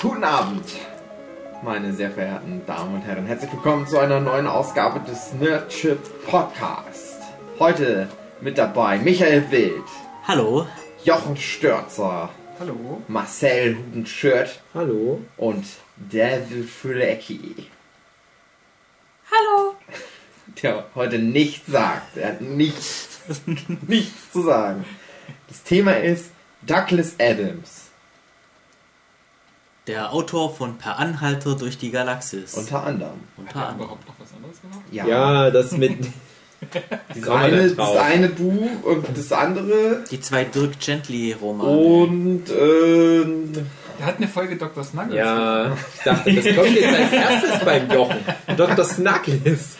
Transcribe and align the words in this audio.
Guten 0.00 0.24
Abend, 0.24 0.64
meine 1.62 1.92
sehr 1.92 2.10
verehrten 2.10 2.62
Damen 2.66 2.94
und 2.94 3.02
Herren. 3.02 3.26
Herzlich 3.26 3.52
willkommen 3.52 3.86
zu 3.86 3.98
einer 3.98 4.20
neuen 4.20 4.46
Ausgabe 4.46 5.00
des 5.00 5.34
Nerdship 5.34 5.98
Podcast. 6.26 7.18
Heute 7.58 8.08
mit 8.40 8.56
dabei 8.56 8.98
Michael 8.98 9.50
Wild, 9.50 9.84
Hallo. 10.26 10.66
Jochen 11.04 11.36
Störzer, 11.36 12.30
Hallo. 12.58 13.02
Marcel 13.08 13.76
Hudenschirt 13.76 14.60
Hallo. 14.74 15.20
und 15.36 15.64
David 16.10 16.68
Fülecki, 16.68 17.66
Hallo. 19.30 19.74
der 20.62 20.86
heute 20.94 21.18
nichts 21.18 21.70
sagt. 21.70 22.16
Er 22.16 22.28
hat 22.28 22.40
nichts, 22.40 23.20
nichts 23.86 24.32
zu 24.32 24.42
sagen. 24.42 24.84
Das 25.48 25.62
Thema 25.62 25.92
ist 25.92 26.30
Douglas 26.62 27.16
Adams. 27.20 27.89
Der 29.90 30.12
Autor 30.12 30.54
von 30.54 30.78
Per 30.78 31.00
Anhalter 31.00 31.56
durch 31.56 31.76
die 31.76 31.90
Galaxis. 31.90 32.54
Unter 32.54 32.84
anderem. 32.84 33.10
Hat 33.36 33.38
Unter 33.38 33.58
er 33.58 33.62
anderem. 33.70 33.80
überhaupt 33.80 34.06
noch 34.06 34.14
was 34.20 34.32
anderes 34.32 34.60
gemacht? 34.60 34.80
Ja, 34.92 35.06
Ja, 35.06 35.50
das 35.50 35.72
mit. 35.72 35.98
das, 37.14 37.28
eine, 37.28 37.68
das 37.70 37.96
eine 37.96 38.28
Buch 38.28 38.84
und 38.84 39.06
das 39.18 39.32
andere. 39.32 40.04
Die 40.08 40.20
zwei 40.20 40.44
Dirk 40.44 40.78
Gently 40.78 41.32
Romane. 41.32 41.70
Und 41.76 42.44
ähm, 42.50 43.52
Der 43.98 44.06
hat 44.06 44.18
eine 44.18 44.28
Folge 44.28 44.56
Dr. 44.56 44.84
Snuggles. 44.84 45.16
Ja, 45.16 45.72
ich 45.96 46.02
dachte, 46.04 46.34
das 46.34 46.44
kommt 46.54 46.70
jetzt 46.70 46.94
als 46.96 47.12
erstes 47.12 47.64
beim 47.64 47.90
Jochen. 47.90 48.24
Dr. 48.56 48.84
Snuggles. 48.84 49.76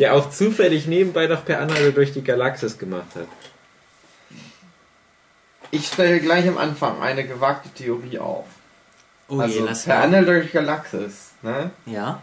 Der 0.00 0.14
auch 0.14 0.30
zufällig 0.30 0.88
nebenbei 0.88 1.28
noch 1.28 1.44
per 1.44 1.60
Anhalter 1.60 1.92
durch 1.92 2.12
die 2.12 2.24
Galaxis 2.24 2.76
gemacht 2.76 3.14
hat. 3.14 3.28
ich 5.70 5.86
stelle 5.86 6.18
gleich 6.18 6.48
am 6.48 6.58
Anfang 6.58 7.00
eine 7.00 7.24
gewagte 7.24 7.68
Theorie 7.68 8.18
auf. 8.18 8.46
Oh 9.30 9.36
je, 9.36 9.42
also 9.42 9.64
lass 9.64 9.84
per 9.84 9.96
mal. 9.98 10.04
Annel 10.04 10.24
durch 10.26 10.52
Galaxis, 10.52 11.30
ne? 11.42 11.70
Ja. 11.86 12.20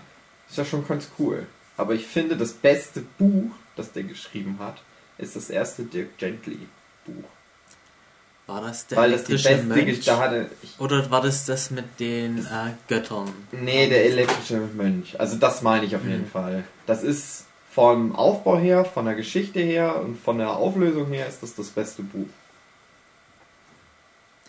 Ist 0.49 0.57
ja 0.57 0.65
schon 0.65 0.87
ganz 0.87 1.09
cool. 1.19 1.45
Aber 1.77 1.93
ich 1.93 2.05
finde, 2.05 2.37
das 2.37 2.53
beste 2.53 3.01
Buch, 3.17 3.51
das 3.75 3.91
der 3.91 4.03
geschrieben 4.03 4.57
hat, 4.59 4.81
ist 5.17 5.35
das 5.35 5.49
erste 5.49 5.83
Dirk 5.83 6.17
Gently 6.17 6.59
Buch. 7.05 7.23
War 8.47 8.61
das 8.61 8.87
der 8.87 8.97
Weil 8.97 9.11
das 9.11 9.25
die 9.25 9.33
elektrische 9.33 9.57
beste 9.65 9.67
Mönch? 9.85 10.09
Hatte. 10.09 10.49
Ich, 10.63 10.79
Oder 10.79 11.11
war 11.11 11.21
das 11.21 11.45
das 11.45 11.69
mit 11.69 11.99
den 11.99 12.39
äh, 12.39 12.71
Göttern? 12.87 13.29
nee, 13.51 13.89
der 13.89 14.05
elektrische 14.05 14.59
Mönch. 14.73 15.19
Also 15.19 15.35
das 15.35 15.61
meine 15.61 15.85
ich 15.85 15.95
auf 15.97 16.03
jeden 16.05 16.21
Mhm. 16.23 16.27
Fall. 16.27 16.63
Das 16.85 17.03
ist 17.03 17.45
vom 17.73 18.15
Aufbau 18.15 18.57
her, 18.57 18.85
von 18.85 19.05
der 19.05 19.15
Geschichte 19.15 19.59
her 19.59 19.99
und 20.01 20.17
von 20.19 20.37
der 20.37 20.51
Auflösung 20.51 21.07
her 21.07 21.27
ist 21.27 21.43
das 21.43 21.55
das 21.55 21.67
beste 21.69 22.03
Buch. 22.03 22.27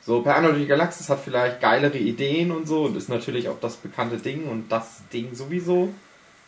So, 0.08 0.22
Per 0.22 0.36
Anno 0.36 0.48
durch 0.48 0.62
die 0.62 0.66
Galaxis 0.66 1.10
hat 1.10 1.20
vielleicht 1.22 1.60
geilere 1.60 1.98
Ideen 1.98 2.50
und 2.50 2.66
so 2.66 2.84
und 2.84 2.96
ist 2.96 3.10
natürlich 3.10 3.46
auch 3.46 3.60
das 3.60 3.76
bekannte 3.76 4.16
Ding 4.16 4.48
und 4.48 4.72
das 4.72 5.02
Ding 5.12 5.34
sowieso. 5.34 5.92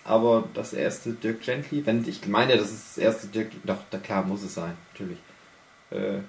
Aber 0.03 0.49
das 0.55 0.73
erste 0.73 1.13
Dirk 1.13 1.43
Gently, 1.43 1.85
wenn 1.85 2.09
ich 2.09 2.27
meine, 2.27 2.57
das 2.57 2.71
ist 2.71 2.97
das 2.97 2.99
erste 3.05 3.27
Dirk, 3.27 3.51
doch, 3.65 3.77
da 3.91 3.99
klar 3.99 4.25
muss 4.25 4.43
es 4.43 4.55
sein, 4.55 4.73
natürlich. 4.91 5.19
Äh, 5.91 6.21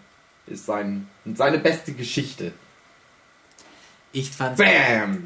ist 0.46 0.66
sein, 0.66 1.08
seine 1.34 1.60
beste 1.60 1.94
Geschichte. 1.94 2.52
Ich 4.12 4.30
fand's, 4.30 4.62
Bam! 4.62 5.26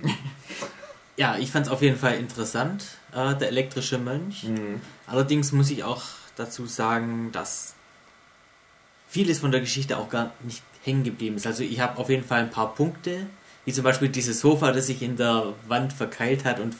ja, 1.18 1.40
ich 1.40 1.50
fand's 1.50 1.70
auf 1.70 1.82
jeden 1.82 1.98
Fall 1.98 2.20
interessant, 2.20 2.86
äh, 3.16 3.34
der 3.34 3.48
elektrische 3.48 3.98
Mönch. 3.98 4.44
Mhm. 4.44 4.80
Allerdings 5.08 5.52
muss 5.54 5.72
ich 5.72 5.84
auch 5.84 6.04
dazu 6.36 6.68
sagen, 6.68 7.32
dass 7.32 7.74
vieles 9.08 9.40
von 9.40 9.50
der 9.50 9.62
Geschichte 9.62 9.98
auch 9.98 10.10
gar 10.10 10.34
nicht 10.44 10.62
hängen 10.86 11.04
geblieben 11.04 11.36
ist. 11.36 11.48
Also 11.48 11.64
ich 11.64 11.80
habe 11.80 11.98
auf 11.98 12.10
jeden 12.10 12.24
Fall 12.24 12.40
ein 12.40 12.52
paar 12.52 12.74
Punkte, 12.76 13.26
wie 13.66 13.74
zum 13.74 13.84
Beispiel 13.84 14.10
dieses 14.10 14.40
Sofa, 14.40 14.72
das 14.72 14.88
sich 14.88 15.02
in 15.02 15.18
der 15.18 15.54
Wand 15.68 15.92
verkeilt 15.94 16.46
hat 16.46 16.60
und 16.60 16.76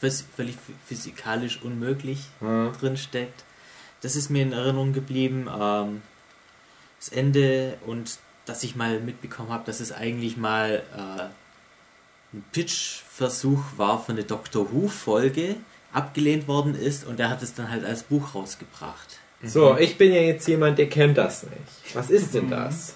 phys 0.00 0.24
völlig 0.36 0.56
physikalisch 0.86 1.60
unmöglich 1.62 2.20
Ja. 2.40 2.70
drin 2.78 2.96
steckt. 2.96 3.44
Das 4.02 4.16
ist 4.16 4.30
mir 4.30 4.42
in 4.42 4.52
Erinnerung 4.52 4.92
geblieben. 4.92 5.48
Ähm, 5.48 6.02
das 7.00 7.08
Ende 7.08 7.76
und 7.86 8.18
dass 8.46 8.62
ich 8.62 8.76
mal 8.76 9.00
mitbekommen 9.00 9.50
habe, 9.50 9.64
dass 9.66 9.80
es 9.80 9.90
eigentlich 9.92 10.36
mal 10.36 10.82
äh, 10.96 12.36
ein 12.36 12.44
Pitch-Versuch 12.52 13.62
war 13.76 14.02
für 14.02 14.12
eine 14.12 14.24
Doctor 14.24 14.72
Who-Folge, 14.72 15.56
abgelehnt 15.92 16.46
worden 16.48 16.74
ist 16.74 17.06
und 17.06 17.20
er 17.20 17.30
hat 17.30 17.42
es 17.42 17.54
dann 17.54 17.70
halt 17.70 17.84
als 17.84 18.02
Buch 18.02 18.34
rausgebracht. 18.34 19.18
So, 19.42 19.76
ich 19.76 19.96
bin 19.98 20.12
ja 20.12 20.20
jetzt 20.20 20.46
jemand, 20.48 20.78
der 20.78 20.88
kennt 20.88 21.16
das 21.18 21.44
nicht. 21.44 21.94
Was 21.94 22.10
ist 22.10 22.34
denn 22.34 22.50
das? 22.50 22.94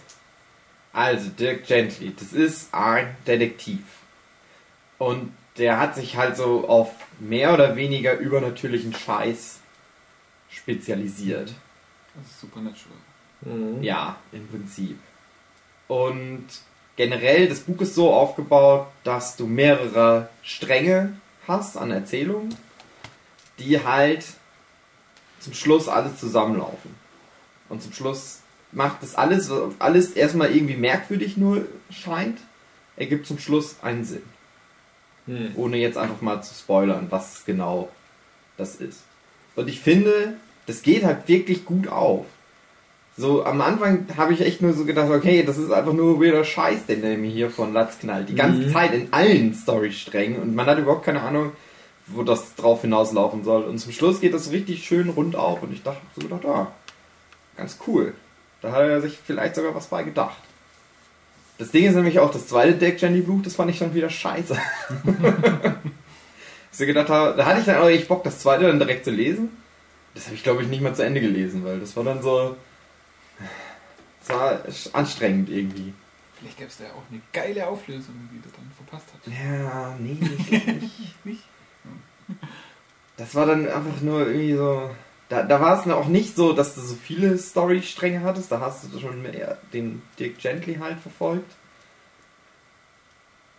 Also, 0.99 1.29
Dirk 1.29 1.65
Gently, 1.65 2.13
das 2.13 2.33
ist 2.33 2.75
ein 2.75 3.17
Detektiv. 3.25 3.85
Und 4.99 5.33
der 5.57 5.79
hat 5.79 5.95
sich 5.95 6.17
halt 6.17 6.37
so 6.37 6.69
auf 6.69 6.91
mehr 7.21 7.55
oder 7.55 7.77
weniger 7.77 8.19
übernatürlichen 8.19 8.93
Scheiß 8.93 9.61
spezialisiert. 10.51 11.53
Das 12.17 12.27
ist 12.27 12.41
Supernatural. 12.41 12.99
Mhm. 13.43 13.81
Ja, 13.81 14.17
im 14.33 14.49
Prinzip. 14.49 14.99
Und 15.87 16.47
generell, 16.97 17.49
das 17.49 17.61
Buch 17.61 17.81
ist 17.81 17.95
so 17.95 18.13
aufgebaut, 18.13 18.89
dass 19.05 19.37
du 19.37 19.47
mehrere 19.47 20.29
Stränge 20.43 21.17
hast 21.47 21.77
an 21.77 21.93
Erzählungen, 21.93 22.57
die 23.61 23.85
halt 23.85 24.27
zum 25.39 25.55
Schluss 25.55 25.87
alles 25.87 26.19
zusammenlaufen. 26.19 26.93
Und 27.69 27.85
zum 27.85 27.93
Schluss 27.93 28.41
macht 28.73 29.03
das 29.03 29.15
alles, 29.15 29.51
alles 29.79 30.13
erstmal 30.13 30.55
irgendwie 30.55 30.77
merkwürdig 30.77 31.37
nur 31.37 31.67
scheint, 31.91 32.39
ergibt 32.97 33.27
zum 33.27 33.39
Schluss 33.39 33.77
einen 33.83 34.05
Sinn. 34.05 34.23
Hm. 35.27 35.53
Ohne 35.57 35.77
jetzt 35.79 35.99
einfach 35.99 36.21
mal 36.21 36.43
zu 36.43 36.55
spoilern, 36.55 37.07
was 37.11 37.45
genau 37.45 37.89
das 38.57 38.77
ist. 38.77 39.03
Und 39.57 39.69
ich 39.69 39.81
finde, 39.81 40.35
das 40.67 40.83
geht 40.83 41.05
halt 41.05 41.29
wirklich 41.29 41.65
gut 41.65 41.89
auf. 41.89 42.27
So, 43.17 43.45
am 43.45 43.61
Anfang 43.61 44.07
habe 44.17 44.33
ich 44.33 44.41
echt 44.43 44.63
nur 44.63 44.75
so 44.75 44.85
gedacht, 44.85 45.11
okay, 45.11 45.43
das 45.43 45.59
ist 45.59 45.73
einfach 45.73 45.93
nur 45.93 46.21
weirder 46.23 46.45
Scheiß, 46.45 46.87
den 46.87 47.03
der 47.03 47.19
mir 47.19 47.31
hier 47.31 47.51
von 47.51 47.73
Latz 47.73 47.99
knallt. 47.99 48.29
Die 48.29 48.37
ganze 48.37 48.69
Mhm. 48.69 48.73
Zeit 48.73 48.95
in 48.95 49.13
allen 49.13 49.55
Storysträngen 49.55 50.41
und 50.41 50.55
man 50.55 50.67
hat 50.67 50.79
überhaupt 50.79 51.05
keine 51.05 51.23
Ahnung, 51.23 51.53
wo 52.07 52.23
das 52.23 52.55
drauf 52.55 52.83
hinauslaufen 52.83 53.43
soll. 53.43 53.65
Und 53.65 53.79
zum 53.79 53.93
Schluss 53.93 54.21
geht 54.21 54.35
das 54.35 54.53
richtig 54.53 54.85
schön 54.85 55.09
rund 55.09 55.35
auf 55.35 55.63
und 55.63 55.73
ich 55.73 55.83
dachte 55.83 56.01
so 56.15 56.23
gedacht, 56.29 56.45
ah, 56.47 56.73
ganz 57.57 57.79
cool. 57.89 58.15
Da 58.61 58.73
hat 58.73 58.83
er 58.83 59.01
sich 59.01 59.19
vielleicht 59.25 59.55
sogar 59.55 59.75
was 59.75 59.87
bei 59.87 60.03
gedacht. 60.03 60.37
Das 61.59 61.71
Ding 61.71 61.87
ist 61.87 61.95
nämlich 61.95 62.19
auch, 62.21 62.31
das 62.31 62.47
zweite 62.47 62.75
Deck 62.75 63.01
Jenny 63.01 63.21
Buch, 63.21 63.43
das 63.43 63.57
fand 63.57 63.71
ich 63.71 63.79
dann 63.79 63.95
wieder 63.95 64.11
scheiße. 64.11 64.55
ich 66.71 66.79
so 66.79 66.87
gedacht 66.87 67.09
habe, 67.09 67.37
da 67.37 67.47
hatte 67.47 67.61
ich 67.61 67.67
dann 67.67 67.83
auch 67.83 67.89
echt 67.89 68.07
Bock, 68.07 68.23
das 68.23 68.39
zweite 68.39 68.67
dann 68.67 68.79
direkt 68.79 69.05
zu 69.05 69.11
lesen. 69.11 69.51
Das 70.15 70.27
habe 70.27 70.37
ich 70.37 70.43
glaube 70.43 70.63
ich 70.63 70.69
nicht 70.69 70.83
mal 70.83 70.95
zu 70.95 71.05
Ende 71.05 71.21
gelesen, 71.21 71.65
weil 71.65 71.81
das 71.81 71.97
war 71.97 72.05
dann 72.05 72.23
so. 72.23 72.57
Das 74.21 74.37
war 74.37 74.61
anstrengend 74.93 75.49
irgendwie. 75.49 75.93
Vielleicht 76.39 76.57
gäbe 76.57 76.69
es 76.69 76.79
da 76.79 76.85
ja 76.85 76.91
auch 76.91 77.03
eine 77.11 77.21
geile 77.33 77.67
Auflösung, 77.67 78.15
die 78.33 78.41
du 78.41 78.49
dann 78.55 78.71
verpasst 78.77 79.09
hast. 79.13 79.27
Ja, 79.27 79.97
nee, 79.99 80.17
ich 80.39 80.83
nicht. 80.83 81.25
Nicht? 81.25 81.43
Das 83.17 83.35
war 83.35 83.47
dann 83.47 83.67
einfach 83.69 84.01
nur 84.01 84.27
irgendwie 84.27 84.55
so. 84.55 84.91
Da, 85.29 85.43
da 85.43 85.61
war 85.61 85.79
es 85.79 85.91
auch 85.93 86.07
nicht 86.07 86.37
so, 86.37 86.53
dass 86.53 86.75
du 86.75 86.81
so 86.81 86.95
viele 86.95 87.37
Storystränge 87.37 88.23
hattest. 88.23 88.51
Da 88.51 88.61
hast 88.61 88.85
du 88.93 88.99
schon 88.99 89.21
mehr 89.23 89.59
den 89.73 90.03
Dick 90.19 90.39
Gently 90.39 90.77
halt 90.77 90.99
verfolgt. 90.99 91.53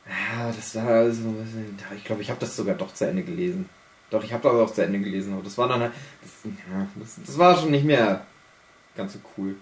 Ja, 0.08 0.48
das 0.48 0.76
war 0.76 1.12
so 1.12 1.30
ein 1.30 1.44
bisschen. 1.44 1.78
Ich 1.96 2.04
glaube, 2.04 2.24
ich 2.24 2.30
habe 2.30 2.40
das 2.40 2.56
sogar 2.56 2.76
doch 2.76 2.94
zu 2.94 3.08
Ende 3.08 3.22
gelesen. 3.22 3.70
Doch, 4.10 4.24
ich 4.24 4.34
habe 4.34 4.42
das 4.42 4.54
auch 4.54 4.74
zu 4.74 4.84
Ende 4.84 5.00
gelesen. 5.00 5.34
Aber 5.34 5.44
das 5.44 5.58
war 5.58 5.68
dann 5.68 5.82
halt. 5.82 5.92
Das, 6.22 6.32
ja, 6.46 6.88
das, 6.96 7.16
das 7.24 7.38
war 7.38 7.56
schon 7.56 7.70
nicht 7.70 7.86
mehr 7.86 8.26
ganz 8.96 9.14
so 9.14 9.20
cool. 9.38 9.56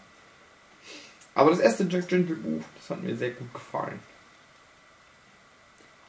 Aber 1.36 1.52
das 1.52 1.60
erste 1.60 1.84
Jack 1.84 2.08
Gentle 2.08 2.36
Buch, 2.36 2.64
das 2.78 2.90
hat 2.90 3.04
mir 3.04 3.16
sehr 3.16 3.32
gut 3.32 3.54
gefallen. 3.54 4.00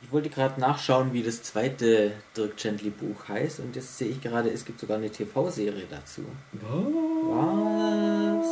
Ich 0.00 0.12
wollte 0.12 0.28
gerade 0.30 0.60
nachschauen, 0.60 1.12
wie 1.12 1.22
das 1.24 1.42
zweite 1.42 2.12
Dirk 2.36 2.56
Gently 2.56 2.90
Buch 2.90 3.28
heißt 3.28 3.58
und 3.60 3.74
jetzt 3.74 3.98
sehe 3.98 4.08
ich 4.08 4.20
gerade, 4.20 4.48
es 4.48 4.64
gibt 4.64 4.78
sogar 4.78 4.96
eine 4.98 5.10
TV-Serie 5.10 5.86
dazu. 5.90 6.24
Was? 6.52 8.46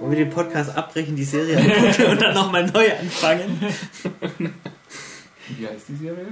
Wollen 0.00 0.10
wir 0.10 0.18
den 0.18 0.30
Podcast 0.30 0.74
abbrechen, 0.74 1.14
die 1.14 1.24
Serie 1.24 1.58
angucken 1.58 2.12
und 2.12 2.22
dann 2.22 2.34
nochmal 2.34 2.66
neu 2.66 2.90
anfangen? 2.98 3.60
Wie 5.58 5.66
heißt 5.66 5.88
die 5.88 5.96
Serie? 5.96 6.26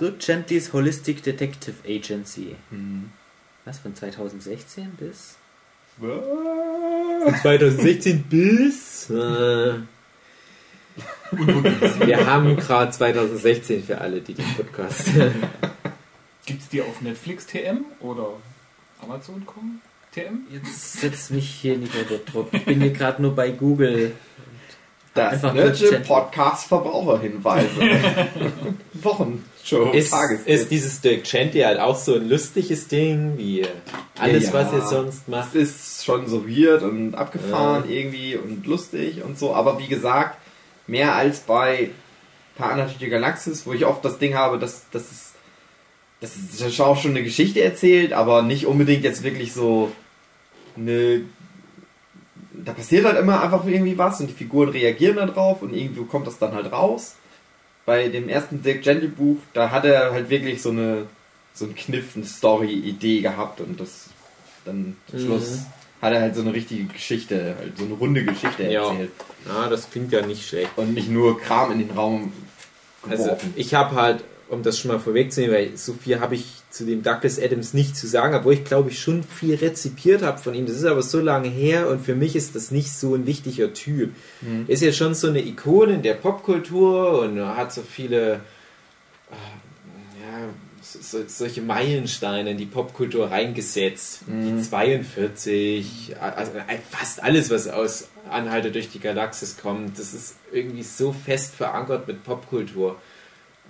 Dirk 0.00 0.18
Gentlys 0.18 0.72
Holistic 0.72 1.22
Detective 1.22 1.76
Agency. 1.86 2.56
Hm. 2.70 3.10
Was, 3.64 3.78
von 3.78 3.94
2016 3.94 4.90
bis? 4.98 5.36
Von 6.00 7.34
2016 7.42 8.24
bis. 8.24 9.10
Äh, 9.10 9.74
wir 11.32 12.26
haben 12.26 12.56
gerade 12.56 12.90
2016 12.90 13.84
für 13.84 13.98
alle, 14.00 14.20
die 14.20 14.34
den 14.34 14.44
Podcast. 14.56 15.08
Gibt 16.46 16.62
es 16.62 16.68
die 16.68 16.82
auf 16.82 17.00
Netflix 17.00 17.46
TM 17.46 17.84
oder 18.00 18.28
Amazon.com 19.02 19.80
TM? 20.14 20.40
Jetzt 20.52 21.00
setzt 21.00 21.30
mich 21.30 21.48
hier 21.48 21.76
nicht 21.78 21.92
unter 21.96 22.18
Druck. 22.18 22.48
Ich 22.52 22.64
bin 22.64 22.80
hier 22.80 22.90
gerade 22.92 23.22
nur 23.22 23.34
bei 23.34 23.50
Google. 23.50 24.12
Das 25.14 25.34
Einfach 25.34 25.52
Nerdship. 25.52 26.06
Podcast 26.06 26.68
Verbraucherhinweise. 26.68 27.68
Wochenshow, 28.94 29.90
Ist, 29.92 30.10
Tagestipps. 30.10 30.48
ist 30.62 30.70
dieses 30.70 31.00
Dirk 31.02 31.24
Gently 31.24 31.60
halt 31.60 31.78
auch 31.80 31.96
so 31.96 32.14
ein 32.14 32.28
lustiges 32.30 32.88
Ding, 32.88 33.34
wie 33.36 33.66
alles, 34.18 34.44
Ja, 34.46 34.52
was 34.54 34.72
ja. 34.72 34.78
ihr 34.78 34.86
sonst 34.86 35.28
macht? 35.28 35.48
Das 35.48 35.54
ist 35.54 36.04
schon 36.06 36.26
so 36.28 36.48
weird 36.48 36.82
und 36.82 37.14
abgefahren 37.14 37.84
irgendwie 37.90 38.36
und 38.36 38.66
lustig 38.66 39.22
und 39.22 39.38
so, 39.38 39.54
aber 39.54 39.78
wie 39.78 39.86
gesagt, 39.88 40.38
mehr 40.86 41.14
als 41.14 41.40
bei 41.40 41.90
Paar 42.56 42.72
Anarchy 42.72 43.08
Galaxis, 43.08 43.66
wo 43.66 43.72
ich 43.72 43.84
oft 43.84 44.04
das 44.04 44.18
Ding 44.18 44.34
habe, 44.34 44.58
dass 44.58 44.86
das 44.90 45.10
ist 45.10 45.28
das 46.20 46.36
ist 46.36 46.80
auch 46.80 47.00
schon 47.00 47.12
eine 47.12 47.24
Geschichte 47.24 47.62
erzählt, 47.62 48.12
aber 48.12 48.42
nicht 48.42 48.66
unbedingt 48.66 49.02
jetzt 49.02 49.24
wirklich 49.24 49.52
so 49.52 49.90
eine 50.76 51.22
da 52.52 52.72
passiert 52.72 53.04
halt 53.04 53.18
immer 53.18 53.42
einfach 53.42 53.66
irgendwie 53.66 53.98
was 53.98 54.20
und 54.20 54.28
die 54.28 54.34
Figuren 54.34 54.68
reagieren 54.68 55.16
da 55.16 55.26
drauf 55.26 55.62
und 55.62 55.74
irgendwo 55.74 56.04
kommt 56.04 56.26
das 56.26 56.38
dann 56.38 56.54
halt 56.54 56.70
raus. 56.70 57.16
Bei 57.84 58.08
dem 58.08 58.28
ersten 58.28 58.62
Dick 58.62 58.82
Gently 58.82 59.08
Buch, 59.08 59.38
da 59.52 59.70
hat 59.70 59.84
er 59.84 60.12
halt 60.12 60.30
wirklich 60.30 60.62
so 60.62 60.70
eine 60.70 61.06
so 61.54 61.66
einen 61.66 61.74
Kniff, 61.74 62.16
eine 62.16 62.24
Story-Idee 62.24 63.20
gehabt 63.20 63.60
und 63.60 63.78
das 63.78 64.08
dann 64.64 64.96
zum 65.10 65.28
Mhm. 65.28 65.66
Hat 66.02 66.12
er 66.12 66.20
halt 66.20 66.34
so 66.34 66.42
eine 66.42 66.52
richtige 66.52 66.84
Geschichte, 66.84 67.54
halt 67.58 67.78
so 67.78 67.84
eine 67.84 67.94
runde 67.94 68.24
Geschichte 68.24 68.64
Ja. 68.64 68.90
erzählt 68.90 69.10
Ah, 69.48 69.68
das 69.70 69.90
klingt 69.90 70.12
ja 70.12 70.26
nicht 70.26 70.46
schlecht. 70.46 70.70
und 70.76 70.92
nicht 70.94 71.08
nur 71.08 71.40
Kram 71.40 71.72
in 71.72 71.78
den 71.78 71.90
Raum 71.92 72.32
Also 73.08 73.24
geworfen. 73.24 73.52
ich 73.56 73.72
habe 73.74 73.94
halt, 73.94 74.24
um 74.48 74.62
das 74.62 74.78
schon 74.78 74.90
mal 74.90 74.98
vorwegzunehmen, 75.00 75.54
weil 75.56 75.76
so 75.76 75.92
viel 75.94 76.20
habe 76.20 76.34
ich 76.34 76.44
zu 76.70 76.84
dem 76.84 77.02
Douglas 77.02 77.38
Adams 77.40 77.72
nicht 77.74 77.96
zu 77.96 78.06
sagen, 78.06 78.34
obwohl 78.34 78.54
ich 78.54 78.64
glaube 78.64 78.90
ich 78.90 78.98
schon 79.00 79.22
viel 79.22 79.54
rezipiert 79.54 80.22
habe 80.22 80.38
von 80.38 80.54
ihm. 80.54 80.66
Das 80.66 80.76
ist 80.76 80.84
aber 80.84 81.02
so 81.02 81.20
lange 81.20 81.48
her 81.48 81.88
und 81.88 82.04
für 82.04 82.14
mich 82.14 82.34
ist 82.36 82.54
das 82.56 82.70
nicht 82.70 82.90
so 82.92 83.14
ein 83.14 83.26
wichtiger 83.26 83.72
Typ. 83.74 84.10
Mhm. 84.40 84.64
Ist 84.68 84.82
ja 84.82 84.92
schon 84.92 85.14
so 85.14 85.28
eine 85.28 85.40
Ikone 85.44 85.94
in 85.94 86.02
der 86.02 86.14
Popkultur 86.14 87.20
und 87.22 87.40
hat 87.44 87.72
so 87.72 87.82
viele 87.82 88.40
ja, 89.30 89.36
so, 90.92 90.98
so, 91.00 91.24
solche 91.26 91.62
Meilensteine 91.62 92.50
in 92.50 92.58
die 92.58 92.66
Popkultur 92.66 93.30
reingesetzt. 93.30 94.28
Mhm. 94.28 94.56
Die 94.56 94.62
42, 94.62 96.16
also 96.20 96.52
fast 96.90 97.22
alles, 97.22 97.50
was 97.50 97.68
aus 97.68 98.08
Anhalter 98.30 98.70
durch 98.70 98.90
die 98.90 99.00
Galaxis 99.00 99.56
kommt, 99.56 99.98
das 99.98 100.14
ist 100.14 100.36
irgendwie 100.52 100.82
so 100.82 101.12
fest 101.12 101.54
verankert 101.54 102.06
mit 102.06 102.24
Popkultur. 102.24 102.96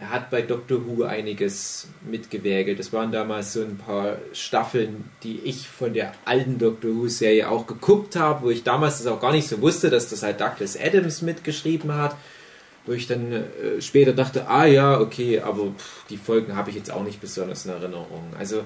Er 0.01 0.11
hat 0.11 0.31
bei 0.31 0.43
Doctor 0.43 0.85
Who 0.87 1.05
einiges 1.05 1.87
mitgewägelt. 2.01 2.79
Das 2.79 2.93
waren 2.93 3.13
damals 3.13 3.53
so 3.53 3.61
ein 3.61 3.77
paar 3.77 4.17
Staffeln, 4.33 5.11
die 5.23 5.39
ich 5.45 5.69
von 5.69 5.93
der 5.95 6.13
alten 6.25 6.59
Doctor 6.59 6.91
Who-Serie 6.91 7.49
auch 7.49 7.67
geguckt 7.67 8.17
habe, 8.17 8.43
wo 8.43 8.51
ich 8.51 8.65
damals 8.65 8.99
das 8.99 9.07
auch 9.07 9.21
gar 9.21 9.33
nicht 9.33 9.47
so 9.47 9.61
wusste, 9.61 9.91
dass 9.91 10.09
das 10.09 10.23
halt 10.23 10.41
Douglas 10.41 10.77
Adams 10.81 11.23
mitgeschrieben 11.23 11.95
hat. 11.95 12.17
Wo 12.85 12.93
ich 12.93 13.07
dann 13.07 13.33
äh, 13.33 13.81
später 13.81 14.13
dachte, 14.13 14.49
ah 14.49 14.67
ja, 14.67 15.01
okay, 15.01 15.41
aber 15.41 15.67
pff, 15.67 16.07
die 16.11 16.17
Folgen 16.17 16.57
habe 16.57 16.71
ich 16.71 16.77
jetzt 16.77 16.91
auch 16.91 17.05
nicht 17.05 17.21
besonders 17.21 17.65
in 17.65 17.71
Erinnerung. 17.71 18.33
Also 18.39 18.65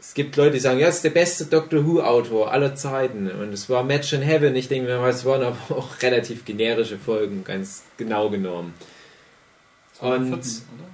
es 0.00 0.14
gibt 0.14 0.36
Leute, 0.36 0.52
die 0.52 0.60
sagen, 0.60 0.80
ja, 0.80 0.86
das 0.86 0.96
ist 0.96 1.04
der 1.04 1.10
beste 1.10 1.44
Doctor 1.44 1.86
Who-Autor 1.86 2.50
aller 2.50 2.74
Zeiten. 2.74 3.30
Und 3.30 3.52
es 3.52 3.68
war 3.68 3.84
Match 3.84 4.12
in 4.14 4.22
Heaven. 4.22 4.56
Ich 4.56 4.68
denke 4.68 4.88
mir, 4.88 5.06
es 5.06 5.24
waren 5.24 5.42
aber 5.42 5.58
auch 5.76 6.02
relativ 6.02 6.44
generische 6.44 6.98
Folgen, 6.98 7.44
ganz 7.44 7.82
genau 7.98 8.30
genommen. 8.30 8.74
Und 10.00 10.28
14, 10.28 10.62
oder? 10.78 10.88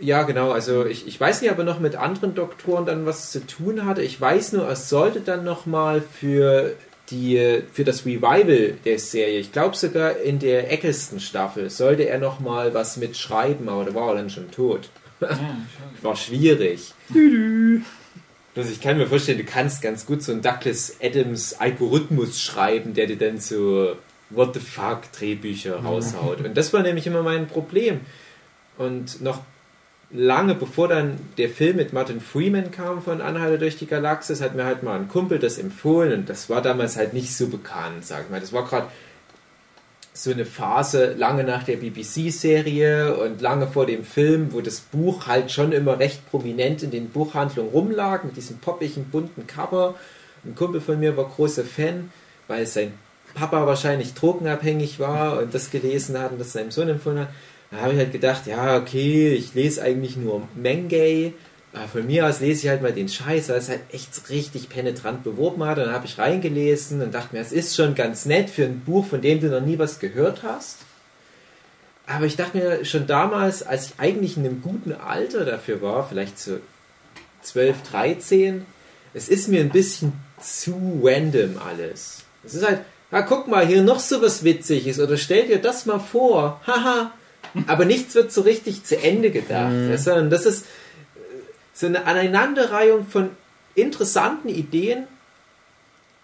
ja, 0.00 0.24
genau. 0.24 0.50
Also 0.50 0.84
ich, 0.86 1.06
ich 1.06 1.20
weiß 1.20 1.40
nicht, 1.40 1.52
ob 1.52 1.58
er 1.58 1.64
noch 1.64 1.78
mit 1.78 1.94
anderen 1.94 2.34
Doktoren 2.34 2.84
dann 2.84 3.06
was 3.06 3.30
zu 3.30 3.46
tun 3.46 3.86
hatte. 3.86 4.02
Ich 4.02 4.20
weiß 4.20 4.52
nur, 4.52 4.66
er 4.66 4.76
sollte 4.76 5.20
dann 5.20 5.44
nochmal 5.44 6.02
für 6.02 6.74
die 7.12 7.62
für 7.72 7.84
das 7.84 8.04
Revival 8.04 8.74
der 8.84 8.98
Serie, 8.98 9.38
ich 9.38 9.52
glaube 9.52 9.76
sogar 9.76 10.16
in 10.18 10.38
der 10.38 10.72
Eccleston-Staffel, 10.72 11.70
sollte 11.70 12.08
er 12.08 12.18
nochmal 12.18 12.74
was 12.74 12.96
mitschreiben, 12.96 13.68
aber 13.68 13.84
da 13.84 13.94
war 13.94 14.08
er 14.08 14.14
dann 14.16 14.30
schon 14.30 14.50
tot. 14.50 14.88
Ja. 15.20 15.28
War 16.02 16.16
schwierig. 16.16 16.94
Also 18.56 18.70
ich 18.72 18.80
kann 18.80 18.98
mir 18.98 19.06
vorstellen, 19.06 19.38
du 19.38 19.44
kannst 19.44 19.80
ganz 19.80 20.04
gut 20.04 20.20
so 20.20 20.32
einen 20.32 20.42
Douglas 20.42 20.96
Adams 21.00 21.54
Algorithmus 21.60 22.40
schreiben, 22.40 22.92
der 22.92 23.06
dir 23.06 23.18
dann 23.18 23.38
so 23.38 23.94
What 24.30 24.54
the 24.54 24.60
fuck 24.60 25.12
Drehbücher 25.12 25.76
raushaut. 25.76 26.40
Und 26.40 26.56
das 26.56 26.72
war 26.72 26.82
nämlich 26.82 27.06
immer 27.06 27.22
mein 27.22 27.46
Problem. 27.46 28.00
Und 28.78 29.20
noch 29.20 29.42
lange 30.12 30.54
bevor 30.54 30.88
dann 30.88 31.18
der 31.38 31.48
Film 31.48 31.76
mit 31.76 31.92
Martin 31.92 32.20
Freeman 32.20 32.70
kam 32.70 33.02
von 33.02 33.20
Anhalter 33.20 33.58
durch 33.58 33.76
die 33.76 33.86
Galaxis, 33.86 34.40
hat 34.40 34.54
mir 34.54 34.64
halt 34.64 34.82
mal 34.82 34.98
ein 34.98 35.08
Kumpel 35.08 35.38
das 35.38 35.58
empfohlen 35.58 36.12
und 36.12 36.28
das 36.28 36.50
war 36.50 36.60
damals 36.60 36.96
halt 36.96 37.14
nicht 37.14 37.34
so 37.34 37.48
bekannt, 37.48 38.04
sag 38.04 38.24
ich 38.24 38.30
mal. 38.30 38.40
Das 38.40 38.52
war 38.52 38.64
gerade 38.64 38.88
so 40.14 40.30
eine 40.30 40.44
Phase 40.44 41.14
lange 41.14 41.42
nach 41.42 41.62
der 41.62 41.76
BBC-Serie 41.76 43.16
und 43.16 43.40
lange 43.40 43.66
vor 43.66 43.86
dem 43.86 44.04
Film, 44.04 44.52
wo 44.52 44.60
das 44.60 44.80
Buch 44.80 45.26
halt 45.26 45.50
schon 45.50 45.72
immer 45.72 45.98
recht 45.98 46.28
prominent 46.30 46.82
in 46.82 46.90
den 46.90 47.08
Buchhandlungen 47.08 47.72
rumlag, 47.72 48.24
mit 48.24 48.36
diesem 48.36 48.58
poppigen, 48.58 49.06
bunten 49.06 49.46
Cover. 49.46 49.94
Ein 50.44 50.54
Kumpel 50.54 50.82
von 50.82 51.00
mir 51.00 51.16
war 51.16 51.28
großer 51.28 51.64
Fan, 51.64 52.10
weil 52.46 52.66
sein 52.66 52.92
Papa 53.32 53.66
wahrscheinlich 53.66 54.12
drogenabhängig 54.12 55.00
war 55.00 55.38
und 55.38 55.54
das 55.54 55.70
gelesen 55.70 56.18
hat 56.18 56.32
und 56.32 56.40
das 56.40 56.52
seinem 56.52 56.70
Sohn 56.70 56.90
empfohlen 56.90 57.20
hat. 57.20 57.28
Da 57.72 57.78
habe 57.78 57.94
ich 57.94 57.98
halt 57.98 58.12
gedacht, 58.12 58.46
ja, 58.46 58.76
okay, 58.76 59.32
ich 59.32 59.54
lese 59.54 59.82
eigentlich 59.82 60.16
nur 60.16 60.46
Mengay. 60.54 61.32
Aber 61.72 61.88
von 61.88 62.06
mir 62.06 62.26
aus 62.26 62.40
lese 62.40 62.64
ich 62.64 62.68
halt 62.68 62.82
mal 62.82 62.92
den 62.92 63.08
Scheiß, 63.08 63.48
weil 63.48 63.56
es 63.56 63.70
halt 63.70 63.80
echt 63.92 64.28
richtig 64.28 64.68
penetrant 64.68 65.24
beworben 65.24 65.64
hat. 65.64 65.78
Und 65.78 65.86
dann 65.86 65.94
habe 65.94 66.04
ich 66.04 66.18
reingelesen 66.18 67.00
und 67.00 67.14
dachte 67.14 67.34
mir, 67.34 67.40
es 67.40 67.50
ist 67.50 67.74
schon 67.74 67.94
ganz 67.94 68.26
nett 68.26 68.50
für 68.50 68.64
ein 68.64 68.80
Buch, 68.80 69.06
von 69.06 69.22
dem 69.22 69.40
du 69.40 69.48
noch 69.48 69.62
nie 69.62 69.78
was 69.78 69.98
gehört 69.98 70.42
hast. 70.42 70.80
Aber 72.06 72.26
ich 72.26 72.36
dachte 72.36 72.58
mir 72.58 72.84
schon 72.84 73.06
damals, 73.06 73.62
als 73.62 73.86
ich 73.86 73.92
eigentlich 73.96 74.36
in 74.36 74.44
einem 74.44 74.60
guten 74.60 74.92
Alter 74.92 75.46
dafür 75.46 75.80
war, 75.80 76.06
vielleicht 76.06 76.38
so 76.38 76.58
12, 77.40 77.82
13, 77.90 78.66
es 79.14 79.30
ist 79.30 79.48
mir 79.48 79.60
ein 79.60 79.70
bisschen 79.70 80.12
zu 80.38 81.00
random 81.02 81.56
alles. 81.58 82.24
Es 82.44 82.54
ist 82.54 82.66
halt, 82.66 82.80
ah, 83.10 83.22
guck 83.22 83.48
mal, 83.48 83.66
hier 83.66 83.82
noch 83.82 84.00
so 84.00 84.20
was 84.20 84.44
Witziges 84.44 85.00
oder 85.00 85.16
stell 85.16 85.46
dir 85.46 85.58
das 85.58 85.86
mal 85.86 86.00
vor, 86.00 86.60
haha. 86.66 87.12
Aber 87.66 87.84
nichts 87.84 88.14
wird 88.14 88.32
so 88.32 88.42
richtig 88.42 88.84
zu 88.84 88.96
Ende 89.02 89.30
gedacht, 89.30 89.72
sondern 89.98 90.30
das 90.30 90.46
ist 90.46 90.62
äh, 90.64 91.18
so 91.74 91.86
eine 91.86 92.06
Aneinanderreihung 92.06 93.06
von 93.06 93.30
interessanten 93.74 94.48
Ideen, 94.48 95.04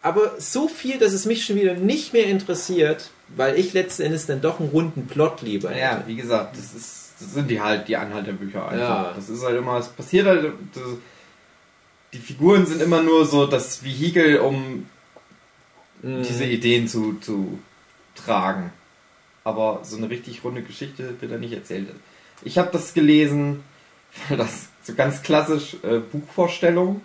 aber 0.03 0.33
so 0.39 0.69
viel, 0.69 0.99
dass 0.99 1.13
es 1.13 1.25
mich 1.27 1.45
schon 1.45 1.57
wieder 1.57 1.75
nicht 1.75 2.13
mehr 2.13 2.27
interessiert, 2.27 3.11
weil 3.37 3.59
ich 3.59 3.73
letzten 3.73 4.03
Endes 4.03 4.27
dann 4.27 4.41
doch 4.41 4.61
einen 4.61 4.69
runden 4.71 5.07
Plot 5.07 5.43
lieber 5.43 5.71
hätte. 5.71 5.81
Ja, 5.81 6.03
wie 6.07 6.17
gesagt, 6.17 6.57
das, 6.57 6.75
ist, 6.75 7.13
das 7.21 7.35
sind 7.35 7.51
die 7.51 7.61
halt, 7.61 7.89
die 7.89 7.97
Anhalterbücher 7.97 8.69
einfach. 8.69 8.79
Ja. 8.79 9.13
Das 9.15 9.29
ist 9.29 9.43
halt 9.45 9.57
immer, 9.59 9.79
es 9.79 9.89
passiert 9.89 10.27
halt, 10.27 10.53
das, 10.75 10.83
die 12.13 12.19
Figuren 12.19 12.65
sind 12.65 12.81
immer 12.81 13.03
nur 13.03 13.27
so 13.27 13.47
das 13.47 13.83
Vehikel, 13.83 14.39
um 14.39 14.87
Mhm. 16.01 16.23
diese 16.23 16.45
Ideen 16.45 16.87
zu, 16.87 17.15
zu 17.21 17.59
tragen. 18.15 18.71
Aber 19.45 19.81
so 19.83 19.97
eine 19.97 20.11
richtig 20.11 20.45
runde 20.45 20.63
Geschichte 20.63 21.21
wird 21.21 21.33
da 21.33 21.37
nicht 21.39 21.53
erzählt. 21.53 21.89
Ich 22.43 22.59
habe 22.59 22.71
das 22.73 22.95
gelesen, 22.95 23.63
das 24.37 24.69
so 24.83 24.95
ganz 24.95 25.23
klassisch 25.23 25.77
äh, 25.83 25.99
Buchvorstellung, 25.99 27.01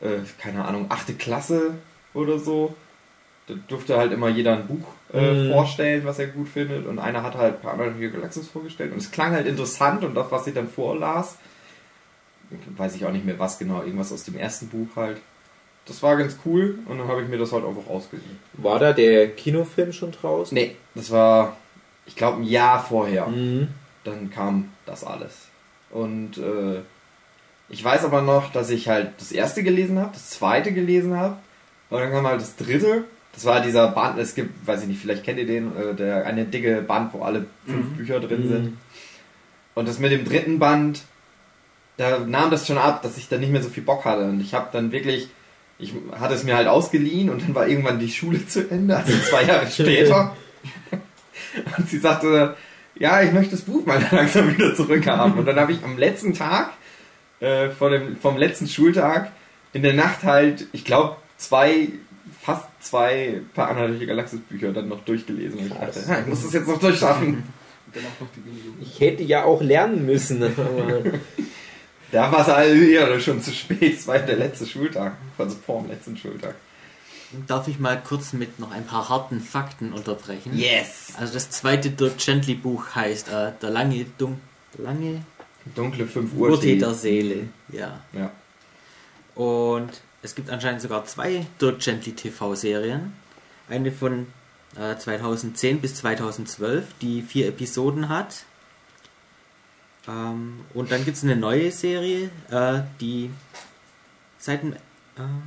äh, 0.00 0.18
keine 0.40 0.64
Ahnung, 0.64 0.86
achte 0.88 1.14
Klasse 1.14 1.74
oder 2.14 2.38
so. 2.38 2.74
Da 3.48 3.54
durfte 3.68 3.96
halt 3.96 4.12
immer 4.12 4.28
jeder 4.28 4.56
ein 4.56 4.66
Buch 4.66 4.86
äh, 5.12 5.32
Mhm. 5.32 5.50
vorstellen, 5.52 6.04
was 6.04 6.18
er 6.18 6.28
gut 6.28 6.48
findet. 6.48 6.86
Und 6.86 6.98
einer 6.98 7.22
hat 7.22 7.36
halt 7.36 7.60
Paranoid 7.60 8.12
Galaxis 8.12 8.48
vorgestellt. 8.48 8.92
Und 8.92 8.98
es 8.98 9.10
klang 9.10 9.32
halt 9.32 9.46
interessant 9.46 10.04
und 10.04 10.14
das, 10.14 10.30
was 10.30 10.44
sie 10.44 10.52
dann 10.54 10.68
vorlas, 10.68 11.36
weiß 12.76 12.94
ich 12.96 13.04
auch 13.04 13.12
nicht 13.12 13.24
mehr 13.24 13.38
was 13.38 13.58
genau, 13.58 13.82
irgendwas 13.82 14.12
aus 14.12 14.24
dem 14.24 14.36
ersten 14.36 14.68
Buch 14.68 14.88
halt. 14.96 15.20
Das 15.86 16.02
war 16.02 16.16
ganz 16.16 16.36
cool 16.44 16.78
und 16.86 16.98
dann 16.98 17.08
habe 17.08 17.22
ich 17.22 17.28
mir 17.28 17.38
das 17.38 17.52
halt 17.52 17.64
einfach 17.64 17.88
ausgeliehen. 17.88 18.38
War 18.54 18.78
da 18.78 18.92
der 18.92 19.30
Kinofilm 19.30 19.92
schon 19.92 20.12
draußen? 20.12 20.54
Nee, 20.54 20.76
das 20.94 21.10
war, 21.10 21.56
ich 22.06 22.14
glaube, 22.14 22.38
ein 22.40 22.44
Jahr 22.44 22.82
vorher. 22.84 23.26
Mhm. 23.26 23.68
Dann 24.04 24.30
kam 24.30 24.70
das 24.86 25.02
alles. 25.04 25.48
Und 25.90 26.38
äh, 26.38 26.80
ich 27.68 27.82
weiß 27.82 28.04
aber 28.04 28.22
noch, 28.22 28.52
dass 28.52 28.70
ich 28.70 28.88
halt 28.88 29.10
das 29.18 29.32
erste 29.32 29.62
gelesen 29.62 29.98
habe, 29.98 30.10
das 30.12 30.30
zweite 30.30 30.72
gelesen 30.72 31.16
habe 31.16 31.36
und 31.90 31.98
dann 32.00 32.10
kam 32.12 32.26
halt 32.26 32.40
das 32.40 32.56
dritte. 32.56 33.04
Das 33.34 33.44
war 33.46 33.60
dieser 33.60 33.88
Band, 33.88 34.18
es 34.18 34.34
gibt, 34.34 34.66
weiß 34.66 34.82
ich 34.82 34.88
nicht, 34.88 35.00
vielleicht 35.00 35.24
kennt 35.24 35.38
ihr 35.38 35.46
den, 35.46 35.74
äh, 35.76 35.94
der 35.94 36.26
eine 36.26 36.44
dicke 36.44 36.82
Band, 36.82 37.12
wo 37.14 37.22
alle 37.22 37.46
fünf 37.66 37.86
Mhm. 37.90 37.96
Bücher 37.96 38.20
drin 38.20 38.44
Mhm. 38.44 38.48
sind. 38.48 38.78
Und 39.74 39.88
das 39.88 39.98
mit 39.98 40.12
dem 40.12 40.24
dritten 40.24 40.58
Band, 40.58 41.02
da 41.96 42.18
nahm 42.20 42.50
das 42.50 42.66
schon 42.66 42.78
ab, 42.78 43.02
dass 43.02 43.16
ich 43.16 43.28
dann 43.28 43.40
nicht 43.40 43.52
mehr 43.52 43.62
so 43.62 43.70
viel 43.70 43.82
Bock 43.82 44.04
hatte. 44.04 44.24
Und 44.24 44.40
ich 44.40 44.52
habe 44.54 44.68
dann 44.72 44.92
wirklich, 44.92 45.28
ich 45.82 45.92
hatte 46.18 46.34
es 46.34 46.44
mir 46.44 46.56
halt 46.56 46.68
ausgeliehen 46.68 47.28
und 47.28 47.42
dann 47.42 47.54
war 47.54 47.66
irgendwann 47.66 47.98
die 47.98 48.10
Schule 48.10 48.46
zu 48.46 48.70
Ende, 48.70 48.96
also 48.96 49.12
zwei 49.28 49.44
Jahre 49.44 49.66
später. 49.68 50.36
Und 51.76 51.86
sie 51.86 51.98
sagte, 51.98 52.56
ja, 52.94 53.22
ich 53.22 53.32
möchte 53.32 53.50
das 53.50 53.62
Buch 53.62 53.84
mal 53.84 54.02
langsam 54.10 54.56
wieder 54.56 54.74
zurückhaben. 54.74 55.38
Und 55.38 55.44
dann 55.44 55.56
habe 55.56 55.72
ich 55.72 55.82
am 55.84 55.98
letzten 55.98 56.32
Tag, 56.32 56.70
äh, 57.40 57.68
dem, 57.68 58.16
vom 58.16 58.38
letzten 58.38 58.68
Schultag, 58.68 59.32
in 59.74 59.82
der 59.82 59.92
Nacht 59.92 60.22
halt, 60.22 60.66
ich 60.72 60.84
glaube, 60.84 61.16
zwei 61.36 61.88
fast 62.40 62.64
zwei 62.80 63.42
die 64.00 64.06
Galaxis 64.06 64.40
Bücher 64.40 64.72
dann 64.72 64.88
noch 64.88 65.04
durchgelesen. 65.04 65.58
Und 65.58 65.66
ich 65.66 65.72
dachte, 65.72 66.08
"Ha, 66.08 66.20
ich 66.20 66.26
muss 66.26 66.42
das 66.42 66.52
jetzt 66.52 66.68
noch 66.68 66.78
durchschaffen. 66.78 67.44
Ich 68.80 69.00
hätte 69.00 69.22
ja 69.22 69.44
auch 69.44 69.62
lernen 69.62 70.06
müssen. 70.06 70.42
Da 72.12 72.30
war 72.30 72.46
es 72.46 72.78
eher 72.78 73.18
schon 73.20 73.42
zu 73.42 73.50
spät. 73.52 73.98
Es 73.98 74.06
war 74.06 74.16
ja 74.16 74.22
der 74.22 74.36
letzte 74.36 74.66
Schultag. 74.66 75.16
Also 75.38 75.56
vor 75.56 75.80
dem 75.80 75.90
letzten 75.90 76.16
Schultag. 76.16 76.54
Darf 77.46 77.66
ich 77.66 77.78
mal 77.78 78.00
kurz 78.06 78.34
mit 78.34 78.58
noch 78.58 78.70
ein 78.70 78.84
paar 78.84 79.08
harten 79.08 79.40
Fakten 79.40 79.94
unterbrechen? 79.94 80.52
Yes! 80.54 81.14
Also 81.18 81.32
das 81.32 81.48
zweite 81.48 81.90
Dirk 81.90 82.18
Gently 82.18 82.54
Buch 82.54 82.94
heißt 82.94 83.28
äh, 83.28 83.52
Der 83.62 83.70
lange, 83.70 84.04
Dun 84.18 84.38
lange 84.76 85.22
Dunkle 85.74 86.06
5 86.06 86.34
Uhr. 86.34 86.50
Urtee 86.50 86.78
der 86.78 86.92
Seele. 86.92 87.48
Ja. 87.70 88.00
Ja. 88.12 88.30
Und 89.34 89.90
es 90.20 90.34
gibt 90.34 90.50
anscheinend 90.50 90.82
sogar 90.82 91.06
zwei 91.06 91.46
Dirk 91.60 91.80
Gently 91.80 92.12
TV-Serien. 92.12 93.14
Eine 93.70 93.90
von 93.90 94.26
äh, 94.76 94.96
2010 94.96 95.80
bis 95.80 95.94
2012, 95.94 96.84
die 97.00 97.22
vier 97.22 97.48
Episoden 97.48 98.10
hat. 98.10 98.44
Ähm, 100.08 100.60
und 100.74 100.90
dann 100.90 101.04
gibt 101.04 101.16
es 101.16 101.22
eine 101.22 101.36
neue 101.36 101.70
Serie, 101.70 102.30
äh, 102.50 102.80
die 103.00 103.30
seit 104.38 104.62
dem, 104.62 104.74
ähm, 105.18 105.42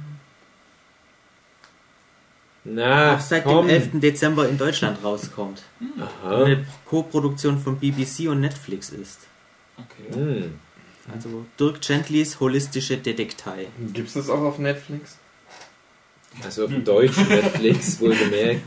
na, 2.63 3.15
auch 3.15 3.19
seit 3.19 3.43
komm. 3.43 3.67
dem 3.67 3.75
11. 3.75 3.89
Dezember 3.99 4.49
in 4.49 4.57
Deutschland 4.57 5.03
rauskommt. 5.03 5.61
Aha. 5.99 6.43
Eine 6.43 6.65
Co-Produktion 6.85 7.59
von 7.59 7.77
BBC 7.77 8.27
und 8.27 8.41
Netflix 8.41 8.89
ist. 8.89 9.19
Okay. 9.77 10.17
Hm. 10.17 10.59
Also 11.13 11.45
Dirk 11.59 11.81
Gentlys 11.81 12.39
holistische 12.39 12.97
Detektei. 12.97 13.67
Gibt 13.93 14.07
es 14.07 14.13
das 14.15 14.29
auch 14.29 14.41
auf 14.41 14.57
Netflix? 14.57 15.17
Also 16.43 16.65
auf 16.65 16.71
dem 16.71 16.83
deutschen 16.83 17.27
Netflix, 17.27 17.99
wohlgemerkt. 18.01 18.61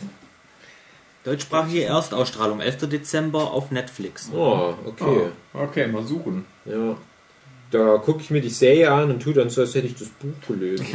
Deutschsprachige 1.29 1.85
Erstausstrahlung 1.85 2.61
11. 2.61 2.89
Dezember 2.89 3.53
auf 3.53 3.71
Netflix. 3.71 4.31
Oh, 4.35 4.73
okay. 4.87 5.05
Oh, 5.53 5.59
okay, 5.59 5.87
mal 5.87 6.03
suchen. 6.03 6.47
Ja. 6.65 6.97
Da 7.71 7.99
gucke 7.99 8.23
ich 8.23 8.31
mir 8.31 8.41
die 8.41 8.49
Serie 8.49 8.91
an 8.91 9.11
und 9.11 9.23
tue 9.23 9.35
dann 9.35 9.51
so, 9.51 9.61
als 9.61 9.75
hätte 9.75 9.89
ich 9.89 9.95
das 9.95 10.09
Buch 10.09 10.33
gelesen. 10.47 10.87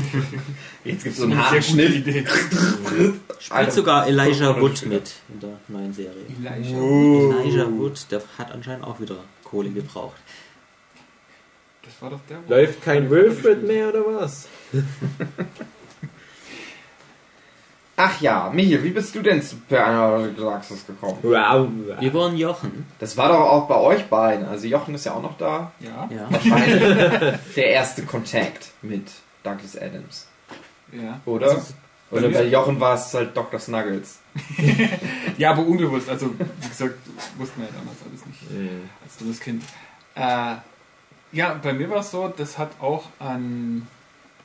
Jetzt 0.83 1.03
gibt 1.03 1.13
es 1.13 1.21
so 1.21 1.25
Eine 1.25 1.35
einen 1.35 1.43
sehr 1.43 1.51
harten 1.51 1.63
Schnitt. 1.63 1.95
Idee. 1.95 2.25
Spielt 3.39 3.73
sogar 3.73 4.07
Elijah 4.07 4.59
Wood 4.59 4.83
mit 4.87 5.13
in 5.31 5.39
der 5.39 5.59
neuen 5.67 5.93
Serie. 5.93 6.25
Elijah. 6.39 6.77
Oh. 6.79 7.31
Elijah 7.43 7.71
Wood, 7.71 8.07
der 8.09 8.23
hat 8.39 8.51
anscheinend 8.51 8.85
auch 8.85 8.99
wieder 8.99 9.17
Kohle 9.43 9.69
gebraucht. 9.69 10.17
Das 11.83 12.01
war 12.01 12.09
doch 12.09 12.21
der. 12.27 12.39
Läuft 12.47 12.81
kein 12.81 13.07
Wilfred 13.11 13.67
mehr 13.67 13.89
oder 13.89 14.03
was? 14.07 14.47
Ach 17.95 18.19
ja, 18.21 18.49
Michi, 18.51 18.83
wie 18.83 18.89
bist 18.89 19.13
du 19.13 19.21
denn 19.21 19.41
zu 19.41 19.55
Per 19.69 20.27
Galaxis 20.35 20.85
gekommen? 20.87 21.19
Wow. 21.21 21.67
Über 22.01 22.25
einen 22.25 22.37
Jochen. 22.37 22.85
Das 22.99 23.15
war 23.17 23.27
doch 23.29 23.39
auch 23.39 23.67
bei 23.67 23.75
euch 23.75 24.05
beiden. 24.05 24.45
Also 24.47 24.65
Jochen 24.67 24.95
ist 24.95 25.05
ja 25.05 25.13
auch 25.13 25.21
noch 25.21 25.37
da. 25.37 25.71
Ja, 25.79 26.09
Ja. 26.09 26.25
Wahrscheinlich 26.31 27.39
der 27.55 27.67
erste 27.69 28.03
Kontakt 28.03 28.71
mit 28.81 29.11
Douglas 29.43 29.77
Adams. 29.77 30.27
ja. 30.91 31.19
Oder? 31.25 31.49
Also, 31.51 31.73
Oder 32.09 32.29
bei 32.29 32.45
Jochen 32.45 32.79
war 32.79 32.95
es 32.95 33.13
halt 33.13 33.35
Dr. 33.37 33.59
Snuggles. 33.59 34.19
Ja, 35.37 35.51
aber 35.51 35.63
unbewusst. 35.65 36.09
Also, 36.09 36.29
wie 36.39 36.67
gesagt, 36.69 36.95
wussten 37.37 37.61
wir 37.61 37.67
ja 37.67 37.73
damals 37.79 37.97
alles 38.07 38.25
nicht, 38.25 38.41
Hm. 38.49 38.89
als 39.03 39.17
dummes 39.17 39.39
Kind. 39.39 39.63
Äh, 40.15 40.55
ja, 41.31 41.59
bei 41.61 41.73
mir 41.73 41.89
war 41.89 41.99
es 41.99 42.11
so, 42.11 42.27
das 42.35 42.57
hat 42.59 42.69
auch 42.79 43.05
ein, 43.19 43.87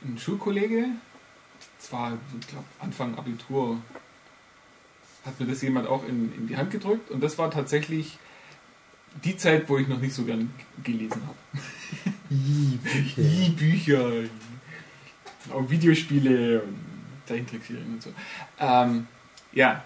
ein 0.03 0.17
Schulkollege, 0.19 0.85
zwar, 1.79 2.17
ich 2.39 2.47
glaube, 2.47 2.65
Anfang 2.79 3.17
Abitur, 3.17 3.77
hat 5.25 5.39
mir 5.39 5.47
das 5.47 5.61
jemand 5.61 5.87
auch 5.87 6.03
in, 6.07 6.33
in 6.35 6.47
die 6.47 6.57
Hand 6.57 6.71
gedrückt 6.71 7.09
und 7.11 7.21
das 7.21 7.37
war 7.37 7.51
tatsächlich 7.51 8.17
die 9.23 9.35
Zeit, 9.35 9.67
wo 9.69 9.77
ich 9.77 9.87
noch 9.87 9.99
nicht 9.99 10.13
so 10.13 10.23
gern 10.23 10.53
gelesen 10.83 11.21
habe. 11.25 12.15
I 12.31 13.49
Bücher, 13.57 14.11
auch 15.51 15.69
Videospiele 15.69 16.61
und 16.61 16.77
Zeichentrickserien 17.25 17.93
und 17.93 18.03
so. 18.03 18.13
Ähm, 18.59 19.07
ja, 19.51 19.83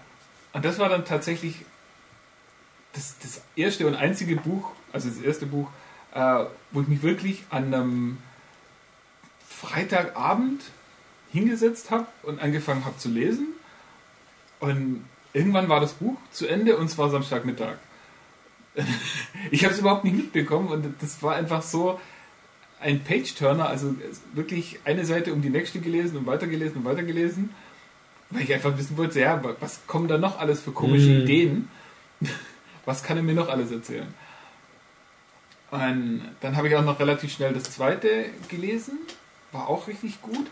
und 0.51 0.65
das 0.65 0.77
war 0.77 0.89
dann 0.89 1.05
tatsächlich 1.05 1.65
das, 2.93 3.17
das 3.19 3.41
erste 3.55 3.87
und 3.87 3.95
einzige 3.95 4.35
Buch, 4.35 4.71
also 4.91 5.09
das 5.09 5.19
erste 5.19 5.45
Buch, 5.45 5.69
äh, 6.13 6.45
wo 6.71 6.81
ich 6.81 6.87
mich 6.87 7.01
wirklich 7.01 7.43
an 7.49 7.73
einem 7.73 8.17
Freitagabend 9.47 10.61
hingesetzt 11.33 11.91
habe 11.91 12.07
und 12.23 12.39
angefangen 12.39 12.85
habe 12.85 12.97
zu 12.97 13.09
lesen. 13.09 13.47
Und 14.59 15.03
irgendwann 15.33 15.67
war 15.67 15.81
das 15.81 15.93
Buch 15.93 16.15
zu 16.31 16.47
Ende 16.47 16.77
und 16.77 16.85
es 16.85 16.97
war 16.97 17.09
Samstagmittag. 17.09 17.77
ich 19.51 19.65
habe 19.65 19.73
es 19.73 19.79
überhaupt 19.79 20.03
nicht 20.05 20.15
mitbekommen 20.15 20.69
und 20.69 20.95
das 21.01 21.21
war 21.21 21.35
einfach 21.35 21.61
so 21.61 21.99
ein 22.79 23.03
Page-Turner, 23.03 23.67
also 23.67 23.95
wirklich 24.33 24.79
eine 24.85 25.05
Seite 25.05 25.33
um 25.33 25.41
die 25.41 25.49
nächste 25.49 25.79
gelesen 25.79 26.17
und 26.17 26.25
weitergelesen 26.25 26.77
und 26.77 26.85
weitergelesen, 26.85 27.49
weil 28.29 28.43
ich 28.43 28.53
einfach 28.53 28.77
wissen 28.77 28.97
wollte, 28.97 29.19
ja, 29.19 29.41
was 29.59 29.85
kommen 29.87 30.07
da 30.07 30.17
noch 30.17 30.39
alles 30.39 30.61
für 30.61 30.71
komische 30.71 31.09
Mhm. 31.09 31.21
Ideen? 31.21 31.69
Was 32.85 33.01
kann 33.01 33.15
er 33.15 33.23
mir 33.23 33.33
noch 33.33 33.47
alles 33.47 33.71
erzählen? 33.71 34.13
Und 35.71 36.21
dann 36.41 36.57
habe 36.57 36.67
ich 36.67 36.75
auch 36.75 36.83
noch 36.83 36.99
relativ 36.99 37.31
schnell 37.31 37.53
das 37.53 37.63
zweite 37.63 38.25
gelesen, 38.49 38.99
war 39.53 39.69
auch 39.69 39.87
richtig 39.87 40.21
gut. 40.21 40.47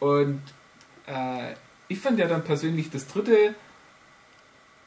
Und 0.00 0.42
äh, 1.06 1.52
ich 1.88 2.00
fand 2.00 2.18
ja 2.18 2.26
dann 2.26 2.44
persönlich 2.44 2.90
das 2.90 3.06
dritte 3.06 3.54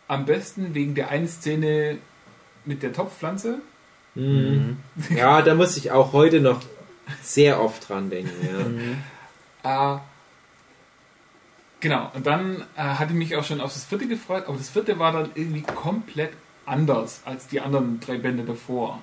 am 0.07 0.25
besten 0.25 0.73
wegen 0.73 0.95
der 0.95 1.09
einen 1.09 1.27
Szene 1.27 1.97
mit 2.65 2.83
der 2.83 2.93
Topfpflanze. 2.93 3.61
Hm. 4.15 4.77
Ja, 5.09 5.41
da 5.41 5.55
muss 5.55 5.77
ich 5.77 5.91
auch 5.91 6.13
heute 6.13 6.39
noch 6.39 6.61
sehr 7.21 7.61
oft 7.61 7.89
dran 7.89 8.09
denken. 8.09 8.99
Ja. 9.63 9.95
Äh, 9.95 9.99
genau, 11.79 12.11
und 12.13 12.25
dann 12.25 12.63
äh, 12.75 12.81
hatte 12.81 13.13
ich 13.13 13.17
mich 13.17 13.35
auch 13.35 13.43
schon 13.43 13.61
auf 13.61 13.73
das 13.73 13.85
vierte 13.85 14.07
gefreut, 14.07 14.45
aber 14.47 14.57
das 14.57 14.69
vierte 14.69 14.99
war 14.99 15.11
dann 15.11 15.31
irgendwie 15.35 15.61
komplett 15.61 16.31
anders 16.65 17.21
als 17.25 17.47
die 17.47 17.61
anderen 17.61 17.99
drei 17.99 18.17
Bände 18.17 18.43
davor. 18.43 19.01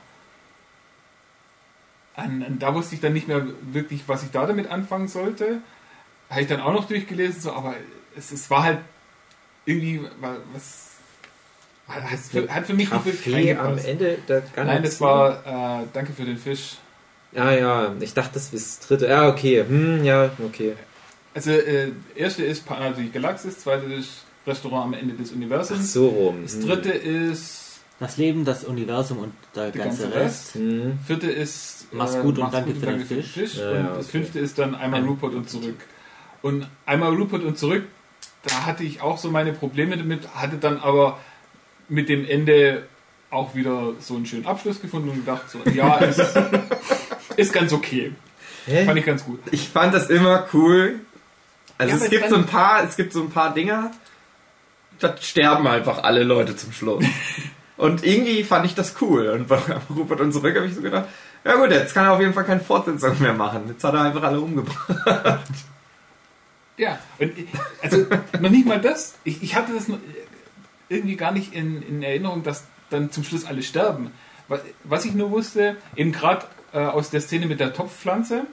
Und, 2.16 2.42
und 2.42 2.58
da 2.60 2.74
wusste 2.74 2.94
ich 2.94 3.00
dann 3.00 3.12
nicht 3.12 3.28
mehr 3.28 3.46
wirklich, 3.72 4.02
was 4.06 4.22
ich 4.22 4.30
da 4.30 4.46
damit 4.46 4.70
anfangen 4.70 5.08
sollte. 5.08 5.60
Habe 6.30 6.40
ich 6.42 6.46
dann 6.46 6.60
auch 6.60 6.72
noch 6.72 6.86
durchgelesen, 6.86 7.40
so, 7.42 7.52
aber 7.52 7.74
es, 8.16 8.30
es 8.32 8.48
war 8.50 8.62
halt 8.62 8.78
irgendwie 9.66 10.00
wa- 10.20 10.36
was. 10.54 10.86
Hat 11.88 12.04
für, 12.20 12.48
hat 12.48 12.66
für 12.66 12.74
mich 12.74 12.90
nicht 12.90 13.04
wirklich 13.04 13.34
Kaffee 13.34 13.56
am. 13.56 13.76
Ende 13.78 14.18
der 14.28 14.40
ganzen 14.42 14.66
Nein, 14.66 14.82
das 14.84 15.00
war 15.00 15.80
äh, 15.82 15.86
Danke 15.92 16.12
für 16.12 16.24
den 16.24 16.36
Fisch. 16.36 16.76
Ah 17.34 17.50
ja, 17.52 17.92
ich 18.00 18.14
dachte, 18.14 18.34
das 18.34 18.52
ist 18.52 18.80
das 18.80 18.88
dritte. 18.88 19.06
Ja, 19.08 19.28
okay. 19.28 19.64
Hm, 19.68 20.04
ja, 20.04 20.30
okay. 20.44 20.74
Also, 21.34 21.50
äh, 21.50 21.90
erste 22.14 22.44
ist 22.44 22.64
Panel 22.66 22.92
durch 22.94 23.12
Galaxis, 23.12 23.58
zweite 23.58 23.86
ist 23.92 24.24
Restaurant 24.46 24.86
am 24.86 24.94
Ende 24.94 25.14
des 25.14 25.30
Ach 25.30 25.36
Universums. 25.36 25.92
so 25.92 26.08
rum. 26.08 26.42
Das 26.44 26.54
Hm. 26.54 26.66
dritte 26.68 26.90
ist 26.90 27.80
Das 27.98 28.16
Leben, 28.16 28.44
das 28.44 28.64
Universum 28.64 29.18
und 29.18 29.32
der, 29.54 29.70
der 29.72 29.84
ganze, 29.84 30.02
ganze 30.04 30.16
Rest. 30.16 30.54
Rest. 30.54 30.54
Hm. 30.54 30.98
Vierte 31.06 31.30
ist 31.30 31.86
äh, 31.92 31.96
Mach's 31.96 32.18
gut 32.20 32.38
und 32.38 32.52
danke 32.54 32.74
für 32.74 32.86
den 32.86 33.04
Fisch. 33.04 33.56
Ja, 33.56 33.70
und 33.70 33.76
ja, 33.76 33.82
das 33.94 33.96
okay. 34.08 34.18
fünfte 34.18 34.38
ist 34.38 34.58
dann 34.58 34.74
einmal 34.76 35.00
Ein- 35.00 35.06
Rupert 35.08 35.34
und 35.34 35.50
zurück. 35.50 35.76
Und 36.42 36.68
einmal 36.86 37.14
Rupert 37.14 37.44
und 37.44 37.58
zurück, 37.58 37.84
da 38.42 38.66
hatte 38.66 38.84
ich 38.84 39.02
auch 39.02 39.18
so 39.18 39.30
meine 39.30 39.52
Probleme 39.52 39.96
damit, 39.96 40.34
hatte 40.34 40.56
dann 40.56 40.80
aber 40.80 41.18
mit 41.88 42.08
dem 42.08 42.26
Ende 42.26 42.84
auch 43.30 43.54
wieder 43.54 43.92
so 44.00 44.16
einen 44.16 44.26
schönen 44.26 44.46
Abschluss 44.46 44.80
gefunden 44.80 45.10
und 45.10 45.16
gedacht, 45.16 45.50
so, 45.50 45.58
ja, 45.72 45.96
ist, 45.98 46.20
ist 47.36 47.52
ganz 47.52 47.72
okay. 47.72 48.12
Hä? 48.66 48.84
Fand 48.84 48.98
ich 48.98 49.06
ganz 49.06 49.24
gut. 49.24 49.40
Ich 49.50 49.68
fand 49.68 49.94
das 49.94 50.10
immer 50.10 50.46
cool. 50.52 51.00
Also 51.78 51.96
Ja, 51.96 52.04
es 52.04 52.10
gibt 52.10 52.28
so 52.28 52.36
ein 52.36 52.46
paar, 52.46 52.84
es 52.84 52.96
gibt 52.96 53.12
so 53.12 53.20
ein 53.22 53.30
paar 53.30 53.54
Dinger, 53.54 53.90
da 54.98 55.16
sterben 55.20 55.66
einfach 55.66 56.02
alle 56.02 56.24
Leute 56.24 56.56
zum 56.56 56.72
Schluss. 56.72 57.04
Und 57.76 58.04
irgendwie 58.04 58.44
fand 58.44 58.66
ich 58.66 58.74
das 58.74 58.94
cool. 59.00 59.28
Und 59.28 59.48
bei 59.48 59.58
Rupert 59.88 60.20
und 60.20 60.32
zurück 60.32 60.54
habe 60.54 60.66
ich 60.66 60.74
so 60.74 60.82
gedacht, 60.82 61.06
ja 61.44 61.54
gut, 61.54 61.70
jetzt 61.70 61.94
kann 61.94 62.04
er 62.04 62.12
auf 62.12 62.20
jeden 62.20 62.34
Fall 62.34 62.44
keine 62.44 62.60
Fortsetzung 62.60 63.18
mehr 63.22 63.32
machen. 63.32 63.62
Jetzt 63.68 63.82
hat 63.82 63.94
er 63.94 64.02
einfach 64.02 64.22
alle 64.22 64.38
umgebracht. 64.38 65.40
Ja, 66.80 66.98
und 67.18 67.36
ich- 67.38 67.46
also 67.82 68.06
noch 68.40 68.50
nicht 68.50 68.66
mal 68.66 68.80
das. 68.80 69.14
Ich, 69.24 69.42
ich 69.42 69.54
hatte 69.54 69.74
das 69.74 69.86
noch 69.88 69.98
irgendwie 70.88 71.16
gar 71.16 71.30
nicht 71.32 71.52
in, 71.54 71.82
in 71.82 72.02
Erinnerung, 72.02 72.42
dass 72.42 72.64
dann 72.88 73.10
zum 73.12 73.22
Schluss 73.22 73.44
alle 73.44 73.62
sterben. 73.62 74.10
Was, 74.48 74.60
was 74.84 75.04
ich 75.04 75.14
nur 75.14 75.30
wusste, 75.30 75.76
eben 75.94 76.10
gerade 76.12 76.46
äh, 76.72 76.78
aus 76.78 77.10
der 77.10 77.20
Szene 77.20 77.46
mit 77.46 77.60
der 77.60 77.72
Topfpflanze, 77.74 78.46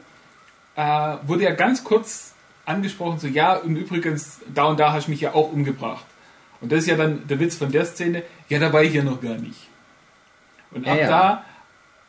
äh, 0.75 1.15
wurde 1.23 1.43
ja 1.45 1.51
ganz 1.51 1.83
kurz 1.83 2.33
angesprochen, 2.65 3.17
so 3.19 3.27
ja, 3.27 3.55
und 3.55 3.77
übrigens, 3.77 4.39
da 4.53 4.65
und 4.65 4.79
da 4.79 4.91
hast 4.91 5.07
du 5.07 5.11
mich 5.11 5.21
ja 5.21 5.33
auch 5.33 5.51
umgebracht. 5.53 6.05
Und 6.59 6.71
das 6.71 6.79
ist 6.79 6.87
ja 6.87 6.97
dann 6.97 7.27
der 7.27 7.39
Witz 7.39 7.55
von 7.55 7.71
der 7.71 7.85
Szene, 7.85 8.23
ja, 8.49 8.59
da 8.59 8.73
war 8.73 8.83
ich 8.83 8.93
ja 8.93 9.03
noch 9.03 9.21
gar 9.21 9.35
nicht. 9.35 9.69
Und 10.71 10.85
ab 10.87 10.95
Ja, 10.97 11.01
ja. 11.01 11.07
da, 11.07 11.45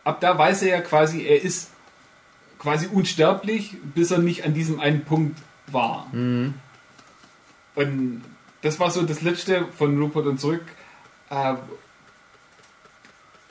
ab 0.04 0.20
da 0.20 0.37
weiß 0.37 0.62
er 0.62 0.68
ja 0.68 0.80
quasi, 0.80 1.22
er 1.25 1.40
ist 1.42 1.70
quasi 2.58 2.88
unsterblich, 2.88 3.76
bis 3.94 4.10
er 4.10 4.18
nicht 4.18 4.44
an 4.44 4.52
diesem 4.52 4.80
einen 4.80 5.04
Punkt 5.04 5.38
war. 5.72 6.06
Und 7.75 8.22
das 8.62 8.80
war 8.80 8.90
so 8.90 9.02
das 9.02 9.22
letzte 9.22 9.66
von 9.76 9.98
Rupert 10.00 10.26
und 10.26 10.40
zurück, 10.40 10.62
äh, 11.30 11.54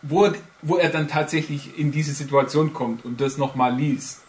wo, 0.01 0.25
er- 0.25 0.36
wo 0.62 0.77
er 0.77 0.89
dann 0.89 1.07
tatsächlich 1.07 1.77
in 1.77 1.91
diese 1.91 2.13
Situation 2.13 2.74
kommt 2.74 3.05
und 3.05 3.19
das 3.21 3.38
nochmal 3.38 3.74
liest. 3.75 4.21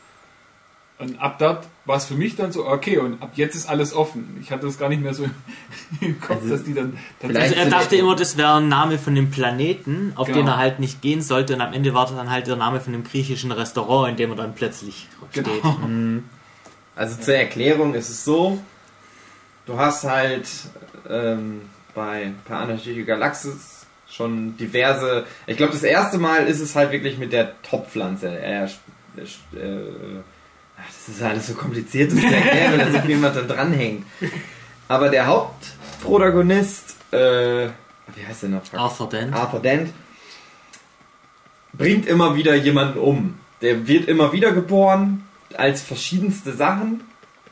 Und 1.00 1.20
ab 1.20 1.38
dort 1.38 1.64
war 1.84 1.96
es 1.96 2.06
für 2.06 2.14
mich 2.16 2.34
dann 2.34 2.50
so, 2.50 2.66
okay, 2.66 2.98
und 2.98 3.22
ab 3.22 3.30
jetzt 3.36 3.54
ist 3.54 3.68
alles 3.68 3.94
offen. 3.94 4.36
Ich 4.42 4.50
hatte 4.50 4.66
das 4.66 4.78
gar 4.78 4.88
nicht 4.88 5.00
mehr 5.00 5.14
so 5.14 5.26
im 6.00 6.20
Kopf, 6.20 6.38
Also, 6.42 6.48
dass 6.48 6.64
die 6.64 6.74
dann 6.74 6.98
Also 7.22 7.54
er 7.54 7.66
dachte 7.70 7.94
immer, 7.94 8.16
das 8.16 8.36
wäre 8.36 8.54
ein 8.56 8.68
Name 8.68 8.98
von 8.98 9.14
dem 9.14 9.30
Planeten, 9.30 10.12
auf 10.16 10.26
Genau. 10.26 10.38
den 10.38 10.46
er 10.48 10.56
halt 10.56 10.80
nicht 10.80 11.00
gehen 11.00 11.22
sollte 11.22 11.54
und 11.54 11.60
am 11.60 11.72
Ende 11.72 11.94
war 11.94 12.06
das 12.06 12.16
dann 12.16 12.30
halt 12.30 12.48
der 12.48 12.56
Name 12.56 12.80
von 12.80 12.92
dem 12.92 13.04
griechischen 13.04 13.52
Restaurant, 13.52 14.10
in 14.10 14.16
dem 14.16 14.30
er 14.30 14.36
dann 14.36 14.54
plötzlich 14.56 15.06
steht. 15.30 15.44
Genau. 15.44 15.76
Also 16.98 17.20
zur 17.20 17.36
Erklärung 17.36 17.94
ist 17.94 18.08
es 18.10 18.24
so, 18.24 18.58
du 19.66 19.78
hast 19.78 20.02
halt 20.02 20.48
ähm, 21.08 21.60
bei 21.94 22.32
Anarchische 22.48 23.04
Galaxis 23.04 23.86
schon 24.10 24.56
diverse, 24.56 25.24
ich 25.46 25.56
glaube 25.56 25.74
das 25.74 25.84
erste 25.84 26.18
Mal 26.18 26.48
ist 26.48 26.58
es 26.58 26.74
halt 26.74 26.90
wirklich 26.90 27.16
mit 27.16 27.32
der 27.32 27.62
Top-Pflanze. 27.62 28.36
Äh, 28.36 28.66
ach, 29.16 29.28
das 30.88 31.08
ist 31.08 31.22
alles 31.22 31.46
so 31.46 31.54
kompliziert, 31.54 32.10
das 32.10 32.18
zu 32.18 32.26
erklären, 32.26 32.72
wenn 32.72 32.92
da 32.92 33.00
so 33.00 33.06
jemand 33.06 33.36
da 33.36 33.42
dranhängt. 33.42 34.04
Aber 34.88 35.08
der 35.08 35.26
Hauptprotagonist, 35.26 36.96
äh, 37.12 37.68
wie 38.16 38.26
heißt 38.26 38.42
der 38.42 38.48
noch? 38.48 38.62
Arthur 38.72 39.08
Dent. 39.08 39.34
Arthur 39.34 39.60
Dent 39.60 39.92
bringt 41.74 42.06
immer 42.06 42.34
wieder 42.34 42.56
jemanden 42.56 42.98
um. 42.98 43.38
Der 43.60 43.86
wird 43.86 44.08
immer 44.08 44.32
wieder 44.32 44.50
geboren 44.50 45.27
als 45.56 45.82
verschiedenste 45.82 46.52
Sachen. 46.52 47.02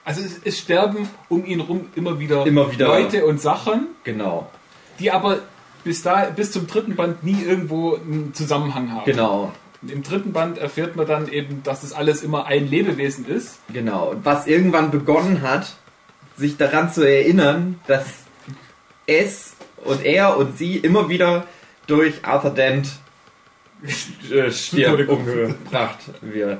Also 0.04 0.20
es, 0.22 0.40
es 0.44 0.58
sterben 0.58 1.08
um 1.28 1.44
ihn 1.44 1.60
rum 1.60 1.86
immer 1.96 2.18
wieder, 2.20 2.46
Immer 2.46 2.70
wieder. 2.70 2.86
Leute 2.86 3.26
und 3.26 3.40
Sachen, 3.40 3.88
Genau, 4.04 4.50
die 5.00 5.10
aber 5.10 5.38
bis, 5.84 6.02
da, 6.02 6.24
bis 6.30 6.52
zum 6.52 6.66
dritten 6.66 6.94
Band 6.96 7.22
nie 7.24 7.42
irgendwo 7.42 7.94
einen 7.96 8.32
Zusammenhang 8.34 8.92
haben. 8.92 9.04
genau, 9.04 9.52
Und 9.82 9.90
Im 9.90 10.02
dritten 10.02 10.32
Band 10.32 10.58
erfährt 10.58 10.94
man 10.96 11.06
dann 11.06 11.28
eben, 11.28 11.62
dass 11.64 11.80
das 11.82 11.92
alles 11.92 12.22
immer 12.22 12.46
ein 12.46 12.68
Lebewesen 12.68 13.26
ist. 13.26 13.58
genau. 13.72 14.10
Und 14.10 14.24
was 14.24 14.46
irgendwann 14.46 14.90
begonnen 14.90 15.42
hat, 15.42 15.74
sich 16.36 16.56
daran 16.56 16.92
zu 16.92 17.02
erinnern, 17.02 17.80
dass 17.86 18.06
es 19.06 19.54
und 19.84 20.04
er 20.04 20.36
und 20.36 20.58
sie 20.58 20.76
immer 20.76 21.08
wieder 21.08 21.46
durch 21.86 22.24
Arthur 22.24 22.50
Dent 22.50 22.88
äh, 24.30 24.50
kommt. 25.06 25.08
umgebracht 25.08 25.98
wird. 26.20 26.58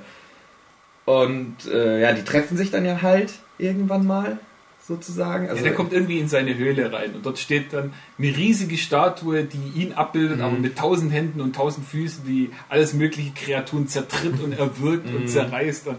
Und 1.07 1.57
äh, 1.73 2.01
ja, 2.03 2.13
die 2.13 2.25
treffen 2.25 2.57
sich 2.59 2.71
dann 2.71 2.85
ja 2.85 3.01
halt 3.01 3.33
irgendwann 3.59 4.07
mal, 4.07 4.39
sozusagen. 4.87 5.45
Also 5.49 5.57
ja, 5.57 5.63
der 5.69 5.75
kommt 5.75 5.93
irgendwie 5.93 6.19
in 6.21 6.29
seine 6.29 6.55
Höhle 6.57 6.93
rein 6.93 7.15
und 7.15 7.25
dort 7.27 7.39
steht 7.39 7.73
dann 7.73 7.93
eine 8.19 8.37
riesige 8.37 8.77
Statue, 8.77 9.45
die 9.45 9.81
ihn 9.81 9.93
abbildet, 9.95 10.39
Mhm. 10.39 10.45
aber 10.45 10.57
mit 10.59 10.77
tausend 10.79 11.13
Händen 11.13 11.41
und 11.41 11.57
tausend 11.57 11.87
Füßen, 11.89 12.25
die 12.27 12.51
alles 12.69 12.93
mögliche 12.93 13.33
Kreaturen 13.33 13.89
zertritt 13.89 14.41
und 14.41 14.53
erwürgt 14.59 15.09
Mhm. 15.11 15.17
und 15.17 15.29
zerreißt. 15.29 15.87
Und 15.89 15.97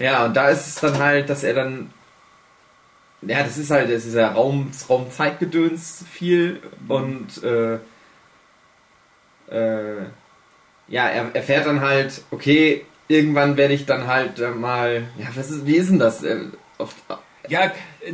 Ja, 0.00 0.24
und 0.24 0.34
da 0.36 0.48
ist 0.48 0.66
es 0.66 0.74
dann 0.76 0.98
halt, 0.98 1.28
dass 1.30 1.44
er 1.44 1.54
dann. 1.54 1.90
Ja, 3.22 3.42
das 3.44 3.56
ist 3.56 3.70
halt, 3.70 3.88
das 3.90 4.04
ist 4.04 4.14
ja 4.14 4.32
Raum, 4.32 4.70
Raumzeitgedöns 4.88 6.04
viel 6.10 6.60
und 6.88 7.42
äh, 7.44 7.74
äh, 9.50 10.02
ja, 10.88 11.08
er 11.08 11.34
erfährt 11.34 11.66
dann 11.66 11.80
halt, 11.80 12.22
okay, 12.30 12.84
irgendwann 13.12 13.56
werde 13.56 13.74
ich 13.74 13.86
dann 13.86 14.06
halt 14.06 14.40
äh, 14.40 14.50
mal. 14.50 15.04
Ja, 15.18 15.26
was 15.34 15.50
ist, 15.50 15.66
wie 15.66 15.76
ist 15.76 15.90
denn 15.90 15.98
das? 15.98 16.22
Äh, 16.22 16.46
oft, 16.78 16.96
ja, 17.48 17.72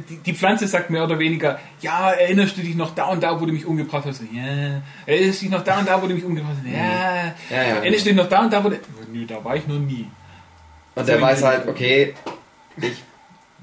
die, 0.09 0.17
die 0.17 0.35
Pflanze 0.35 0.67
sagt 0.67 0.91
mehr 0.91 1.05
oder 1.05 1.19
weniger, 1.19 1.59
ja, 1.81 2.11
erinnerst 2.13 2.57
du 2.57 2.63
dich 2.63 2.75
noch 2.75 2.95
da 2.95 3.07
und 3.07 3.23
da, 3.23 3.41
wo 3.41 3.47
du 3.47 3.53
mich 3.53 3.67
umgebracht 3.67 4.05
hast? 4.07 4.23
Ja. 4.33 4.83
Erinnerst 5.07 5.41
du 5.41 5.45
dich 5.45 5.51
noch 5.51 5.65
da 5.65 5.79
und 5.79 5.89
da, 5.89 6.03
wo 6.03 6.07
du 6.07 6.15
mich 6.15 6.25
umgebracht 6.25 6.55
hast? 6.59 6.73
Ja. 6.73 7.35
ja, 7.51 7.69
ja. 7.69 7.77
Erinnerst 7.77 8.07
du 8.07 8.11
dich 8.11 8.17
noch 8.17 8.29
da 8.29 8.41
und 8.41 8.53
da, 8.53 8.65
wo 8.65 8.71
du... 8.71 8.77
Nö, 9.13 9.27
da 9.27 9.43
war 9.45 9.57
ich 9.57 9.67
noch 9.67 9.79
nie. 9.79 10.07
Und 10.95 11.09
er 11.09 11.21
weiß 11.21 11.43
halt, 11.43 11.69
okay, 11.69 12.15
ich 12.77 13.05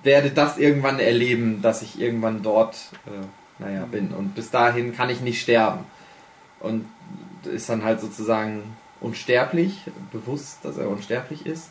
werde 0.03 0.29
das 0.29 0.57
irgendwann 0.57 0.99
erleben, 0.99 1.61
dass 1.61 1.81
ich 1.81 1.99
irgendwann 1.99 2.43
dort, 2.43 2.75
äh, 3.07 3.61
naja, 3.61 3.85
bin. 3.85 4.09
Und 4.09 4.35
bis 4.35 4.51
dahin 4.51 4.95
kann 4.95 5.09
ich 5.09 5.21
nicht 5.21 5.41
sterben. 5.41 5.85
Und 6.59 6.85
ist 7.43 7.69
dann 7.69 7.83
halt 7.83 8.01
sozusagen 8.01 8.75
unsterblich, 9.01 9.81
bewusst, 10.11 10.59
dass 10.63 10.77
er 10.77 10.89
unsterblich 10.89 11.45
ist. 11.45 11.69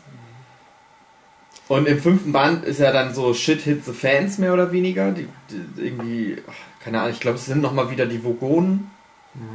Und 1.67 1.87
im 1.87 1.99
fünften 1.99 2.31
Band 2.31 2.63
ist 2.63 2.79
er 2.79 2.93
dann 2.93 3.13
so 3.13 3.33
Shit 3.33 3.61
hit 3.61 3.85
the 3.85 3.93
Fans 3.93 4.37
mehr 4.37 4.53
oder 4.53 4.71
weniger. 4.71 5.11
Die, 5.11 5.27
die 5.49 5.87
irgendwie, 5.87 6.37
keine 6.83 6.99
Ahnung, 6.99 7.13
ich 7.13 7.19
glaube, 7.19 7.37
es 7.37 7.45
sind 7.45 7.61
nochmal 7.61 7.89
wieder 7.89 8.05
die 8.05 8.23
Vogonen, 8.23 8.91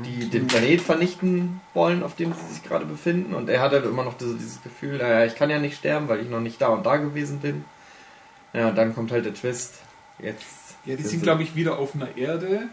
die 0.05 0.29
den 0.29 0.49
Planet 0.49 0.81
vernichten 0.81 1.61
wollen, 1.73 2.03
auf 2.03 2.17
dem 2.17 2.33
sie 2.35 2.55
sich 2.55 2.65
gerade 2.65 2.85
befinden. 2.85 3.33
Und 3.35 3.49
er 3.49 3.61
hat 3.61 3.73
halt 3.73 3.85
immer 3.85 4.05
noch 4.05 4.19
diese, 4.19 4.35
dieses 4.35 4.61
Gefühl, 4.63 4.99
naja, 4.99 5.25
ich 5.25 5.37
kann 5.37 5.51
ja 5.51 5.61
nicht 5.61 5.77
sterben, 5.77 6.09
weil 6.09 6.21
ich 6.21 6.29
noch 6.29 6.41
nicht 6.41 6.61
da 6.61 6.69
und 6.69 6.85
da 6.85 6.97
gewesen 6.97 7.39
bin. 7.39 7.65
Ja, 8.53 8.71
und 8.71 8.77
dann 8.77 8.95
kommt 8.95 9.13
halt 9.13 9.25
der 9.25 9.35
Twist. 9.35 9.75
Jetzt. 10.19 10.75
Ja, 10.85 10.97
die 10.97 11.03
sind 11.03 11.23
glaube 11.23 11.45
ich, 11.45 11.55
wieder 11.55 11.79
auf 11.79 11.95
einer 11.95 12.17
Erde, 12.17 12.69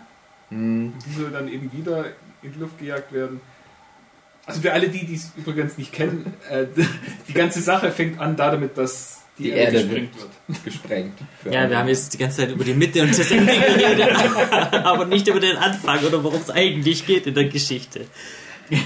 Hm, 0.49 0.93
die 1.05 1.13
soll 1.13 1.31
dann 1.31 1.47
eben 1.47 1.71
wieder 1.73 2.05
in 2.41 2.53
die 2.53 2.59
Luft 2.59 2.79
gejagt 2.79 3.11
werden. 3.11 3.41
Also 4.47 4.61
für 4.61 4.73
alle 4.73 4.87
die, 4.89 5.05
die 5.05 5.15
es 5.15 5.31
übrigens 5.37 5.77
nicht 5.77 5.91
kennen, 5.93 6.33
äh, 6.49 6.65
die 7.27 7.33
ganze 7.33 7.61
Sache 7.61 7.91
fängt 7.91 8.19
an 8.19 8.35
damit, 8.35 8.77
dass 8.77 9.21
die, 9.37 9.43
Die 9.43 9.49
Erde, 9.51 9.77
Erde 9.77 9.87
gesprengt 9.89 10.15
wird. 10.47 10.63
gesprengt. 10.63 11.13
Ja, 11.45 11.59
alle. 11.61 11.69
wir 11.69 11.77
haben 11.77 11.87
jetzt 11.89 12.13
die 12.13 12.17
ganze 12.17 12.37
Zeit 12.37 12.51
über 12.51 12.63
die 12.63 12.73
Mitte 12.73 13.03
und 13.03 13.11
das 13.17 13.29
Ende 13.31 13.53
geredet, 13.53 14.09
aber 14.73 15.05
nicht 15.05 15.27
über 15.27 15.39
den 15.39 15.57
Anfang 15.57 15.99
oder 16.03 16.23
worum 16.23 16.41
es 16.41 16.49
eigentlich 16.49 17.05
geht 17.05 17.27
in 17.27 17.35
der 17.35 17.45
Geschichte. 17.45 18.07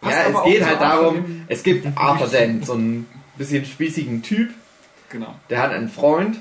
Passt 0.00 0.16
ja, 0.16 0.26
aber 0.26 0.38
es 0.46 0.52
geht 0.52 0.64
halt 0.64 0.80
darum, 0.80 1.44
es 1.48 1.62
gibt 1.62 1.86
Arthur 1.96 2.26
Dent, 2.28 2.66
so 2.66 2.72
einen 2.74 3.06
bisschen 3.36 3.64
spießigen 3.64 4.22
Typ, 4.22 4.50
Genau. 5.10 5.34
der 5.50 5.60
hat 5.62 5.70
einen 5.72 5.88
Freund, 5.88 6.38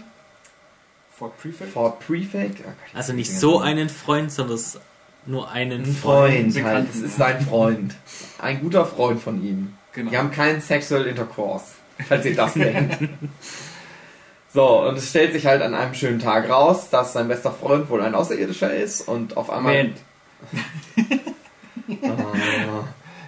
Fort 1.15 1.37
Prefect. 1.37 1.71
Ford 1.73 1.99
Prefect. 1.99 2.59
Oh 2.61 2.63
Gott, 2.63 2.73
Also 2.95 3.13
nicht 3.13 3.31
so 3.31 3.59
einen 3.59 3.89
Freund, 3.89 4.31
sondern 4.31 4.55
es- 4.55 4.79
nur 5.25 5.51
einen 5.51 5.83
Ein 5.83 5.93
Freund. 5.93 6.53
Freund, 6.53 6.65
halt. 6.65 6.89
Es 6.89 7.01
ist 7.01 7.17
sein 7.17 7.41
Freund. 7.41 7.95
Ein 8.39 8.61
guter 8.61 8.85
Freund 8.85 9.21
von 9.21 9.43
ihm. 9.43 9.73
Genau. 9.93 10.09
Die 10.11 10.17
haben 10.17 10.31
keinen 10.31 10.61
Sexual 10.61 11.05
Intercourse, 11.05 11.65
falls 12.07 12.25
ihr 12.25 12.35
das 12.35 12.55
nennt. 12.55 12.97
So, 14.53 14.81
und 14.85 14.97
es 14.97 15.09
stellt 15.11 15.31
sich 15.31 15.45
halt 15.45 15.61
an 15.61 15.73
einem 15.73 15.93
schönen 15.93 16.19
Tag 16.19 16.49
raus, 16.49 16.89
dass 16.89 17.13
sein 17.13 17.29
bester 17.29 17.53
Freund 17.53 17.89
wohl 17.89 18.01
ein 18.01 18.13
Außerirdischer 18.13 18.73
ist 18.73 19.07
und 19.07 19.37
auf 19.37 19.49
einmal. 19.49 19.73
Moment. 19.73 19.97
Ah, 22.03 22.83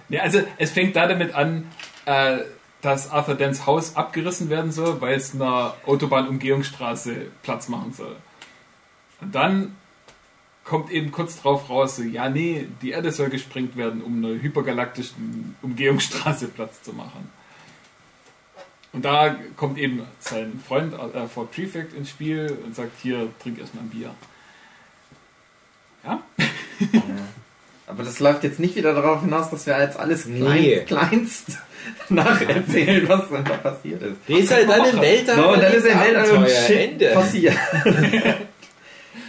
Ja, 0.08 0.22
also 0.22 0.40
es 0.58 0.70
fängt 0.70 0.96
da 0.96 1.06
damit 1.06 1.34
an, 1.34 1.66
äh, 2.06 2.38
dass 2.82 3.10
Arthur 3.10 3.34
Dents 3.34 3.66
Haus 3.66 3.96
abgerissen 3.96 4.50
werden 4.50 4.70
soll, 4.70 5.00
weil 5.00 5.14
es 5.16 5.34
einer 5.34 5.74
Autobahnumgehungsstraße 5.86 7.26
Platz 7.42 7.68
machen 7.68 7.92
soll. 7.92 8.16
Und 9.20 9.34
dann 9.34 9.76
kommt 10.64 10.90
eben 10.90 11.12
kurz 11.12 11.40
drauf 11.40 11.68
raus, 11.68 11.96
so, 11.96 12.02
ja 12.02 12.28
nee, 12.28 12.66
die 12.82 12.90
Erde 12.90 13.12
soll 13.12 13.28
gesprengt 13.28 13.76
werden, 13.76 14.02
um 14.02 14.24
einer 14.24 14.40
hypergalaktischen 14.40 15.56
Umgehungsstraße 15.62 16.48
Platz 16.54 16.82
zu 16.82 16.92
machen. 16.92 17.30
Und 18.92 19.04
da 19.04 19.36
kommt 19.56 19.76
eben 19.78 20.02
sein 20.20 20.60
Freund 20.66 20.94
äh, 20.94 21.26
Ford 21.26 21.50
Prefect 21.50 21.94
ins 21.94 22.10
Spiel 22.10 22.56
und 22.64 22.76
sagt, 22.76 22.92
hier, 23.02 23.28
trink 23.42 23.58
erstmal 23.58 23.84
ein 23.84 23.90
Bier. 23.90 24.10
Ja? 26.04 26.22
ja. 26.92 27.02
Aber 27.86 28.02
das 28.02 28.18
läuft 28.20 28.44
jetzt 28.44 28.60
nicht 28.60 28.76
wieder 28.76 28.94
darauf 28.94 29.20
hinaus, 29.20 29.50
dass 29.50 29.66
wir 29.66 29.78
jetzt 29.80 29.98
alles 29.98 30.24
kleinst, 30.24 30.40
Nee. 30.40 30.80
kleinst 30.86 31.58
nacherzählen, 32.08 33.06
was 33.08 33.28
dann 33.28 33.44
da 33.44 33.56
passiert 33.56 34.00
ist. 34.02 34.16
Die 34.26 34.34
ist 34.34 34.52
halt 34.52 34.68
dann 34.68 34.86
im 34.88 35.00
Weltall. 35.00 35.44
Und 35.44 35.62
dann 35.62 35.72
ist 35.72 35.84
er 35.84 35.98
halt 36.00 36.16
Abenteuer, 36.16 36.38
und 36.38 36.48
Shit 36.48 36.92
Ende. 36.92 37.10
passiert. 37.10 37.56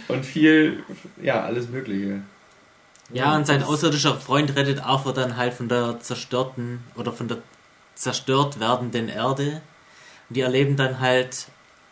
Und 0.08 0.24
viel, 0.24 0.82
ja, 1.20 1.42
alles 1.42 1.68
Mögliche. 1.68 2.22
Ja, 3.12 3.36
und 3.36 3.46
sein 3.46 3.62
außerirdischer 3.62 4.16
Freund 4.16 4.56
rettet 4.56 4.84
Arthur 4.84 5.12
dann 5.12 5.36
halt 5.36 5.54
von 5.54 5.68
der 5.68 6.00
zerstörten 6.00 6.80
oder 6.96 7.12
von 7.12 7.28
der 7.28 7.38
zerstört 7.94 8.58
werdenden 8.58 9.08
Erde. 9.08 9.62
Und 10.28 10.36
die 10.36 10.40
erleben 10.40 10.76
dann 10.76 10.98
halt 11.00 11.46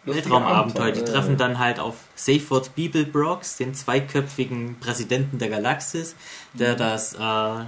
Weltraumabenteuer. 0.05 0.93
Die 0.93 1.05
treffen 1.05 1.33
ja. 1.33 1.37
dann 1.37 1.59
halt 1.59 1.79
auf 1.79 1.95
Seyford 2.15 2.75
Beeblebrox, 2.75 3.57
den 3.57 3.75
zweiköpfigen 3.75 4.77
Präsidenten 4.81 5.39
der 5.39 5.49
Galaxis, 5.49 6.15
der 6.53 6.75
das 6.75 7.15
äh, 7.15 7.65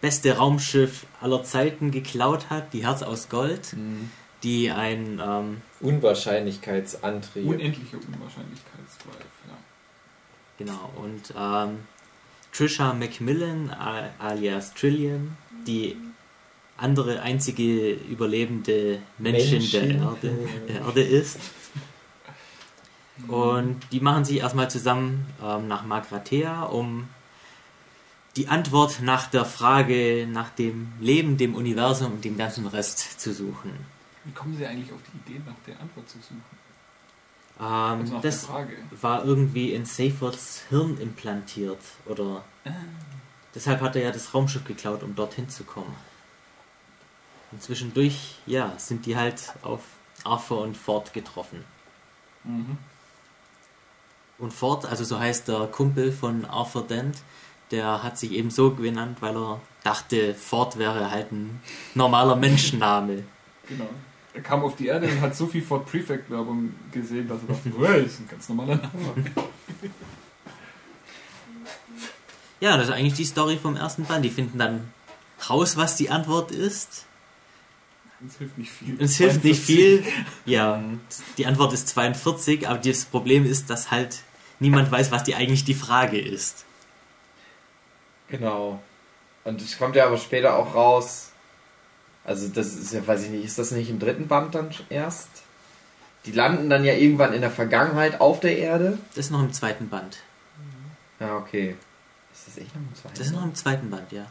beste 0.00 0.36
Raumschiff 0.36 1.06
aller 1.20 1.44
Zeiten 1.44 1.90
geklaut 1.90 2.50
hat, 2.50 2.72
die 2.72 2.84
Herz 2.84 3.02
aus 3.02 3.28
Gold, 3.28 3.74
Mhm. 3.74 4.10
die 4.42 4.70
ein 4.70 5.20
ähm, 5.24 5.62
Unwahrscheinlichkeitsantrieb. 5.80 7.46
Unendliche 7.46 7.98
Unwahrscheinlichkeitsdrive, 7.98 9.14
ja. 9.14 9.39
Genau, 10.60 10.92
und 10.96 11.32
ähm, 11.36 11.78
Trisha 12.52 12.92
Macmillan, 12.92 13.70
a- 13.70 14.10
alias 14.18 14.74
Trillian, 14.74 15.36
die 15.66 15.96
andere 16.76 17.22
einzige 17.22 17.92
überlebende 17.94 19.00
Menschin 19.18 19.68
der 19.72 19.82
Menschin. 19.86 20.02
Erde, 20.02 20.48
der 20.68 20.80
Erde 20.82 21.02
ist, 21.02 21.38
Und 23.28 23.76
die 23.92 24.00
machen 24.00 24.24
sich 24.24 24.38
erstmal 24.38 24.70
zusammen 24.70 25.26
ähm, 25.42 25.66
nach 25.68 25.84
Magrathea, 25.84 26.62
um 26.64 27.08
die 28.36 28.48
Antwort 28.48 29.00
nach 29.02 29.26
der 29.28 29.44
Frage 29.44 30.26
nach 30.30 30.50
dem 30.50 30.92
Leben, 31.00 31.36
dem 31.36 31.54
Universum 31.54 32.12
und 32.12 32.24
dem 32.24 32.36
ganzen 32.38 32.66
Rest 32.66 33.20
zu 33.20 33.32
suchen. 33.34 33.72
Wie 34.24 34.32
kommen 34.32 34.56
Sie 34.56 34.64
eigentlich 34.66 34.92
auf 34.92 35.00
die 35.12 35.30
Idee, 35.32 35.40
nach 35.46 35.54
der 35.66 35.80
Antwort 35.80 36.08
zu 36.08 36.18
suchen? 36.18 36.42
Ähm, 37.60 38.20
das 38.22 38.48
war 39.00 39.24
irgendwie 39.24 39.72
in 39.74 39.84
Seyfords 39.84 40.64
Hirn 40.70 40.98
implantiert 40.98 41.80
oder 42.06 42.42
deshalb 43.54 43.80
hat 43.80 43.96
er 43.96 44.02
ja 44.02 44.10
das 44.10 44.32
Raumschiff 44.32 44.64
geklaut, 44.64 45.02
um 45.02 45.14
dorthin 45.14 45.48
zu 45.48 45.64
kommen. 45.64 45.94
Und 47.52 47.62
zwischendurch, 47.62 48.36
ja, 48.46 48.72
sind 48.78 49.06
die 49.06 49.16
halt 49.16 49.52
auf 49.62 49.82
Arthur 50.24 50.62
und 50.62 50.76
Ford 50.76 51.12
getroffen. 51.12 51.64
Mhm. 52.44 52.78
Und 54.38 54.52
Ford, 54.54 54.86
also 54.86 55.04
so 55.04 55.18
heißt 55.18 55.48
der 55.48 55.66
Kumpel 55.66 56.12
von 56.12 56.44
Arthur 56.46 56.86
Dent, 56.86 57.18
der 57.70 58.02
hat 58.02 58.18
sich 58.18 58.32
eben 58.32 58.50
so 58.50 58.70
genannt, 58.70 59.18
weil 59.20 59.36
er 59.36 59.60
dachte, 59.84 60.34
Ford 60.34 60.78
wäre 60.78 61.10
halt 61.10 61.30
ein 61.32 61.60
normaler 61.94 62.36
Menschenname. 62.46 63.24
Genau. 63.68 63.88
Er 64.32 64.42
kam 64.42 64.62
auf 64.62 64.76
die 64.76 64.86
Erde 64.86 65.08
und 65.08 65.20
hat 65.20 65.34
so 65.34 65.46
viel 65.46 65.62
Ford 65.62 65.86
Prefect 65.86 66.30
Werbung 66.30 66.72
gesehen, 66.92 67.26
dass 67.28 67.40
er 67.42 67.54
dachte, 67.54 67.72
oh, 67.78 67.82
das 67.82 68.12
ist 68.12 68.20
ein 68.20 68.28
ganz 68.28 68.48
normaler 68.48 68.76
Name. 68.76 69.24
Ja, 72.60 72.76
das 72.76 72.88
ist 72.88 72.94
eigentlich 72.94 73.14
die 73.14 73.24
Story 73.24 73.56
vom 73.56 73.76
ersten 73.76 74.04
Band. 74.04 74.24
Die 74.24 74.30
finden 74.30 74.58
dann 74.58 74.92
raus, 75.48 75.76
was 75.76 75.96
die 75.96 76.10
Antwort 76.10 76.52
ist. 76.52 77.06
Es 78.26 78.36
hilft 78.36 78.58
nicht 78.58 78.70
viel. 78.70 78.96
Es 79.00 79.16
hilft 79.16 79.44
nicht 79.44 79.62
viel. 79.62 80.04
Ja, 80.44 80.82
die 81.38 81.46
Antwort 81.46 81.72
ist 81.72 81.88
42, 81.88 82.68
aber 82.68 82.78
das 82.78 83.06
Problem 83.06 83.46
ist, 83.46 83.70
dass 83.70 83.90
halt 83.90 84.22
niemand 84.58 84.92
weiß, 84.92 85.10
was 85.10 85.24
die 85.24 85.34
eigentlich 85.34 85.64
die 85.64 85.74
Frage 85.74 86.20
ist. 86.20 86.66
Genau. 88.28 88.82
Und 89.44 89.62
es 89.62 89.78
kommt 89.78 89.96
ja 89.96 90.06
aber 90.06 90.18
später 90.18 90.56
auch 90.56 90.74
raus. 90.74 91.29
Also 92.24 92.48
das 92.48 92.74
ist 92.74 92.92
ja, 92.92 93.06
weiß 93.06 93.24
ich 93.24 93.30
nicht, 93.30 93.44
ist 93.44 93.58
das 93.58 93.70
nicht 93.70 93.90
im 93.90 93.98
dritten 93.98 94.28
Band 94.28 94.54
dann 94.54 94.70
erst? 94.88 95.28
Die 96.26 96.32
landen 96.32 96.68
dann 96.68 96.84
ja 96.84 96.92
irgendwann 96.92 97.32
in 97.32 97.40
der 97.40 97.50
Vergangenheit 97.50 98.20
auf 98.20 98.40
der 98.40 98.58
Erde. 98.58 98.98
Das 99.14 99.26
ist 99.26 99.30
noch 99.30 99.40
im 99.40 99.52
zweiten 99.52 99.88
Band. 99.88 100.18
Ja, 101.18 101.36
okay. 101.36 101.76
Ist 102.32 102.46
das 102.46 102.58
echt 102.58 102.74
noch 102.74 102.82
im 102.82 102.94
zweiten? 102.94 103.14
Das 103.16 103.26
ist 103.26 103.32
noch 103.32 103.44
im 103.44 103.54
zweiten 103.54 103.90
Band, 103.90 104.12
ja. 104.12 104.26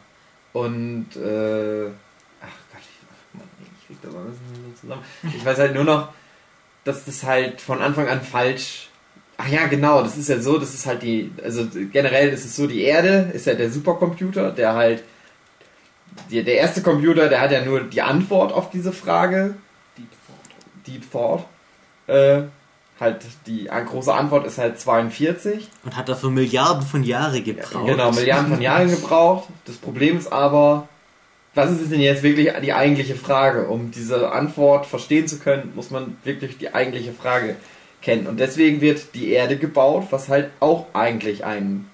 Und 0.52 1.16
äh, 1.16 1.88
ach 2.40 2.56
Gott, 2.72 2.82
ich, 2.82 3.38
Mann, 3.38 3.48
ich 3.60 3.86
krieg 3.86 3.98
das 4.02 4.14
alles 4.14 4.36
nicht 4.64 4.80
zusammen. 4.80 5.02
Ich 5.22 5.44
weiß 5.44 5.58
halt 5.58 5.74
nur 5.74 5.84
noch, 5.84 6.12
dass 6.84 7.04
das 7.04 7.24
halt 7.24 7.60
von 7.60 7.80
Anfang 7.80 8.08
an 8.08 8.22
falsch. 8.22 8.88
Ach 9.36 9.48
ja, 9.48 9.66
genau, 9.66 10.02
das 10.02 10.16
ist 10.16 10.28
ja 10.28 10.40
so, 10.40 10.58
das 10.58 10.74
ist 10.74 10.86
halt 10.86 11.02
die, 11.02 11.32
also 11.42 11.66
generell 11.92 12.28
ist 12.28 12.44
es 12.44 12.56
so, 12.56 12.66
die 12.66 12.82
Erde 12.82 13.30
ist 13.32 13.46
ja 13.46 13.54
der 13.54 13.70
Supercomputer, 13.70 14.50
der 14.52 14.74
halt, 14.74 15.02
die, 16.30 16.42
der 16.42 16.56
erste 16.56 16.82
Computer, 16.82 17.28
der 17.28 17.40
hat 17.40 17.52
ja 17.52 17.64
nur 17.64 17.80
die 17.80 18.02
Antwort 18.02 18.52
auf 18.52 18.70
diese 18.70 18.92
Frage, 18.92 19.54
Deep 19.96 20.10
Thought. 20.26 20.86
Deep 20.86 21.12
Thought. 21.12 21.44
Äh, 22.06 22.42
halt 23.00 23.24
die 23.46 23.64
große 23.64 24.12
Antwort 24.12 24.46
ist 24.46 24.58
halt 24.58 24.78
42. 24.78 25.68
Und 25.84 25.96
hat 25.96 26.08
dafür 26.08 26.30
Milliarden 26.30 26.82
von 26.82 27.02
Jahren 27.02 27.42
gebraucht. 27.42 27.86
Genau, 27.86 28.12
Milliarden 28.12 28.52
von 28.52 28.62
Jahren 28.62 28.90
gebraucht. 28.90 29.48
Das 29.64 29.76
Problem 29.76 30.18
ist 30.18 30.30
aber, 30.30 30.88
was 31.54 31.70
ist 31.70 31.90
denn 31.90 32.00
jetzt 32.00 32.22
wirklich 32.22 32.52
die 32.62 32.72
eigentliche 32.72 33.16
Frage? 33.16 33.68
Um 33.68 33.90
diese 33.90 34.32
Antwort 34.32 34.86
verstehen 34.86 35.26
zu 35.26 35.38
können, 35.38 35.72
muss 35.74 35.90
man 35.90 36.16
wirklich 36.24 36.58
die 36.58 36.74
eigentliche 36.74 37.12
Frage 37.12 37.56
kennen. 38.02 38.26
Und 38.26 38.38
deswegen 38.38 38.80
wird 38.80 39.14
die 39.14 39.30
Erde 39.32 39.56
gebaut, 39.56 40.08
was 40.10 40.28
halt 40.28 40.50
auch 40.60 40.86
eigentlich 40.92 41.44
ein 41.44 41.88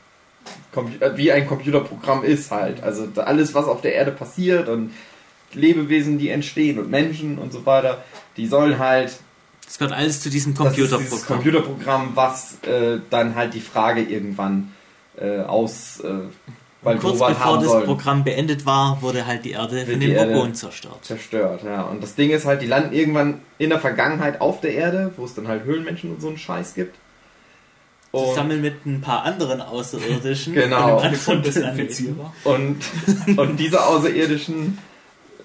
wie 1.14 1.32
ein 1.32 1.46
Computerprogramm 1.46 2.24
ist 2.24 2.50
halt. 2.50 2.82
Also 2.82 3.08
alles, 3.16 3.54
was 3.54 3.66
auf 3.66 3.80
der 3.80 3.94
Erde 3.94 4.12
passiert 4.12 4.68
und 4.68 4.92
Lebewesen, 5.52 6.18
die 6.18 6.28
entstehen 6.28 6.78
und 6.78 6.90
Menschen 6.90 7.38
und 7.38 7.52
so 7.52 7.64
weiter, 7.64 8.04
die 8.36 8.46
sollen 8.46 8.78
halt 8.78 9.18
Das 9.64 9.78
gehört 9.78 9.96
alles 9.96 10.20
zu 10.20 10.28
diesem 10.30 10.54
das 10.54 10.76
ist 10.76 10.76
dieses 10.76 11.26
Computerprogramm. 11.26 12.12
Computerprogramm, 12.12 12.12
was 12.14 12.58
äh, 12.62 13.00
dann 13.10 13.34
halt 13.34 13.54
die 13.54 13.60
Frage 13.60 14.02
irgendwann 14.02 14.72
äh, 15.18 15.40
aus 15.40 16.00
äh, 16.00 16.08
Und 16.82 17.00
kurz 17.00 17.18
bevor 17.18 17.58
das 17.58 17.68
sollen. 17.68 17.84
Programm 17.84 18.24
beendet 18.24 18.66
war, 18.66 19.00
wurde 19.02 19.26
halt 19.26 19.44
die 19.44 19.52
Erde 19.52 19.86
von 19.86 19.98
den 19.98 20.18
Orgonen 20.18 20.54
zerstört. 20.54 21.04
zerstört. 21.04 21.62
Ja. 21.64 21.82
Und 21.82 22.02
das 22.02 22.14
Ding 22.14 22.30
ist 22.30 22.44
halt, 22.44 22.60
die 22.60 22.66
landen 22.66 22.92
irgendwann 22.92 23.40
in 23.58 23.70
der 23.70 23.80
Vergangenheit 23.80 24.40
auf 24.40 24.60
der 24.60 24.74
Erde, 24.74 25.12
wo 25.16 25.24
es 25.24 25.34
dann 25.34 25.48
halt 25.48 25.64
Höhlenmenschen 25.64 26.12
und 26.12 26.20
so 26.20 26.28
einen 26.28 26.38
Scheiß 26.38 26.74
gibt. 26.74 26.96
Und, 28.16 28.28
Zusammen 28.28 28.60
mit 28.60 28.86
ein 28.86 29.00
paar 29.00 29.24
anderen 29.24 29.60
Außerirdischen. 29.60 30.54
Genau. 30.54 31.00
Desinfizierer. 31.00 32.32
und, 32.44 32.78
und 33.36 33.56
diese 33.58 33.84
Außerirdischen 33.84 34.78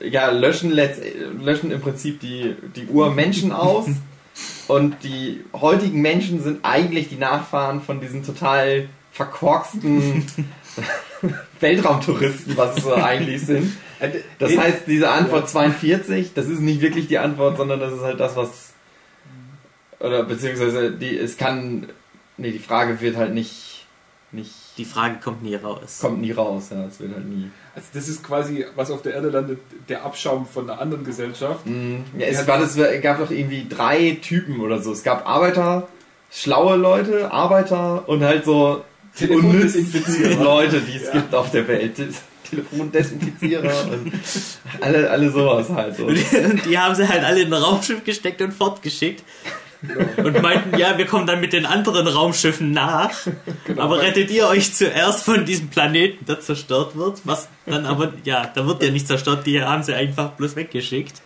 ja, 0.04 0.30
löschen, 0.32 0.72
letzt, 0.72 1.02
löschen 1.40 1.72
im 1.72 1.82
Prinzip 1.82 2.20
die, 2.20 2.56
die 2.76 2.88
Urmenschen 2.88 3.52
aus. 3.52 3.88
Und 4.68 5.04
die 5.04 5.44
heutigen 5.54 6.02
Menschen 6.02 6.42
sind 6.42 6.60
eigentlich 6.64 7.10
die 7.10 7.18
Nachfahren 7.18 7.82
von 7.82 8.00
diesen 8.00 8.24
total 8.24 8.88
verkorksten 9.12 10.26
Weltraumtouristen, 11.60 12.56
was 12.58 12.76
sie 12.76 12.82
so 12.82 12.94
eigentlich 12.94 13.46
sind. 13.46 13.74
Das 14.40 14.58
heißt, 14.58 14.84
diese 14.88 15.10
Antwort 15.10 15.50
42, 15.50 16.34
das 16.34 16.48
ist 16.48 16.62
nicht 16.62 16.82
wirklich 16.82 17.08
die 17.08 17.20
Antwort, 17.20 17.58
sondern 17.58 17.80
das 17.80 17.94
ist 17.94 18.02
halt 18.02 18.20
das, 18.20 18.36
was. 18.36 18.74
Oder 20.00 20.24
beziehungsweise 20.24 20.92
die, 20.92 21.18
es 21.18 21.38
kann. 21.38 21.90
Nee, 22.38 22.52
die 22.52 22.60
Frage 22.60 23.00
wird 23.02 23.16
halt 23.18 23.34
nicht. 23.34 23.86
nicht 24.32 24.52
Die 24.78 24.86
Frage 24.86 25.16
kommt 25.24 25.44
nie 25.44 25.56
raus. 25.56 26.00
kommt 26.02 26.22
nie 26.22 26.32
raus, 26.32 26.70
ja, 26.72 26.86
es 26.86 27.00
wird 27.00 27.14
halt 27.14 27.26
nie. 27.28 27.50
Also 27.76 27.88
das 27.94 28.08
ist 28.08 28.24
quasi, 28.24 28.66
was 28.76 28.90
auf 28.92 29.02
der 29.02 29.14
Erde 29.14 29.30
landet, 29.30 29.60
der 29.90 30.04
Abschaum 30.04 30.46
von 30.46 30.70
einer 30.70 30.82
anderen 30.82 31.04
Gesellschaft. 31.06 31.66
Mm, 31.66 31.98
Ja, 32.18 32.28
es 32.28 32.46
war 32.48 32.60
das, 32.60 32.76
es 32.78 33.02
gab 33.02 33.20
doch 33.20 33.32
irgendwie 33.32 33.66
drei 33.70 34.18
Typen 34.22 34.60
oder 34.62 34.82
so. 34.82 34.92
Es 34.92 35.04
gab 35.04 35.28
Arbeiter, 35.28 35.88
schlaue 36.32 36.76
Leute, 36.78 37.32
Arbeiter 37.32 38.08
und 38.10 38.24
halt 38.24 38.46
so 38.46 38.84
unnützen 39.30 40.40
Leute, 40.42 40.80
die 40.82 40.98
es 40.98 41.08
Ja. 41.08 41.12
gibt 41.14 41.36
auf 41.36 41.52
der 41.52 41.68
Welt. 41.68 41.96
Telefondesinfizierer 42.52 43.86
und 43.92 44.12
alle, 44.82 45.10
alle 45.10 45.32
sowas 45.32 45.70
halt 45.70 45.96
so. 45.96 46.06
Und 46.08 46.66
die 46.66 46.78
haben 46.78 46.94
sie 46.96 47.08
halt 47.08 47.24
alle 47.24 47.42
in 47.44 47.54
ein 47.54 47.62
Raumschiff 47.62 48.04
gesteckt 48.04 48.42
und 48.42 48.54
fortgeschickt. 48.54 49.24
Und 50.18 50.42
meinten, 50.42 50.78
ja, 50.78 50.98
wir 50.98 51.08
kommen 51.08 51.26
dann 51.26 51.42
mit 51.42 51.54
den 51.54 51.66
anderen 51.66 52.08
Raumschiffen 52.08 52.72
nach. 52.72 53.12
Genau. 53.66 53.82
Aber 53.82 54.02
rettet 54.02 54.30
ihr 54.30 54.48
euch 54.48 54.74
zuerst 54.74 55.24
von 55.24 55.46
diesem 55.46 55.70
Planeten, 55.70 56.26
der 56.26 56.40
zerstört 56.40 56.96
wird? 56.96 57.22
Was 57.24 57.48
dann 57.66 57.86
aber, 57.86 58.14
ja, 58.24 58.52
da 58.54 58.68
wird 58.68 58.84
ja 58.84 58.92
nicht 58.92 59.08
zerstört, 59.08 59.46
die 59.46 59.62
haben 59.62 59.82
sie 59.82 59.94
einfach 59.96 60.32
bloß 60.32 60.56
weggeschickt. 60.56 61.22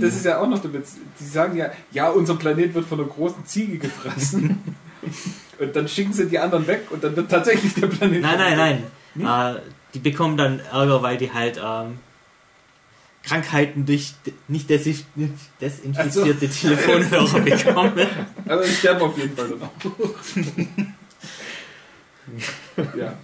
Das 0.00 0.14
ist 0.14 0.24
ja 0.24 0.40
auch 0.40 0.48
noch 0.48 0.60
der 0.60 0.72
Witz. 0.72 0.96
Die 1.20 1.24
sagen 1.24 1.56
ja, 1.56 1.70
ja, 1.90 2.08
unser 2.08 2.36
Planet 2.36 2.74
wird 2.74 2.86
von 2.86 3.00
einer 3.00 3.08
großen 3.08 3.44
Ziege 3.44 3.78
gefressen. 3.78 4.76
und 5.58 5.76
dann 5.76 5.88
schicken 5.88 6.12
sie 6.12 6.26
die 6.26 6.38
anderen 6.38 6.66
weg 6.66 6.86
und 6.90 7.04
dann 7.04 7.14
wird 7.14 7.30
tatsächlich 7.30 7.74
der 7.74 7.88
Planet. 7.88 8.22
Nein, 8.22 8.38
nein, 8.38 8.82
nein. 9.14 9.56
Äh, 9.56 9.60
die 9.94 9.98
bekommen 9.98 10.36
dann 10.36 10.60
Ärger, 10.72 11.02
weil 11.02 11.16
die 11.16 11.32
halt 11.32 11.60
ähm, 11.62 11.98
Krankheiten 13.28 13.84
durch 13.84 14.14
nicht 14.48 14.70
desinf 14.70 15.04
desinfizierte 15.60 16.48
Telefonhörer 16.48 17.40
bekommen. 17.40 18.06
Aber 18.46 18.64
die 18.64 18.70
sterben 18.70 19.02
auf 19.02 19.18
jeden 19.18 19.36
Fall 19.36 19.48
dann 19.48 19.60
ja, 22.96 23.14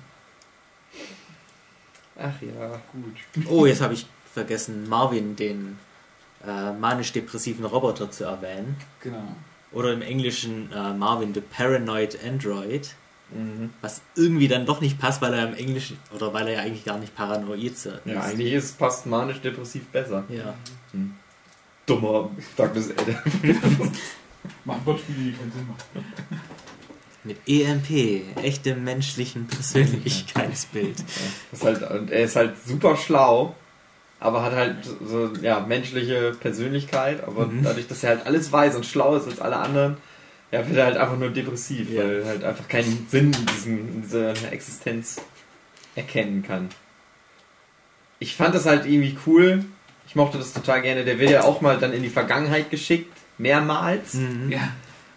Ach 2.19 2.41
ja. 2.41 2.81
gut. 2.93 3.47
Oh, 3.49 3.67
jetzt 3.67 3.81
habe 3.81 3.95
ich 3.95 4.07
vergessen, 4.33 4.89
Marvin, 4.89 5.37
den 5.37 5.79
äh, 6.47 6.73
manisch-depressiven 6.73 7.65
Roboter 7.65 8.11
zu 8.11 8.25
erwähnen. 8.25 8.77
Genau. 9.01 9.37
Oder 9.73 9.93
im 9.93 10.03
Englischen 10.03 10.71
äh, 10.73 10.93
Marvin, 10.95 11.35
the 11.35 11.41
Paranoid 11.41 12.19
Android. 12.25 12.95
Mhm. 13.35 13.71
Was 13.81 14.01
irgendwie 14.15 14.49
dann 14.49 14.65
doch 14.67 14.81
nicht 14.81 14.99
passt, 14.99 15.21
weil 15.21 15.35
er 15.35 15.49
im 15.49 15.55
Englischen, 15.55 15.99
oder 16.15 16.33
weil 16.33 16.47
er 16.49 16.55
ja 16.55 16.61
eigentlich 16.61 16.85
gar 16.85 16.99
nicht 16.99 17.15
paranoid 17.15 17.63
ist. 17.65 17.89
Ja, 18.05 18.21
eigentlich 18.21 18.53
ist, 18.53 18.79
passt 18.79 19.07
manisch-depressiv 19.07 19.87
besser. 19.89 20.25
Ja. 20.29 20.55
Dummer 21.87 22.31
Douglas 22.57 22.91
Adams. 22.91 23.19
Machen 24.65 24.81
Wortspiele, 24.85 25.19
die 25.19 25.33
keinen 25.33 25.53
Sinn 25.53 25.67
machen. 25.67 26.07
Mit 27.25 27.39
EMP, 27.47 28.37
echtem 28.43 28.85
menschlichen 28.85 29.47
Persönlichkeitsbild. 29.47 31.03
Ist 31.53 31.65
halt, 31.65 31.91
und 31.91 32.11
er 32.11 32.25
ist 32.25 32.37
halt 32.37 32.55
super 32.67 32.97
schlau, 32.97 33.55
aber 34.21 34.43
hat 34.43 34.53
halt 34.53 34.77
so 35.07 35.31
ja, 35.41 35.61
menschliche 35.61 36.33
Persönlichkeit, 36.39 37.25
aber 37.25 37.47
Mhm. 37.47 37.63
dadurch, 37.65 37.89
dass 37.89 38.03
er 38.05 38.11
halt 38.11 38.27
alles 38.27 38.53
weiß 38.53 38.77
und 38.77 38.85
schlau 38.87 39.17
ist 39.17 39.27
als 39.27 39.41
alle 39.41 39.57
anderen, 39.57 39.97
ja, 40.55 40.67
wird 40.69 40.77
er 40.79 40.85
halt 40.87 40.97
einfach 40.97 41.19
nur 41.19 41.31
depressiv, 41.31 41.91
Ja. 41.91 42.03
weil 42.05 42.21
er 42.21 42.27
halt 42.27 42.45
einfach 42.45 42.69
keinen 42.69 43.07
Sinn 43.11 43.33
in, 43.33 43.47
diesem, 43.47 43.79
in 43.89 44.03
dieser 44.03 44.53
Existenz 44.53 45.17
erkennen 45.97 46.45
kann. 46.47 46.69
Ich 48.21 48.37
fand 48.37 48.55
das 48.55 48.65
halt 48.67 48.87
irgendwie 48.87 49.19
cool. 49.27 49.65
Ich 50.07 50.15
mochte 50.15 50.39
das 50.39 50.53
total 50.53 50.83
gerne. 50.83 51.05
Der 51.05 51.19
wird 51.19 51.31
ja 51.31 51.43
auch 51.43 51.61
mal 51.61 51.77
dann 51.79 51.93
in 51.93 52.03
die 52.03 52.09
Vergangenheit 52.09 52.71
geschickt, 52.71 53.13
mehrmals. 53.39 54.15
Mhm. 54.15 54.51
Ja. 54.53 54.69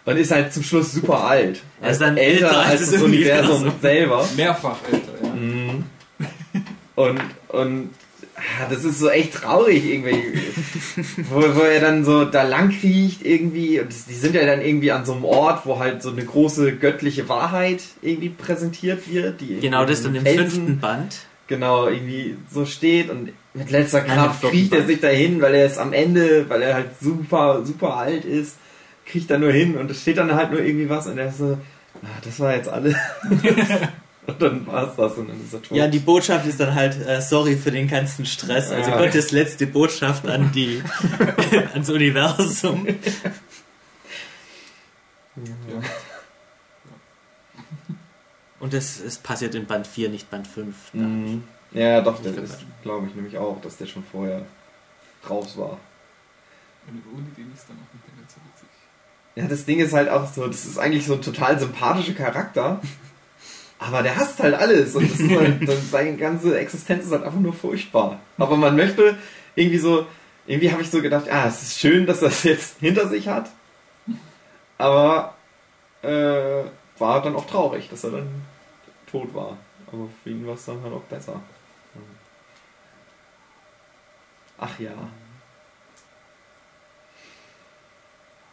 Und 0.04 0.16
ist 0.16 0.30
halt 0.32 0.52
zum 0.52 0.62
Schluss 0.62 0.92
super 0.92 1.22
alt. 1.24 1.62
Er 1.80 1.90
ist 1.90 2.00
dann 2.00 2.16
älter 2.16 2.58
als 2.58 2.90
das 2.90 3.00
Universum. 3.00 3.72
selber. 3.80 4.26
Mehrfach 4.36 4.78
älter, 4.90 5.12
ja. 5.22 5.34
Mhm. 5.34 5.84
Und, 6.96 7.20
und 7.48 7.90
das 8.70 8.84
ist 8.84 8.98
so 8.98 9.08
echt 9.08 9.34
traurig 9.34 9.84
irgendwie. 9.84 10.14
wo, 11.30 11.40
wo 11.40 11.60
er 11.60 11.80
dann 11.80 12.04
so 12.04 12.24
da 12.24 12.42
lang 12.42 12.70
kriecht 12.70 13.24
irgendwie. 13.24 13.80
Und 13.80 13.92
die 14.08 14.14
sind 14.14 14.34
ja 14.34 14.44
dann 14.46 14.60
irgendwie 14.60 14.92
an 14.92 15.04
so 15.04 15.12
einem 15.12 15.24
Ort, 15.24 15.66
wo 15.66 15.78
halt 15.78 16.02
so 16.02 16.10
eine 16.10 16.24
große 16.24 16.76
göttliche 16.76 17.28
Wahrheit 17.28 17.82
irgendwie 18.02 18.30
präsentiert 18.30 19.10
wird. 19.12 19.40
Die 19.40 19.60
Genau, 19.60 19.84
das 19.84 20.02
dann 20.02 20.14
im 20.14 20.24
fünften 20.24 20.78
Band. 20.78 21.16
genau 21.46 21.88
irgendwie 21.88 22.36
so 22.50 22.64
steht 22.64 23.10
und 23.10 23.32
mit 23.54 23.70
letzter 23.70 24.02
Nein, 24.02 24.16
Kraft 24.16 24.40
vierten 24.40 24.56
kriecht 24.56 24.74
er 24.74 24.86
sich 24.86 25.00
dahin, 25.00 25.40
weil 25.40 25.54
er 25.54 25.66
ist 25.66 25.78
am 25.78 25.92
Ende, 25.92 26.48
weil 26.48 26.62
er 26.62 26.74
halt 26.74 26.90
super, 27.00 27.64
super 27.64 27.96
alt 27.96 28.24
ist, 28.24 28.56
kriecht 29.06 29.30
er 29.30 29.38
nur 29.38 29.52
hin 29.52 29.76
und 29.76 29.90
es 29.90 30.02
steht 30.02 30.18
dann 30.18 30.34
halt 30.34 30.52
nur 30.52 30.60
irgendwie 30.62 30.88
was 30.88 31.06
und 31.06 31.18
er 31.18 31.28
ist 31.28 31.38
so, 31.38 31.58
ah, 32.02 32.18
das 32.22 32.38
war 32.38 32.54
jetzt 32.54 32.68
alles. 32.68 32.94
und 34.32 34.42
dann 34.42 34.66
war's 34.66 34.94
das 34.96 35.14
und 35.14 35.28
dann 35.28 35.42
ist 35.42 35.54
er 35.54 35.62
tot. 35.62 35.76
Ja, 35.76 35.88
die 35.88 35.98
Botschaft 35.98 36.46
ist 36.46 36.60
dann 36.60 36.74
halt, 36.74 37.00
äh, 37.06 37.20
sorry 37.22 37.56
für 37.56 37.70
den 37.70 37.88
ganzen 37.88 38.26
Stress. 38.26 38.70
Also 38.70 38.90
Ja. 38.90 38.98
Gottes 38.98 39.32
letzte 39.32 39.66
Botschaft 39.66 40.26
an 40.26 40.52
die, 40.52 40.82
ans 41.72 41.88
Universum. 41.88 42.86
Ja. 42.86 42.94
Und 48.60 48.74
das, 48.74 49.00
es 49.00 49.18
passiert 49.18 49.54
in 49.54 49.66
Band 49.66 49.86
4, 49.86 50.10
nicht 50.10 50.30
Band 50.30 50.46
5. 50.46 50.74
Mhm. 50.92 51.44
Ja, 51.72 52.00
doch, 52.00 52.20
das 52.22 52.36
ist, 52.36 52.58
glaube 52.82 53.06
ich, 53.06 53.14
nämlich 53.14 53.38
auch, 53.38 53.60
dass 53.60 53.76
der 53.76 53.86
schon 53.86 54.04
vorher 54.04 54.44
raus 55.28 55.56
war. 55.56 55.78
Und 56.88 57.02
ohne 57.14 57.26
den 57.36 57.52
ist 57.54 57.68
dann 57.68 57.76
auch 57.76 57.94
nicht 57.94 58.06
mehr 58.08 58.16
ganz 58.18 58.34
so 58.34 58.40
witzig. 58.40 58.68
Ja, 59.36 59.46
das 59.46 59.64
Ding 59.64 59.78
ist 59.78 59.92
halt 59.92 60.08
auch 60.08 60.26
so, 60.30 60.46
das 60.48 60.64
ist 60.66 60.78
eigentlich 60.78 61.06
so 61.06 61.14
ein 61.14 61.22
total 61.22 61.58
sympathischer 61.58 62.14
Charakter, 62.14 62.80
aber 63.78 64.02
der 64.02 64.16
hasst 64.16 64.40
halt 64.40 64.54
alles 64.54 64.94
und 64.96 65.10
das 65.10 65.20
ist 65.20 65.30
halt, 65.30 65.68
das, 65.68 65.90
seine 65.90 66.16
ganze 66.16 66.58
Existenz 66.58 67.04
ist 67.06 67.12
halt 67.12 67.22
einfach 67.22 67.38
nur 67.38 67.52
furchtbar. 67.52 68.20
Aber 68.36 68.56
man 68.56 68.76
möchte 68.76 69.16
irgendwie 69.54 69.78
so, 69.78 70.06
irgendwie 70.46 70.72
habe 70.72 70.82
ich 70.82 70.90
so 70.90 71.00
gedacht, 71.00 71.26
ah, 71.30 71.46
es 71.46 71.62
ist 71.62 71.78
schön, 71.78 72.06
dass 72.06 72.22
er 72.22 72.28
es 72.28 72.42
jetzt 72.42 72.80
hinter 72.80 73.08
sich 73.08 73.28
hat, 73.28 73.50
aber 74.78 75.34
äh, 76.02 76.64
war 76.98 77.22
dann 77.22 77.36
auch 77.36 77.46
traurig, 77.46 77.88
dass 77.88 78.04
er 78.04 78.10
dann 78.10 78.42
tot 79.10 79.34
war. 79.34 79.56
Aber 79.92 80.08
für 80.22 80.30
ihn 80.30 80.46
war 80.46 80.54
es 80.54 80.64
dann 80.64 80.82
halt 80.82 80.92
auch 80.92 81.02
besser. 81.02 81.40
Ach 84.58 84.78
ja. 84.78 84.92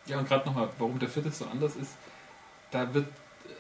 Ja, 0.05 0.19
und 0.19 0.27
gerade 0.27 0.45
nochmal, 0.45 0.69
warum 0.77 0.99
der 0.99 1.09
vierte 1.09 1.31
so 1.31 1.45
anders 1.45 1.75
ist, 1.75 1.93
da 2.69 2.93
wird 2.93 3.07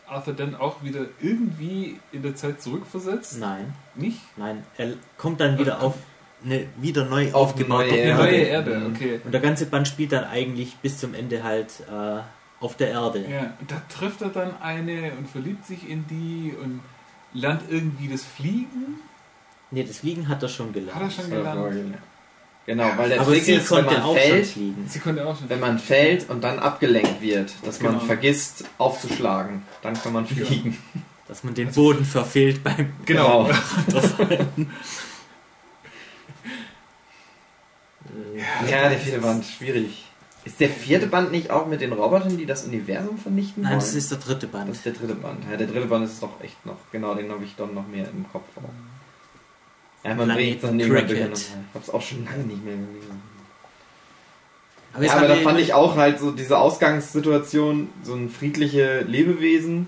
Arthur 0.07 0.33
dann 0.33 0.55
auch 0.55 0.83
wieder 0.83 1.05
irgendwie 1.21 1.99
in 2.11 2.21
der 2.21 2.35
Zeit 2.35 2.61
zurückversetzt. 2.61 3.39
Nein, 3.39 3.73
Nicht? 3.95 4.19
nein. 4.37 4.63
Er 4.77 4.93
kommt 5.17 5.39
dann 5.41 5.57
wieder 5.57 5.81
auf 5.81 5.95
eine 6.43 6.67
wieder 6.77 7.05
neu 7.05 7.27
Auf 7.33 7.51
aufgebaute 7.51 7.87
neue 7.87 7.95
Erde. 7.97 8.23
neue 8.23 8.35
Erde, 8.35 8.75
Mhm. 8.79 8.85
okay. 8.95 9.19
Und 9.23 9.31
der 9.33 9.41
ganze 9.41 9.65
Band 9.65 9.87
spielt 9.87 10.11
dann 10.11 10.25
eigentlich 10.25 10.75
bis 10.77 10.97
zum 10.99 11.13
Ende 11.15 11.43
halt 11.43 11.81
äh, 11.91 12.19
auf 12.63 12.75
der 12.77 12.89
Erde. 12.89 13.25
Ja, 13.29 13.53
und 13.59 13.71
da 13.71 13.81
trifft 13.89 14.21
er 14.21 14.29
dann 14.29 14.55
eine 14.61 15.13
und 15.17 15.27
verliebt 15.27 15.65
sich 15.65 15.89
in 15.89 16.05
die 16.07 16.53
und 16.61 16.81
lernt 17.33 17.61
irgendwie 17.69 18.07
das 18.09 18.23
Fliegen. 18.23 18.99
Nee, 19.71 19.83
das 19.83 19.97
Fliegen 19.99 20.27
hat 20.29 20.43
er 20.43 20.49
schon 20.49 20.67
Hat 20.69 20.75
er 20.75 20.81
gelernt. 20.81 21.13
schon 21.13 21.29
gelernt. 21.31 21.97
Genau, 22.65 22.91
weil 22.97 23.09
der 23.09 23.21
Aber 23.21 23.31
Trick 23.31 23.47
ist, 23.47 23.69
wenn 23.71 23.85
man 23.85 24.15
fällt, 24.15 24.45
schon 24.47 24.53
fliegen. 24.53 24.85
Sie 24.87 24.99
konnte 24.99 25.25
auch 25.27 25.37
schon. 25.37 25.49
wenn 25.49 25.59
man 25.59 25.77
fällt 25.77 26.29
und 26.29 26.43
dann 26.43 26.57
abgelenkt 26.57 27.21
wird, 27.21 27.53
dass 27.63 27.79
man 27.81 27.93
Genau. 27.93 28.05
vergisst 28.05 28.63
aufzuschlagen, 28.79 29.61
dann 29.83 29.93
kann 29.93 30.13
man 30.13 30.25
fliegen. 30.25 30.77
Dass 31.27 31.43
man 31.43 31.53
den 31.53 31.71
Boden 31.71 32.05
verfehlt 32.05 32.63
beim 32.63 32.93
Genau. 33.05 33.49
Ja, 38.69 38.89
der 38.89 38.97
vierte 38.99 39.19
Band, 39.19 39.43
schwierig. 39.45 40.05
Ist 40.43 40.59
der 40.59 40.69
vierte 40.69 41.07
Band 41.07 41.31
nicht 41.31 41.49
auch 41.49 41.65
mit 41.65 41.81
den 41.81 41.91
Robotern, 41.91 42.37
die 42.37 42.45
das 42.45 42.65
Universum 42.65 43.17
vernichten 43.17 43.63
Nein, 43.63 43.71
wollen? 43.71 43.79
das 43.79 43.95
ist 43.95 44.11
der 44.11 44.19
dritte 44.19 44.45
das 44.47 44.51
Band. 44.51 44.69
ist 44.69 44.85
der 44.85 44.93
dritte 44.93 45.15
Band. 45.15 45.43
Ja, 45.49 45.57
der 45.57 45.65
dritte 45.67 45.87
Band 45.87 46.05
ist 46.05 46.21
doch 46.21 46.39
echt 46.41 46.63
noch, 46.65 46.77
genau, 46.91 47.15
den 47.15 47.31
habe 47.31 47.43
ich 47.43 47.55
dann 47.55 47.73
noch 47.73 47.87
mehr 47.87 48.07
im 48.09 48.25
Kopf 48.31 48.45
auch. 48.57 48.69
Ja, 50.05 50.13
man 50.13 50.29
Planet 50.29 50.61
Cricket. 50.61 51.45
hab's 51.73 51.89
auch 51.89 52.01
schon 52.01 52.23
lange 52.25 52.43
nicht 52.43 52.63
mehr 52.63 52.75
gelesen. 52.75 53.21
Aber 54.93 55.03
Ja, 55.03 55.13
aber 55.13 55.27
da 55.27 55.35
fand 55.35 55.59
ich 55.59 55.73
auch 55.73 55.97
halt 55.97 56.19
so 56.19 56.31
diese 56.31 56.57
Ausgangssituation, 56.57 57.89
so 58.03 58.13
ein 58.13 58.29
friedliche 58.29 59.01
Lebewesen 59.01 59.87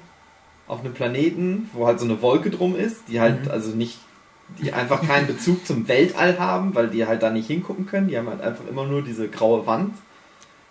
auf 0.67 0.81
einem 0.81 0.93
Planeten, 0.93 1.69
wo 1.73 1.87
halt 1.87 1.99
so 1.99 2.05
eine 2.05 2.21
Wolke 2.21 2.49
drum 2.49 2.75
ist, 2.75 3.03
die 3.07 3.21
halt 3.21 3.45
Mhm. 3.45 3.51
also 3.51 3.69
nicht, 3.71 3.99
die 4.59 4.73
einfach 4.73 5.05
keinen 5.05 5.27
Bezug 5.33 5.65
zum 5.65 5.87
Weltall 5.87 6.39
haben, 6.39 6.75
weil 6.75 6.89
die 6.89 7.05
halt 7.05 7.23
da 7.23 7.29
nicht 7.29 7.47
hingucken 7.47 7.85
können. 7.85 8.07
Die 8.09 8.17
haben 8.17 8.27
halt 8.27 8.41
einfach 8.41 8.67
immer 8.67 8.85
nur 8.85 9.01
diese 9.01 9.29
graue 9.29 9.65
Wand. 9.65 9.93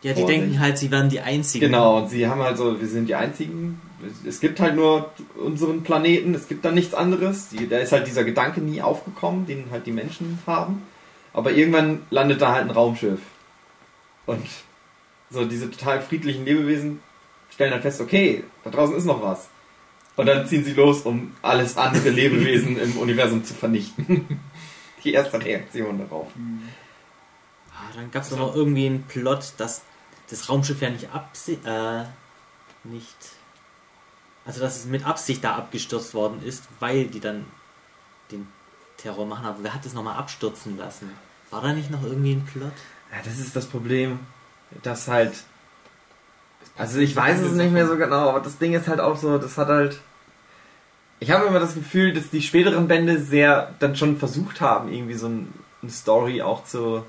Ja, 0.06 0.12
die 0.14 0.24
denken 0.24 0.60
halt, 0.60 0.78
sie 0.78 0.90
wären 0.90 1.08
die 1.08 1.20
Einzigen. 1.20 1.66
Genau, 1.66 1.98
und 1.98 2.10
sie 2.10 2.28
haben 2.28 2.40
halt 2.40 2.56
so, 2.56 2.80
wir 2.80 2.86
sind 2.86 3.08
die 3.08 3.14
einzigen. 3.14 3.80
Es 4.26 4.40
gibt 4.40 4.60
halt 4.60 4.76
nur 4.76 5.10
unseren 5.42 5.82
Planeten, 5.82 6.34
es 6.34 6.46
gibt 6.46 6.64
da 6.64 6.70
nichts 6.70 6.94
anderes. 6.94 7.48
Die, 7.48 7.68
da 7.68 7.78
ist 7.78 7.90
halt 7.90 8.06
dieser 8.06 8.22
Gedanke 8.22 8.60
nie 8.60 8.82
aufgekommen, 8.82 9.46
den 9.46 9.64
halt 9.72 9.86
die 9.86 9.92
Menschen 9.92 10.38
haben. 10.46 10.82
Aber 11.32 11.50
irgendwann 11.50 12.02
landet 12.10 12.40
da 12.40 12.52
halt 12.52 12.64
ein 12.64 12.70
Raumschiff. 12.70 13.20
Und 14.26 14.46
so 15.30 15.44
diese 15.44 15.70
total 15.70 16.00
friedlichen 16.00 16.44
Lebewesen 16.44 17.00
stellen 17.50 17.72
dann 17.72 17.82
fest, 17.82 18.00
okay, 18.00 18.44
da 18.62 18.70
draußen 18.70 18.96
ist 18.96 19.06
noch 19.06 19.22
was. 19.22 19.48
Und 20.14 20.26
dann 20.26 20.46
ziehen 20.46 20.64
sie 20.64 20.72
los, 20.72 21.02
um 21.02 21.34
alles 21.42 21.76
andere 21.76 22.10
Lebewesen 22.10 22.78
im 22.78 22.96
Universum 22.98 23.44
zu 23.44 23.54
vernichten. 23.54 24.38
Die 25.04 25.12
erste 25.12 25.42
Reaktion 25.44 25.98
darauf. 25.98 26.28
Ah, 27.70 27.92
Dann 27.94 28.10
gab 28.10 28.22
es 28.22 28.30
noch 28.30 28.54
irgendwie 28.54 28.86
einen 28.86 29.02
Plot, 29.02 29.52
dass 29.58 29.82
das 30.30 30.48
Raumschiff 30.48 30.80
ja 30.82 30.90
nicht 30.90 31.12
absi 31.12 31.58
äh, 31.64 32.04
nicht 32.84 33.16
also 34.46 34.60
dass 34.60 34.76
es 34.76 34.84
mit 34.86 35.04
Absicht 35.04 35.42
da 35.42 35.56
abgestürzt 35.56 36.14
worden 36.14 36.40
ist, 36.44 36.64
weil 36.78 37.06
die 37.06 37.20
dann 37.20 37.44
den 38.30 38.46
Terror 38.96 39.26
machen. 39.26 39.44
Aber 39.44 39.58
wer 39.62 39.74
hat 39.74 39.84
es 39.84 39.92
nochmal 39.92 40.16
abstürzen 40.16 40.78
lassen? 40.78 41.10
War 41.50 41.62
da 41.62 41.72
nicht 41.72 41.90
noch 41.90 42.02
irgendwie 42.04 42.32
ein 42.32 42.44
Plot? 42.44 42.72
Ja, 43.10 43.18
das 43.24 43.38
ist 43.38 43.56
das 43.56 43.66
Problem, 43.66 44.20
dass 44.82 45.08
halt. 45.08 45.34
Also 46.78 46.98
ich 47.00 47.16
weiß 47.16 47.40
es 47.40 47.52
nicht 47.52 47.72
mehr 47.72 47.86
so 47.86 47.96
genau, 47.96 48.28
aber 48.28 48.40
das 48.40 48.58
Ding 48.58 48.74
ist 48.74 48.86
halt 48.86 49.00
auch 49.00 49.16
so, 49.16 49.38
das 49.38 49.58
hat 49.58 49.68
halt. 49.68 50.00
Ich 51.18 51.30
habe 51.30 51.46
immer 51.46 51.60
das 51.60 51.74
Gefühl, 51.74 52.12
dass 52.12 52.30
die 52.30 52.42
späteren 52.42 52.88
Bände 52.88 53.18
sehr 53.18 53.74
dann 53.78 53.96
schon 53.96 54.18
versucht 54.18 54.60
haben, 54.60 54.92
irgendwie 54.92 55.14
so 55.14 55.28
ein, 55.28 55.52
eine 55.82 55.90
Story 55.90 56.42
auch 56.42 56.64
zu 56.64 57.04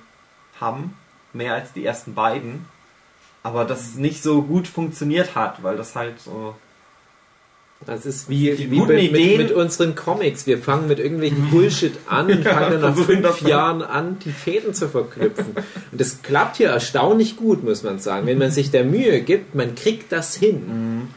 haben. 0.59 0.95
Mehr 1.33 1.53
als 1.53 1.73
die 1.73 1.85
ersten 1.85 2.15
beiden. 2.15 2.65
Aber 3.47 3.65
das 3.65 3.95
nicht 3.95 4.21
so 4.23 4.41
gut 4.41 4.67
funktioniert 4.67 5.35
hat, 5.35 5.63
weil 5.63 5.77
das 5.77 5.95
halt 5.95 6.19
so. 6.19 6.55
Das 7.85 8.07
ist 8.07 8.27
wie, 8.27 8.55
Die 8.55 8.71
wie 8.71 8.81
mit, 8.81 9.11
mit, 9.11 9.37
mit 9.37 9.51
unseren 9.51 9.93
Comics. 9.93 10.47
Wir 10.47 10.57
fangen 10.57 10.87
mit 10.87 10.97
irgendwelchen 10.99 11.49
Bullshit 11.51 11.93
an 12.09 12.25
und 12.25 12.43
Ja, 12.43 12.53
fangen 12.55 12.81
dann 12.81 12.95
nach 12.95 12.97
fünf 13.05 13.21
das- 13.21 13.41
Jahren 13.41 13.83
an, 13.83 14.17
die 14.25 14.31
Fäden 14.31 14.73
zu 14.73 14.89
verknüpfen. 14.89 15.53
Und 15.91 16.01
das 16.01 16.23
klappt 16.23 16.57
hier 16.57 16.69
erstaunlich 16.69 17.37
gut, 17.37 17.63
muss 17.63 17.83
man 17.83 17.99
sagen. 17.99 18.25
Wenn 18.25 18.39
man 18.39 18.49
sich 18.49 18.71
der 18.71 18.83
Mühe 18.83 19.21
gibt, 19.21 19.53
man 19.53 19.75
kriegt 19.75 20.11
das 20.11 20.35
hin. 20.35 21.07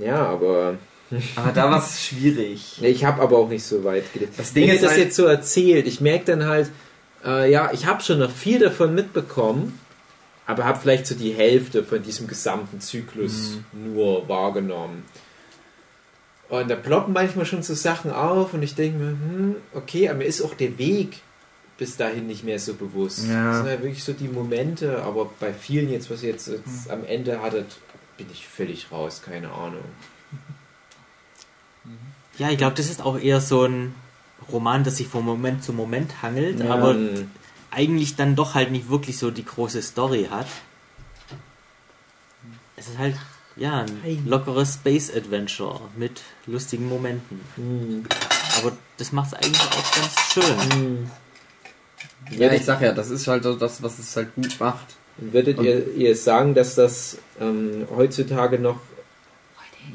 Ja, 0.00 0.26
aber 0.26 0.74
Aber 1.36 1.52
da 1.52 1.70
war 1.70 1.78
es 1.78 2.04
schwierig. 2.04 2.78
ich 2.82 3.04
habe 3.04 3.22
aber 3.22 3.38
auch 3.38 3.48
nicht 3.48 3.64
so 3.64 3.84
weit 3.84 4.12
gelesen. 4.12 4.32
Das 4.36 4.52
Ding 4.52 4.64
Wenn 4.64 4.70
ihr 4.70 4.74
ist 4.74 4.82
das 4.82 4.90
halt- 4.90 5.00
jetzt 5.04 5.16
so 5.16 5.24
erzählt, 5.26 5.86
ich 5.86 6.00
merke 6.00 6.24
dann 6.24 6.46
halt, 6.46 6.68
äh, 7.24 7.48
ja, 7.50 7.70
ich 7.72 7.86
habe 7.86 8.02
schon 8.02 8.18
noch 8.18 8.32
viel 8.32 8.58
davon 8.58 8.92
mitbekommen, 8.92 9.78
aber 10.46 10.64
habe 10.64 10.78
vielleicht 10.78 11.06
so 11.06 11.14
die 11.14 11.32
Hälfte 11.32 11.84
von 11.84 12.02
diesem 12.02 12.26
gesamten 12.26 12.80
Zyklus 12.80 13.58
nur 13.72 14.28
wahrgenommen. 14.28 15.04
Und 16.48 16.70
da 16.70 16.76
ploppen 16.76 17.12
manchmal 17.12 17.44
schon 17.44 17.62
so 17.64 17.74
Sachen 17.74 18.12
auf 18.12 18.54
und 18.54 18.62
ich 18.62 18.76
denke 18.76 18.98
mir, 18.98 19.10
hm, 19.10 19.56
okay, 19.74 20.08
aber 20.08 20.18
mir 20.18 20.24
ist 20.26 20.42
auch 20.42 20.54
der 20.54 20.78
Weg 20.78 21.20
bis 21.76 21.96
dahin 21.96 22.26
nicht 22.28 22.44
mehr 22.44 22.58
so 22.60 22.74
bewusst. 22.74 23.26
Ja. 23.28 23.48
Das 23.48 23.56
sind 23.58 23.66
ja 23.66 23.82
wirklich 23.82 24.04
so 24.04 24.12
die 24.12 24.28
Momente, 24.28 25.02
aber 25.02 25.28
bei 25.40 25.52
vielen 25.52 25.90
jetzt, 25.90 26.10
was 26.10 26.22
ihr 26.22 26.30
jetzt, 26.30 26.46
jetzt 26.48 26.88
am 26.90 27.04
Ende 27.04 27.42
hattet, 27.42 27.66
bin 28.16 28.28
ich 28.32 28.46
völlig 28.46 28.90
raus, 28.92 29.22
keine 29.24 29.50
Ahnung. 29.50 29.84
Ja, 32.38 32.50
ich 32.50 32.58
glaube, 32.58 32.76
das 32.76 32.88
ist 32.88 33.02
auch 33.04 33.18
eher 33.18 33.40
so 33.40 33.64
ein 33.64 33.94
Roman, 34.52 34.84
das 34.84 34.96
sich 34.96 35.08
von 35.08 35.24
Moment 35.24 35.64
zu 35.64 35.72
Moment 35.72 36.22
hangelt, 36.22 36.60
Ja. 36.60 36.72
aber 36.74 36.94
Hm. 36.94 37.30
Eigentlich 37.70 38.16
dann 38.16 38.36
doch 38.36 38.54
halt 38.54 38.70
nicht 38.70 38.88
wirklich 38.88 39.18
so 39.18 39.30
die 39.30 39.44
große 39.44 39.82
Story 39.82 40.28
hat. 40.30 40.46
Es 42.76 42.88
ist 42.88 42.98
halt, 42.98 43.16
ja, 43.56 43.84
ein 44.04 44.26
lockeres 44.26 44.74
Space 44.74 45.10
Adventure 45.14 45.80
mit 45.96 46.22
lustigen 46.46 46.88
Momenten. 46.88 47.40
Hm. 47.56 48.04
Aber 48.58 48.72
das 48.98 49.12
macht 49.12 49.28
es 49.28 49.34
eigentlich 49.34 49.62
auch 49.62 49.94
ganz 49.94 50.14
schön. 50.32 50.72
Hm. 50.72 51.10
Ja, 52.30 52.52
ich 52.52 52.64
sag 52.64 52.82
ja, 52.82 52.92
das 52.92 53.10
ist 53.10 53.26
halt 53.26 53.44
so 53.44 53.54
das, 53.54 53.82
was 53.82 53.98
es 53.98 54.16
halt 54.16 54.34
gut 54.34 54.56
macht. 54.58 54.96
Würdet 55.18 55.60
ihr, 55.60 55.94
ihr 55.94 56.14
sagen, 56.14 56.54
dass 56.54 56.74
das 56.74 57.18
ähm, 57.40 57.86
heutzutage 57.94 58.58
noch 58.58 58.80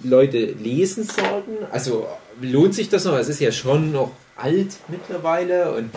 Leute 0.03 0.45
lesen 0.45 1.03
sollten? 1.03 1.65
Also 1.71 2.07
lohnt 2.41 2.73
sich 2.73 2.89
das 2.89 3.05
noch? 3.05 3.17
Es 3.17 3.29
ist 3.29 3.39
ja 3.39 3.51
schon 3.51 3.91
noch 3.91 4.11
alt 4.35 4.77
mittlerweile 4.87 5.75
und 5.75 5.91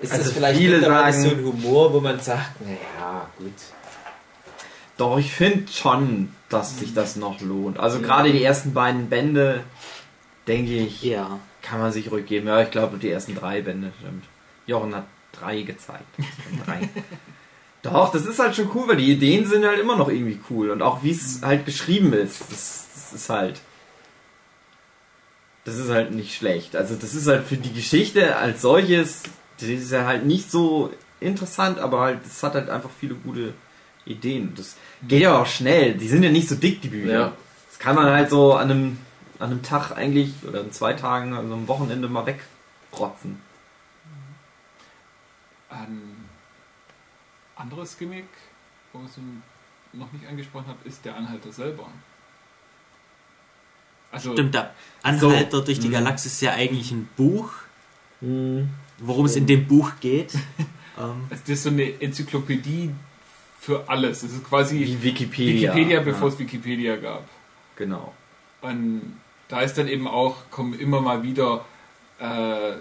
ist 0.00 0.12
Also 0.12 0.24
das 0.24 0.32
vielleicht 0.32 0.58
viele 0.58 0.80
sagen- 0.80 1.12
so 1.22 1.30
ein 1.30 1.44
Humor, 1.44 1.92
wo 1.92 2.00
man 2.00 2.20
sagt, 2.20 2.60
naja, 2.60 3.28
gut. 3.38 3.52
Doch, 4.96 5.18
ich 5.18 5.32
finde 5.32 5.70
schon, 5.72 6.32
dass 6.48 6.78
sich 6.78 6.94
das 6.94 7.16
noch 7.16 7.40
lohnt. 7.40 7.78
Also 7.78 8.00
gerade 8.00 8.32
die 8.32 8.42
ersten 8.42 8.72
beiden 8.72 9.08
Bände, 9.08 9.62
denke 10.46 10.72
ich, 10.72 11.02
Ja. 11.02 11.38
kann 11.62 11.80
man 11.80 11.92
sich 11.92 12.10
ruhig 12.10 12.26
geben. 12.26 12.46
Ja, 12.48 12.62
ich 12.62 12.70
glaube, 12.70 12.96
die 12.98 13.10
ersten 13.10 13.34
drei 13.34 13.60
Bände, 13.60 13.92
stimmt. 14.00 14.24
Jochen 14.66 14.94
hat 14.94 15.04
drei 15.32 15.62
gezeigt. 15.62 16.04
drei. 16.64 16.88
Doch, 17.82 18.10
das 18.10 18.24
ist 18.26 18.38
halt 18.38 18.56
schon 18.56 18.70
cool, 18.74 18.88
weil 18.88 18.96
die 18.96 19.12
Ideen 19.12 19.46
sind 19.46 19.64
halt 19.64 19.78
immer 19.78 19.96
noch 19.96 20.08
irgendwie 20.08 20.40
cool. 20.50 20.70
Und 20.70 20.82
auch 20.82 21.02
wie 21.02 21.10
es 21.12 21.40
halt 21.42 21.66
geschrieben 21.66 22.12
ist, 22.14 22.40
das, 22.50 22.86
das 22.94 23.12
ist 23.12 23.28
halt. 23.28 23.60
Das 25.64 25.76
ist 25.76 25.90
halt 25.90 26.12
nicht 26.12 26.34
schlecht. 26.34 26.76
Also, 26.76 26.94
das 26.94 27.14
ist 27.14 27.26
halt 27.26 27.44
für 27.46 27.56
die 27.56 27.72
Geschichte 27.72 28.36
als 28.36 28.62
solches, 28.62 29.24
das 29.58 29.68
ist 29.68 29.92
ja 29.92 30.04
halt 30.04 30.24
nicht 30.24 30.50
so 30.50 30.92
interessant, 31.20 31.78
aber 31.78 32.00
halt, 32.00 32.26
es 32.26 32.42
hat 32.42 32.54
halt 32.54 32.68
einfach 32.68 32.90
viele 32.90 33.14
gute 33.14 33.54
Ideen. 34.04 34.54
Das 34.54 34.76
geht 35.06 35.22
ja 35.22 35.40
auch 35.40 35.46
schnell. 35.46 35.94
Die 35.94 36.08
sind 36.08 36.22
ja 36.22 36.30
nicht 36.30 36.48
so 36.48 36.54
dick, 36.54 36.80
die 36.82 36.88
Bücher. 36.88 37.12
Ja. 37.12 37.32
Das 37.68 37.78
kann 37.78 37.96
man 37.96 38.06
halt 38.06 38.30
so 38.30 38.54
an 38.54 38.70
einem, 38.70 38.98
an 39.38 39.50
einem 39.50 39.62
Tag 39.62 39.92
eigentlich 39.92 40.32
oder 40.46 40.60
in 40.60 40.72
zwei 40.72 40.92
Tagen, 40.94 41.34
also 41.34 41.52
am 41.52 41.68
Wochenende 41.68 42.08
mal 42.08 42.24
wegrotzen. 42.26 43.40
Ein 45.68 46.26
anderes 47.56 47.98
Gimmick, 47.98 48.28
was 48.92 49.16
ich 49.16 49.98
noch 49.98 50.12
nicht 50.12 50.26
angesprochen 50.26 50.68
habe, 50.68 50.78
ist 50.88 51.04
der 51.04 51.16
Anhalter 51.16 51.52
selber. 51.52 51.88
Also, 54.12 54.32
Stimmt, 54.32 54.54
der 54.54 54.72
Anhalter 55.02 55.62
durch 55.62 55.80
die 55.80 55.90
Galaxis 55.90 56.34
ist 56.34 56.40
ja 56.40 56.52
eigentlich 56.52 56.90
ein 56.92 57.08
Buch. 57.16 57.52
Worum 58.20 59.26
es 59.26 59.36
in 59.36 59.46
dem 59.46 59.66
Buch 59.66 59.92
geht. 60.00 60.34
ähm, 60.98 61.26
das 61.30 61.40
ist 61.46 61.62
so 61.62 61.70
eine 61.70 62.00
Enzyklopädie 62.00 62.90
für 63.60 63.88
alles. 63.88 64.22
Es 64.22 64.32
ist 64.32 64.44
quasi 64.44 64.78
Wie 64.78 65.02
Wikipedia. 65.02 65.74
Wikipedia, 65.74 66.00
bevor 66.00 66.28
ja, 66.28 66.34
es 66.34 66.38
Wikipedia 66.38 66.96
gab. 66.96 67.28
Genau. 67.76 68.14
Und 68.62 69.16
da 69.48 69.60
ist 69.60 69.74
dann 69.78 69.88
eben 69.88 70.08
auch, 70.08 70.50
kommen 70.50 70.78
immer 70.78 71.00
mal 71.00 71.22
wieder 71.22 71.64
äh, 72.18 72.76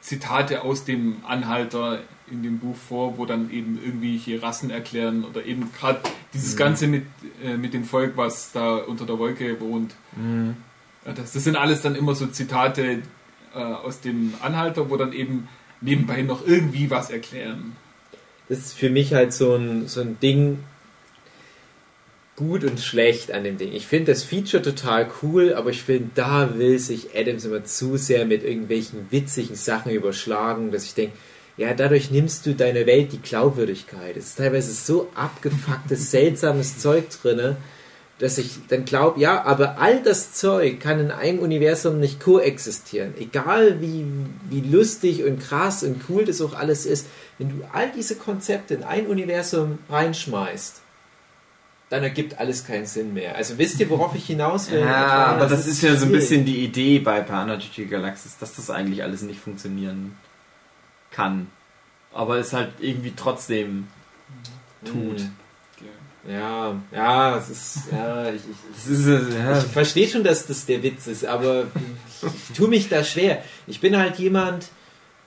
Zitate 0.00 0.62
aus 0.62 0.84
dem 0.84 1.16
Anhalter 1.26 2.00
in 2.30 2.42
dem 2.42 2.58
Buch 2.58 2.76
vor, 2.76 3.18
wo 3.18 3.24
dann 3.24 3.50
eben 3.50 3.80
irgendwelche 3.82 4.42
Rassen 4.42 4.70
erklären 4.70 5.24
oder 5.24 5.44
eben 5.44 5.72
gerade 5.72 6.00
dieses 6.34 6.56
Ganze 6.56 6.86
mit, 6.86 7.04
äh, 7.42 7.56
mit 7.56 7.72
dem 7.72 7.84
Volk, 7.84 8.16
was 8.16 8.52
da 8.52 8.76
unter 8.76 9.06
der 9.06 9.18
Wolke 9.18 9.60
wohnt. 9.60 9.94
Ja, 11.06 11.12
Das, 11.12 11.32
das 11.32 11.44
sind 11.44 11.56
alles 11.56 11.80
dann 11.82 11.94
immer 11.94 12.14
so 12.14 12.26
Zitate 12.26 13.02
äh, 13.58 13.60
aus 13.60 14.00
dem 14.00 14.34
Anhalter, 14.40 14.88
wo 14.88 14.96
dann 14.96 15.12
eben 15.12 15.48
nebenbei 15.80 16.22
noch 16.22 16.46
irgendwie 16.46 16.90
was 16.90 17.10
erklären. 17.10 17.76
Das 18.48 18.58
ist 18.58 18.74
für 18.74 18.88
mich 18.88 19.12
halt 19.12 19.32
so 19.32 19.54
ein, 19.54 19.88
so 19.88 20.00
ein 20.00 20.18
Ding, 20.20 20.60
gut 22.38 22.62
und 22.62 22.78
schlecht 22.78 23.32
an 23.32 23.42
dem 23.42 23.58
Ding. 23.58 23.72
Ich 23.72 23.88
finde 23.88 24.12
das 24.12 24.22
Feature 24.22 24.62
total 24.62 25.10
cool, 25.22 25.54
aber 25.54 25.70
ich 25.70 25.82
finde, 25.82 26.10
da 26.14 26.56
will 26.56 26.78
sich 26.78 27.08
Adams 27.16 27.44
immer 27.44 27.64
zu 27.64 27.96
sehr 27.96 28.24
mit 28.26 28.44
irgendwelchen 28.44 29.08
witzigen 29.10 29.56
Sachen 29.56 29.90
überschlagen, 29.90 30.70
dass 30.70 30.84
ich 30.84 30.94
denke, 30.94 31.16
ja, 31.56 31.74
dadurch 31.74 32.12
nimmst 32.12 32.46
du 32.46 32.54
deiner 32.54 32.86
Welt 32.86 33.12
die 33.12 33.20
Glaubwürdigkeit. 33.20 34.16
Es 34.16 34.26
ist 34.26 34.38
teilweise 34.38 34.72
so 34.72 35.10
abgefucktes, 35.16 36.10
seltsames 36.12 36.78
Zeug 36.78 37.06
drinne, 37.20 37.56
dass 38.18 38.36
ich 38.36 38.58
dann 38.68 38.84
glaube, 38.84 39.20
ja, 39.20 39.44
aber 39.44 39.78
all 39.78 40.02
das 40.02 40.32
Zeug 40.32 40.80
kann 40.80 40.98
in 40.98 41.10
einem 41.10 41.38
Universum 41.38 42.00
nicht 42.00 42.20
koexistieren. 42.20 43.14
Egal 43.18 43.80
wie, 43.80 44.06
wie 44.50 44.60
lustig 44.60 45.22
und 45.24 45.40
krass 45.40 45.84
und 45.84 46.02
cool 46.08 46.24
das 46.24 46.40
auch 46.40 46.54
alles 46.54 46.84
ist, 46.84 47.06
wenn 47.38 47.50
du 47.50 47.64
all 47.72 47.92
diese 47.92 48.16
Konzepte 48.16 48.74
in 48.74 48.82
ein 48.82 49.06
Universum 49.06 49.78
reinschmeißt, 49.88 50.82
dann 51.90 52.02
ergibt 52.02 52.38
alles 52.38 52.66
keinen 52.66 52.86
Sinn 52.86 53.14
mehr. 53.14 53.36
Also 53.36 53.56
wisst 53.56 53.80
ihr, 53.80 53.88
worauf 53.88 54.14
ich 54.14 54.26
hinaus 54.26 54.70
will? 54.70 54.80
Ja, 54.80 55.26
aber 55.26 55.46
das 55.46 55.66
ist 55.66 55.80
ja 55.82 55.96
so 55.96 56.06
ein 56.06 56.12
bisschen 56.12 56.44
die 56.44 56.64
Idee 56.64 56.98
bei 56.98 57.20
GG 57.20 57.86
Galaxis, 57.86 58.36
dass 58.38 58.56
das 58.56 58.68
eigentlich 58.68 59.02
alles 59.02 59.22
nicht 59.22 59.40
funktionieren 59.40 60.16
kann. 61.10 61.46
Aber 62.12 62.36
es 62.38 62.52
halt 62.52 62.72
irgendwie 62.80 63.12
trotzdem 63.16 63.86
tut. 64.84 65.20
Hm. 65.20 65.32
Ja, 66.28 66.76
ja, 66.92 67.38
es 67.38 67.48
ist, 67.48 67.78
ja, 67.90 68.28
ich, 68.28 68.36
ich, 68.36 68.42
Das 68.74 68.86
ist, 68.86 69.06
äh, 69.06 69.38
ja, 69.38 69.58
Ich 69.58 69.64
verstehe 69.64 70.06
schon, 70.08 70.24
dass 70.24 70.46
das 70.46 70.66
der 70.66 70.82
Witz 70.82 71.06
ist, 71.06 71.24
aber 71.24 71.64
ich 72.22 72.56
tue 72.56 72.68
mich 72.68 72.88
da 72.88 73.02
schwer. 73.02 73.42
Ich 73.66 73.80
bin 73.80 73.96
halt 73.96 74.16
jemand, 74.16 74.66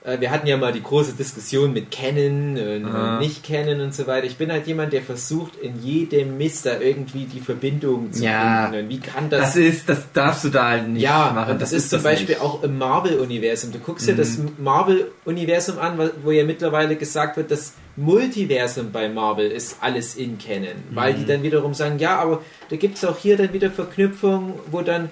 äh, 0.04 0.20
wir 0.20 0.30
hatten 0.30 0.46
ja 0.46 0.56
mal 0.56 0.72
die 0.72 0.82
große 0.82 1.14
Diskussion 1.14 1.72
mit 1.72 1.90
Kennen 1.90 2.56
und, 2.56 2.84
und 2.92 3.18
nicht 3.18 3.42
kennen 3.42 3.80
und 3.80 3.92
so 3.94 4.06
weiter. 4.06 4.26
Ich 4.26 4.36
bin 4.36 4.52
halt 4.52 4.66
jemand, 4.68 4.92
der 4.92 5.02
versucht, 5.02 5.56
in 5.56 5.82
jedem 5.82 6.38
Mist 6.38 6.66
da 6.66 6.78
irgendwie 6.78 7.24
die 7.24 7.40
Verbindung 7.40 8.12
zu 8.12 8.22
Ja. 8.24 8.68
finden. 8.70 8.84
Und 8.84 8.88
wie 8.90 9.00
kann 9.00 9.28
das 9.28 9.40
das... 9.40 9.56
ist, 9.56 9.88
das 9.88 10.12
darfst 10.12 10.44
du 10.44 10.50
da 10.50 10.68
halt 10.70 10.88
nicht 10.88 11.02
ja, 11.02 11.32
machen. 11.34 11.52
und 11.54 11.62
das, 11.62 11.72
ist 11.72 11.90
zum 11.90 11.96
das 11.98 12.04
Beispiel 12.04 12.34
nicht. 12.36 12.40
auch 12.40 12.62
im 12.62 12.78
Marvel-Universum. 12.78 13.72
Du 13.72 13.78
guckst 13.80 14.06
dir 14.06 14.12
Mhm. 14.12 14.18
das 14.18 14.38
Marvel-Universum 14.58 15.78
an, 15.78 15.98
wo- 16.22 16.30
ja 16.30 16.44
mittlerweile 16.44 16.94
gesagt 16.96 17.36
wird, 17.36 17.50
das 17.50 17.72
Multiversum 17.96 18.90
bei 18.92 19.08
Marvel 19.08 19.50
ist 19.50 19.76
alles 19.80 20.16
in 20.16 20.38
Canon. 20.38 20.76
Weil 20.90 21.12
Mhm. 21.14 21.18
die 21.18 21.26
dann 21.26 21.42
wiederum 21.42 21.74
sagen, 21.74 21.98
ja, 21.98 22.18
aber 22.18 22.42
da 22.70 22.76
gibt 22.76 22.96
es 22.96 23.04
auch 23.04 23.18
hier 23.18 23.36
dann 23.36 23.52
wieder 23.52 23.70
Verknüpfungen, 23.70 24.54
wo 24.70 24.80
dann 24.80 25.06
äh, 25.06 25.08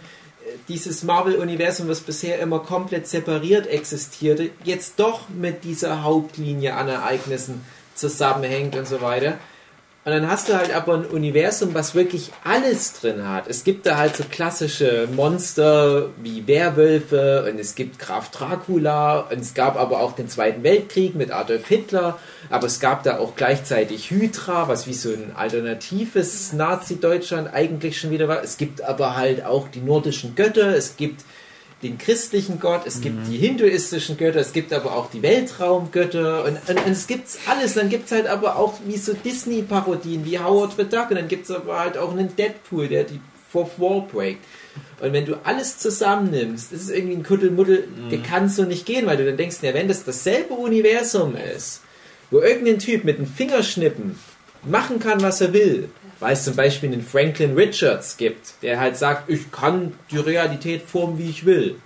dieses 0.68 1.02
Marvel-Universum, 1.02 1.88
was 1.88 2.00
bisher 2.00 2.38
immer 2.40 2.60
komplett 2.60 3.06
separiert 3.06 3.66
existierte, 3.66 4.50
jetzt 4.64 4.98
doch 4.98 5.28
mit 5.28 5.64
dieser 5.64 6.02
Hauptlinie 6.02 6.74
an 6.74 6.88
Ereignissen 6.88 7.60
zusammenhängt 7.94 8.76
und 8.76 8.86
so 8.88 9.02
weiter. 9.02 9.38
Und 10.10 10.16
dann 10.16 10.28
hast 10.28 10.48
du 10.48 10.54
halt 10.54 10.74
aber 10.74 10.94
ein 10.94 11.06
Universum, 11.06 11.72
was 11.72 11.94
wirklich 11.94 12.32
alles 12.42 12.94
drin 12.94 13.28
hat. 13.28 13.46
Es 13.46 13.62
gibt 13.62 13.86
da 13.86 13.96
halt 13.96 14.16
so 14.16 14.24
klassische 14.28 15.06
Monster 15.14 16.08
wie 16.20 16.48
Werwölfe 16.48 17.48
und 17.48 17.60
es 17.60 17.76
gibt 17.76 18.00
Graf 18.00 18.28
Dracula 18.32 19.20
und 19.30 19.38
es 19.38 19.54
gab 19.54 19.76
aber 19.78 20.00
auch 20.00 20.16
den 20.16 20.28
Zweiten 20.28 20.64
Weltkrieg 20.64 21.14
mit 21.14 21.30
Adolf 21.30 21.68
Hitler, 21.68 22.18
aber 22.48 22.66
es 22.66 22.80
gab 22.80 23.04
da 23.04 23.18
auch 23.18 23.36
gleichzeitig 23.36 24.10
Hydra, 24.10 24.66
was 24.66 24.88
wie 24.88 24.94
so 24.94 25.10
ein 25.10 25.30
alternatives 25.36 26.54
Nazi-Deutschland 26.54 27.54
eigentlich 27.54 28.00
schon 28.00 28.10
wieder 28.10 28.26
war. 28.26 28.42
Es 28.42 28.56
gibt 28.56 28.82
aber 28.82 29.16
halt 29.16 29.44
auch 29.44 29.68
die 29.68 29.80
nordischen 29.80 30.34
Götter, 30.34 30.74
es 30.74 30.96
gibt 30.96 31.22
den 31.82 31.96
christlichen 31.96 32.60
Gott, 32.60 32.82
es 32.86 33.00
gibt 33.00 33.26
die 33.28 33.38
hinduistischen 33.38 34.18
Götter, 34.18 34.40
es 34.40 34.52
gibt 34.52 34.72
aber 34.72 34.94
auch 34.94 35.10
die 35.10 35.22
Weltraumgötter 35.22 36.44
und, 36.44 36.58
und, 36.68 36.86
und 36.86 36.92
es 36.92 37.06
gibt's 37.06 37.38
alles. 37.46 37.74
Dann 37.74 37.88
gibt's 37.88 38.12
halt 38.12 38.26
aber 38.26 38.56
auch 38.56 38.74
wie 38.84 38.98
so 38.98 39.14
Disney-Parodien 39.14 40.24
wie 40.24 40.38
Howard 40.38 40.74
the 40.76 40.84
Duck 40.84 41.10
und 41.10 41.16
dann 41.16 41.28
gibt's 41.28 41.50
aber 41.50 41.78
halt 41.78 41.96
auch 41.96 42.12
einen 42.12 42.36
Deadpool, 42.36 42.88
der 42.88 43.04
die 43.04 43.20
Fourth 43.50 43.78
Wall 43.78 44.02
breakt. 44.12 44.44
Und 45.00 45.12
wenn 45.14 45.24
du 45.24 45.36
alles 45.44 45.78
zusammennimmst, 45.78 46.72
ist 46.72 46.90
irgendwie 46.90 47.16
ein 47.16 47.22
Kuddelmuddel, 47.22 47.88
der 48.10 48.18
kannst 48.18 48.58
du 48.58 48.64
nicht 48.64 48.84
gehen, 48.84 49.06
weil 49.06 49.16
du 49.16 49.24
dann 49.24 49.38
denkst, 49.38 49.56
ja, 49.62 49.72
wenn 49.72 49.88
das 49.88 50.04
dasselbe 50.04 50.52
Universum 50.54 51.34
ist, 51.34 51.80
wo 52.30 52.40
irgendein 52.40 52.78
Typ 52.78 53.04
mit 53.04 53.16
einem 53.16 53.26
Fingerschnippen 53.26 54.18
machen 54.62 54.98
kann, 55.00 55.22
was 55.22 55.40
er 55.40 55.54
will, 55.54 55.88
weil 56.20 56.34
es 56.34 56.44
zum 56.44 56.54
Beispiel 56.54 56.92
einen 56.92 57.02
Franklin 57.02 57.54
Richards 57.54 58.16
gibt, 58.16 58.54
der 58.62 58.78
halt 58.78 58.96
sagt, 58.96 59.28
ich 59.28 59.50
kann 59.50 59.94
die 60.10 60.18
Realität 60.18 60.82
formen, 60.82 61.18
wie 61.18 61.28
ich 61.30 61.44
will, 61.44 61.76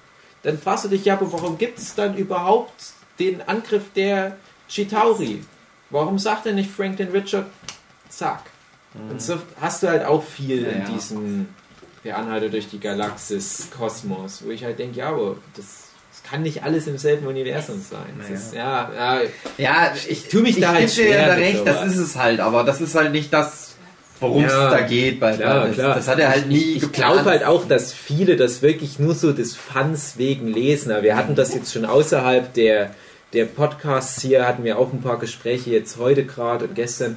dann 0.43 0.59
fragst 0.59 0.85
du 0.85 0.89
dich, 0.89 1.05
ja, 1.05 1.15
aber 1.15 1.33
warum 1.33 1.57
gibt 1.57 1.79
es 1.79 1.95
dann 1.95 2.17
überhaupt 2.17 2.93
den 3.19 3.41
Angriff 3.43 3.85
der 3.95 4.37
Chitauri? 4.69 5.43
Warum 5.91 6.19
sagt 6.19 6.47
er 6.47 6.53
nicht 6.53 6.71
Franklin 6.71 7.11
Richard, 7.11 7.47
zack? 8.09 8.43
Und 9.11 9.21
so 9.21 9.39
hast 9.61 9.83
du 9.83 9.89
halt 9.89 10.05
auch 10.05 10.23
viel 10.23 10.63
Ja, 10.63 10.69
in 10.69 10.83
ja. 10.83 10.89
diesem 10.91 11.49
der 12.05 12.19
Anhalter 12.19 12.49
durch 12.51 12.69
die 12.69 12.79
Galaxis 12.79 13.69
Kosmos, 13.77 14.45
wo 14.45 14.51
ich 14.51 14.63
halt 14.63 14.79
denke, 14.79 14.99
ja, 14.99 15.09
aber 15.09 15.37
das, 15.57 15.85
kann 16.25 16.43
nicht 16.43 16.63
alles 16.63 16.87
im 16.87 16.99
selben 16.99 17.27
Universum 17.27 17.81
sein. 17.81 18.17
Naja. 18.19 18.35
ist, 18.35 18.55
ja, 18.55 18.91
ja, 18.97 19.21
Ja, 19.59 19.95
ich 20.09 20.29
tu 20.29 20.41
mich 20.41 20.59
da 20.59 20.69
halt 20.73 20.81
geb 20.81 20.89
dir 20.89 20.95
schwer 20.95 21.29
ja 21.29 21.35
mit 21.35 21.45
recht, 21.45 21.67
das 21.67 21.87
ist 21.87 21.99
es 21.99 22.17
halt, 22.17 22.41
aber 22.41 22.65
das 22.65 22.81
ist 22.81 22.95
halt 22.95 23.13
nicht 23.13 23.33
das, 23.33 23.74
worum 24.21 24.45
es 24.45 24.53
Ja, 24.53 24.71
da 24.71 24.81
geht 24.81 25.21
bei 25.21 25.37
Klar, 25.37 25.67
das, 25.67 25.75
klar. 25.75 25.95
das 25.95 26.09
hat 26.09 26.19
er 26.19 26.29
halt 26.31 26.49
nie 26.49 26.77
Ich, 26.77 26.83
ich 26.85 26.93
glaube 26.93 27.25
halt 27.25 27.45
auch, 27.45 27.67
dass 27.67 27.93
viele 27.93 28.37
das 28.37 28.63
wirklich 28.63 28.99
nur 28.99 29.15
so 29.15 29.33
des 29.33 29.57
Fans 29.57 30.19
wegen 30.19 30.49
lesen. 30.49 30.93
Aber 30.93 31.03
wir 31.03 31.17
hatten 31.17 31.35
das 31.35 31.55
jetzt 31.55 31.73
schon 31.73 31.85
außerhalb 31.85 32.53
der, 32.55 32.95
der 33.33 33.45
Podcasts 33.47 34.23
hier, 34.23 34.47
hatten 34.47 34.65
wir 34.65 34.79
auch 34.79 34.93
ein 34.93 35.03
paar 35.03 35.19
Gespräche 35.19 35.71
jetzt 35.71 35.99
heute 35.99 36.25
gerade 36.25 36.67
und 36.67 36.75
gestern, 36.75 37.17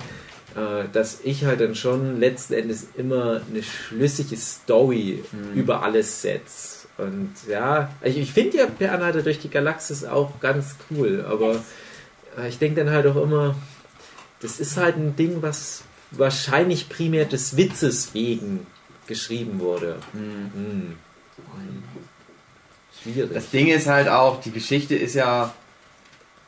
äh, 0.56 0.86
dass 0.92 1.20
ich 1.24 1.46
halt 1.46 1.62
dann 1.62 1.76
schon 1.76 2.20
letzten 2.20 2.54
Endes 2.54 2.88
immer 2.98 3.42
eine 3.50 3.64
schlüssige 3.64 4.36
Story 4.38 5.24
über 5.54 5.84
alles 5.84 6.22
setze. 6.22 6.88
Und 6.98 7.34
ja, 7.48 7.92
ich, 8.02 8.18
ich 8.18 8.32
finde 8.32 8.58
ja 8.58 8.66
Per 8.66 8.92
Anhalter 8.92 9.22
durch 9.22 9.40
die 9.40 9.50
Galaxis 9.50 10.04
auch 10.04 10.40
ganz 10.40 10.76
cool, 10.90 11.24
aber 11.30 11.58
äh, 12.38 12.50
ich 12.50 12.58
denke 12.58 12.84
dann 12.84 12.94
halt 12.94 13.06
auch 13.06 13.22
immer, 13.22 13.56
das 14.42 14.60
ist 14.60 14.78
halt 14.78 14.98
ein 14.98 15.16
Ding, 15.16 15.42
was 15.42 15.84
wahrscheinlich 16.12 16.90
primär 16.90 17.26
des 17.26 17.58
Witzes 17.58 18.14
wegen 18.14 18.66
geschrieben 19.08 19.60
wurde. 19.60 19.98
Hm. 20.14 20.98
Schwierig. 23.02 23.34
Das 23.34 23.50
Ding 23.50 23.68
ist 23.68 23.88
halt 23.88 24.10
auch, 24.10 24.42
die 24.42 24.52
Geschichte 24.52 24.96
ist 24.96 25.16
ja. 25.16 25.54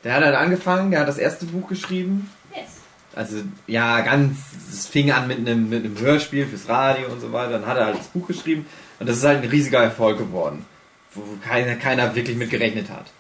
Der 0.03 0.14
hat 0.14 0.24
halt 0.24 0.36
angefangen, 0.36 0.91
der 0.91 1.01
hat 1.01 1.07
das 1.07 1.18
erste 1.18 1.45
Buch 1.45 1.68
geschrieben. 1.68 2.30
Yes. 2.55 2.70
Also, 3.16 3.38
ja, 3.68 4.01
ganz. 4.01 4.38
Es 4.72 4.88
fing 4.88 5.12
an 5.12 5.28
mit 5.28 5.39
einem, 5.39 5.70
mit 5.70 5.84
einem 5.84 5.99
Hörspiel 5.99 6.45
fürs 6.45 6.70
Radio 6.70 7.10
und 7.10 7.20
so 7.20 7.32
weiter. 7.34 7.53
Dann 7.53 7.66
hat 7.66 7.78
er 7.78 7.86
halt 7.88 7.99
das 7.99 8.07
Buch 8.07 8.28
geschrieben. 8.28 8.66
Und 8.99 9.10
das 9.10 9.18
ist 9.18 9.24
halt 9.24 9.43
ein 9.43 9.49
riesiger 9.49 9.84
Erfolg 9.84 10.18
geworden. 10.18 10.66
Wo 11.14 11.24
keiner, 11.43 11.76
keiner 11.76 12.16
wirklich 12.16 12.38
mit 12.38 12.49
gerechnet 12.49 12.89
hat. 12.89 13.12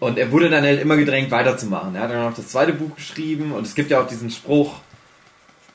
Und 0.00 0.18
er 0.18 0.30
wurde 0.30 0.50
dann 0.50 0.64
halt 0.64 0.80
immer 0.82 0.96
gedrängt, 0.96 1.30
weiterzumachen. 1.30 1.94
Er 1.94 2.02
hat 2.02 2.10
dann 2.10 2.24
noch 2.24 2.34
das 2.34 2.48
zweite 2.48 2.74
Buch 2.74 2.94
geschrieben. 2.96 3.52
Und 3.52 3.66
es 3.66 3.74
gibt 3.74 3.90
ja 3.90 4.00
auch 4.00 4.08
diesen 4.08 4.30
Spruch. 4.30 4.80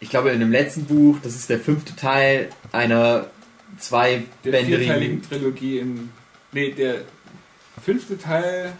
Ich 0.01 0.09
glaube, 0.09 0.31
in 0.31 0.39
dem 0.39 0.51
letzten 0.51 0.85
Buch, 0.85 1.17
das 1.23 1.35
ist 1.35 1.49
der 1.49 1.59
fünfte 1.59 1.95
Teil 1.95 2.49
einer 2.71 3.27
Der 3.71 3.77
zweibändigen 3.77 5.21
Trilogie 5.21 5.77
in. 5.77 6.09
Nee, 6.51 6.71
der 6.71 7.01
fünfte 7.83 8.17
Teil. 8.17 8.73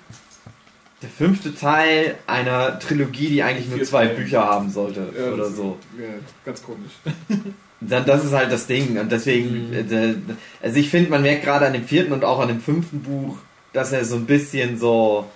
Der 1.02 1.10
fünfte 1.10 1.56
Teil 1.56 2.16
einer 2.28 2.80
Trilogie, 2.80 3.28
die 3.28 3.44
eigentlich 3.44 3.70
nur 3.70 3.84
zwei 3.84 4.08
Teile. 4.08 4.20
Bücher 4.20 4.46
haben 4.46 4.70
sollte 4.70 5.14
Ja, 5.18 5.32
oder 5.32 5.50
so. 5.50 5.78
Ja, 5.98 6.10
ganz 6.44 6.62
komisch. 6.64 6.92
Dann, 7.82 8.06
das 8.06 8.26
ist 8.26 8.34
halt 8.34 8.52
das 8.52 8.68
Ding 8.68 9.00
und 9.00 9.12
deswegen, 9.12 9.74
äh, 9.74 10.16
also 10.62 10.78
ich 10.78 10.90
finde, 10.90 11.10
man 11.10 11.24
merkt 11.24 11.44
gerade 11.44 11.66
an 11.66 11.74
dem 11.74 11.86
vierten 11.86 12.14
und 12.14 12.24
auch 12.24 12.40
an 12.40 12.48
dem 12.48 12.62
fünften 12.62 13.02
Buch, 13.02 13.38
dass 13.74 13.92
er 13.92 14.06
so 14.06 14.18
ein 14.18 14.28
bisschen 14.28 14.78
so 14.78 15.28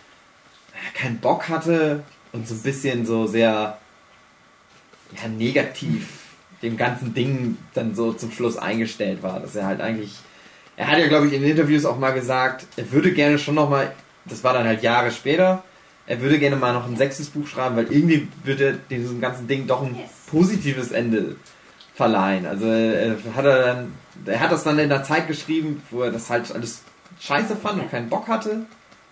äh, 0.74 0.98
keinen 0.98 1.18
Bock 1.20 1.50
hatte 1.50 2.04
und 2.34 2.48
so 2.48 2.54
ein 2.54 2.62
bisschen 2.62 3.08
so 3.08 3.26
sehr 3.26 3.80
ja, 5.22 5.28
negativ 5.28 6.08
dem 6.62 6.78
ganzen 6.78 7.14
Ding 7.14 7.58
dann 7.74 7.96
so 7.96 8.14
zum 8.14 8.32
Schluss 8.32 8.58
eingestellt 8.58 9.22
war, 9.24 9.40
dass 9.40 9.56
er 9.56 9.66
halt 9.66 9.82
eigentlich, 9.82 10.16
er 10.78 10.88
hat 10.88 10.98
ja 11.00 11.08
glaube 11.08 11.28
ich 11.28 11.34
in 11.34 11.44
Interviews 11.44 11.86
auch 11.86 11.98
mal 11.98 12.12
gesagt, 12.12 12.66
er 12.78 12.92
würde 12.92 13.12
gerne 13.12 13.38
schon 13.38 13.56
noch 13.56 13.70
mal, 13.70 13.92
das 14.26 14.44
war 14.44 14.54
dann 14.54 14.66
halt 14.66 14.82
Jahre 14.82 15.12
später, 15.12 15.64
er 16.08 16.22
würde 16.22 16.40
gerne 16.40 16.56
mal 16.56 16.74
noch 16.74 16.88
ein 16.88 16.98
sechstes 16.98 17.30
Buch 17.30 17.48
schreiben, 17.48 17.76
weil 17.76 17.92
irgendwie 17.92 18.28
würde 18.44 18.80
diesem 18.90 19.20
ganzen 19.22 19.48
Ding 19.48 19.68
doch 19.68 19.82
ein 19.82 19.96
Yes. 19.96 20.10
positives 20.28 20.92
Ende 20.92 21.36
verleihen. 21.96 22.46
Also 22.46 22.68
äh, 22.68 23.16
hat 23.36 23.46
er 23.46 23.64
dann, 23.66 23.94
er 24.26 24.40
hat 24.40 24.52
das 24.52 24.64
dann 24.64 24.78
in 24.80 24.90
der 24.90 25.04
Zeit 25.04 25.28
geschrieben, 25.28 25.82
wo 25.92 26.02
er 26.02 26.12
das 26.12 26.30
halt 26.30 26.54
alles 26.54 26.84
scheiße 27.20 27.56
fand 27.56 27.82
und 27.82 27.92
keinen 27.92 28.10
Bock 28.10 28.28
hatte 28.28 28.66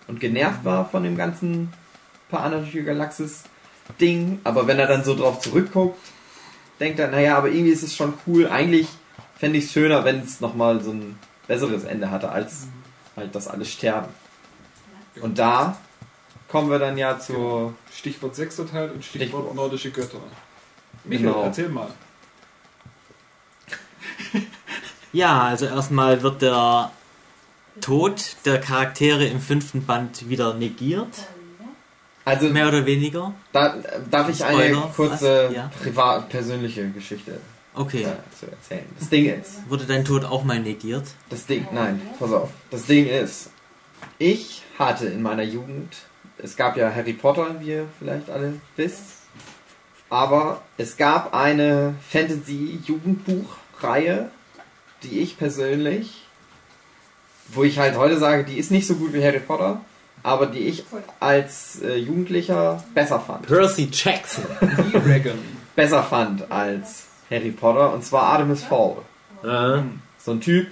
und 0.06 0.20
genervt 0.20 0.64
war 0.64 0.88
von 0.88 1.02
dem 1.02 1.16
ganzen 1.16 1.72
Paranatürliche 2.30 2.84
Galaxis 2.84 3.44
Ding. 4.00 4.40
Aber 4.44 4.66
wenn 4.66 4.78
er 4.78 4.86
dann 4.86 5.04
so 5.04 5.14
drauf 5.16 5.40
zurückguckt, 5.40 5.98
denkt 6.80 6.98
er, 6.98 7.08
naja, 7.08 7.36
aber 7.38 7.48
irgendwie 7.48 7.72
ist 7.72 7.82
es 7.82 7.94
schon 7.94 8.14
cool. 8.26 8.48
Eigentlich 8.48 8.88
fände 9.38 9.58
ich 9.58 9.66
es 9.66 9.72
schöner, 9.72 10.04
wenn 10.04 10.20
es 10.20 10.40
nochmal 10.40 10.82
so 10.82 10.90
ein 10.92 11.18
besseres 11.46 11.84
Ende 11.84 12.10
hatte, 12.10 12.30
als 12.30 12.66
halt 13.16 13.34
das 13.34 13.48
alles 13.48 13.70
sterben. 13.70 14.08
Und 15.20 15.38
da 15.38 15.76
kommen 16.48 16.70
wir 16.70 16.78
dann 16.78 16.96
ja 16.98 17.18
zu 17.18 17.74
Stichwort 17.92 18.34
sechster 18.34 18.66
Teil 18.68 18.90
und 18.90 19.04
Stichwort, 19.04 19.28
Stichwort. 19.42 19.54
nordische 19.54 19.90
Götter. 19.90 20.18
Michael, 21.04 21.26
Genau. 21.32 21.42
erzähl 21.44 21.68
mal. 21.68 21.88
Ja, 25.12 25.42
also 25.44 25.66
erstmal 25.66 26.22
wird 26.22 26.42
der 26.42 26.90
Tod 27.80 28.36
der 28.44 28.60
Charaktere 28.60 29.24
im 29.26 29.40
fünften 29.40 29.86
Band 29.86 30.28
wieder 30.28 30.54
negiert. 30.54 31.06
Also 32.26 32.48
Mehr 32.48 32.68
oder 32.68 32.86
weniger. 32.86 33.34
da, 33.52 33.76
darf 34.10 34.28
ich 34.30 34.42
eine 34.44 34.54
Spoiler, 34.56 34.92
kurze 34.96 35.46
was? 35.48 35.54
Ja. 35.54 35.70
privat 35.82 36.28
persönliche 36.30 36.88
Geschichte 36.90 37.38
Okay. 37.74 38.02
äh, 38.04 38.12
zu 38.38 38.46
erzählen. 38.50 38.86
Das 38.98 39.08
Ding 39.10 39.26
ist, 39.26 39.68
Wurde 39.68 39.84
dein 39.84 40.04
Tod 40.04 40.24
auch 40.24 40.42
mal 40.44 40.58
negiert? 40.60 41.04
das 41.28 41.44
Ding, 41.46 41.66
nein, 41.72 42.00
pass 42.18 42.32
auf. 42.32 42.50
Das 42.70 42.86
Ding 42.86 43.06
ist, 43.08 43.50
ich 44.18 44.62
hatte 44.78 45.06
in 45.06 45.22
meiner 45.22 45.42
Jugend, 45.42 45.94
es 46.38 46.56
gab 46.56 46.76
ja 46.76 46.92
Harry 46.94 47.12
Potter, 47.14 47.56
wie 47.60 47.68
ihr 47.70 47.86
vielleicht 47.98 48.30
alle 48.30 48.54
wisst, 48.76 49.02
aber 50.08 50.62
es 50.78 50.96
gab 50.96 51.34
eine 51.34 51.94
Fantasy-Jugendbuchreihe, 52.10 54.30
die 55.02 55.18
ich 55.20 55.36
persönlich, 55.38 56.22
wo 57.48 57.64
ich 57.64 57.78
halt 57.78 57.96
heute 57.96 58.18
sage, 58.18 58.44
die 58.44 58.56
ist 58.58 58.70
nicht 58.70 58.86
so 58.86 58.94
gut 58.94 59.12
wie 59.12 59.22
Harry 59.24 59.40
Potter, 59.40 59.80
aber 60.24 60.46
die 60.46 60.60
ich 60.60 60.84
als 61.20 61.80
äh, 61.82 61.96
Jugendlicher 61.96 62.82
besser 62.94 63.20
fand. 63.20 63.46
Percy 63.46 63.88
Jackson. 63.92 64.44
E-Dragon. 64.92 65.38
Besser 65.76 66.02
fand 66.02 66.50
als 66.50 67.04
Harry 67.30 67.50
Potter, 67.50 67.92
und 67.92 68.02
zwar 68.02 68.24
Artemis 68.24 68.64
Fowl. 68.64 69.02
Ah, 69.44 69.82
so 70.18 70.32
ein 70.32 70.40
Typ, 70.40 70.68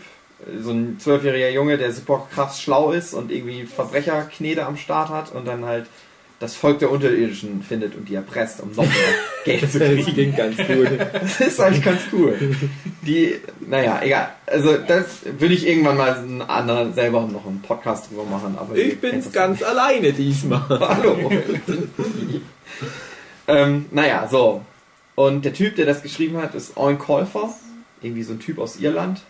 so 0.60 0.70
ein 0.70 0.98
zwölfjähriger 0.98 1.50
Junge, 1.50 1.76
der 1.76 1.92
super 1.92 2.26
krass 2.32 2.60
schlau 2.60 2.92
ist 2.92 3.12
und 3.12 3.30
irgendwie 3.30 3.66
Verbrecherknete 3.66 4.64
am 4.64 4.76
Start 4.76 5.10
hat 5.10 5.32
und 5.32 5.46
dann 5.46 5.66
halt 5.66 5.86
das 6.42 6.56
Volk 6.56 6.80
der 6.80 6.90
Unterirdischen 6.90 7.62
findet 7.62 7.94
und 7.94 8.08
die 8.08 8.16
erpresst, 8.16 8.60
um 8.60 8.70
noch 8.70 8.82
mehr 8.82 8.92
Geld 9.44 9.70
zu 9.70 9.78
das 9.78 9.88
kriegen. 9.90 10.12
klingt 10.12 10.36
ganz 10.36 10.56
gut. 10.56 10.88
Das 11.12 11.40
ist 11.40 11.60
eigentlich 11.60 11.84
ganz 11.84 12.00
cool. 12.12 12.36
Die, 13.02 13.36
naja, 13.60 14.00
egal. 14.02 14.30
Also 14.46 14.76
das 14.76 15.20
würde 15.38 15.54
ich 15.54 15.66
irgendwann 15.68 15.96
mal 15.96 16.14
einen 16.16 16.42
anderen 16.42 16.94
selber 16.94 17.22
noch 17.22 17.46
einen 17.46 17.62
Podcast 17.62 18.10
drüber 18.10 18.24
machen. 18.24 18.56
Aber 18.58 18.74
Ich 18.76 19.00
bin's 19.00 19.26
das 19.26 19.32
ganz 19.32 19.62
alleine 19.62 20.12
diesmal. 20.12 20.62
Hallo. 20.68 21.30
ähm, 23.46 23.86
naja, 23.92 24.26
so. 24.28 24.62
Und 25.14 25.44
der 25.44 25.52
Typ, 25.52 25.76
der 25.76 25.86
das 25.86 26.02
geschrieben 26.02 26.38
hat, 26.38 26.56
ist 26.56 26.76
Owen 26.76 26.98
Käufer. 26.98 27.54
Irgendwie 28.00 28.24
so 28.24 28.32
ein 28.32 28.40
Typ 28.40 28.58
aus 28.58 28.80
Irland. 28.80 29.22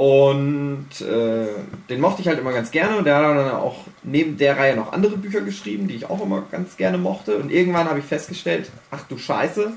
Und 0.00 1.02
äh, 1.02 1.46
den 1.90 2.00
mochte 2.00 2.22
ich 2.22 2.28
halt 2.28 2.38
immer 2.38 2.54
ganz 2.54 2.70
gerne. 2.70 2.96
Und 2.96 3.04
der 3.04 3.16
hat 3.16 3.22
dann 3.22 3.50
auch 3.50 3.84
neben 4.02 4.38
der 4.38 4.56
Reihe 4.56 4.74
noch 4.74 4.94
andere 4.94 5.18
Bücher 5.18 5.42
geschrieben, 5.42 5.88
die 5.88 5.94
ich 5.94 6.08
auch 6.08 6.22
immer 6.22 6.42
ganz 6.50 6.78
gerne 6.78 6.96
mochte. 6.96 7.36
Und 7.36 7.52
irgendwann 7.52 7.86
habe 7.86 7.98
ich 7.98 8.06
festgestellt, 8.06 8.70
ach 8.90 9.02
du 9.10 9.18
Scheiße, 9.18 9.74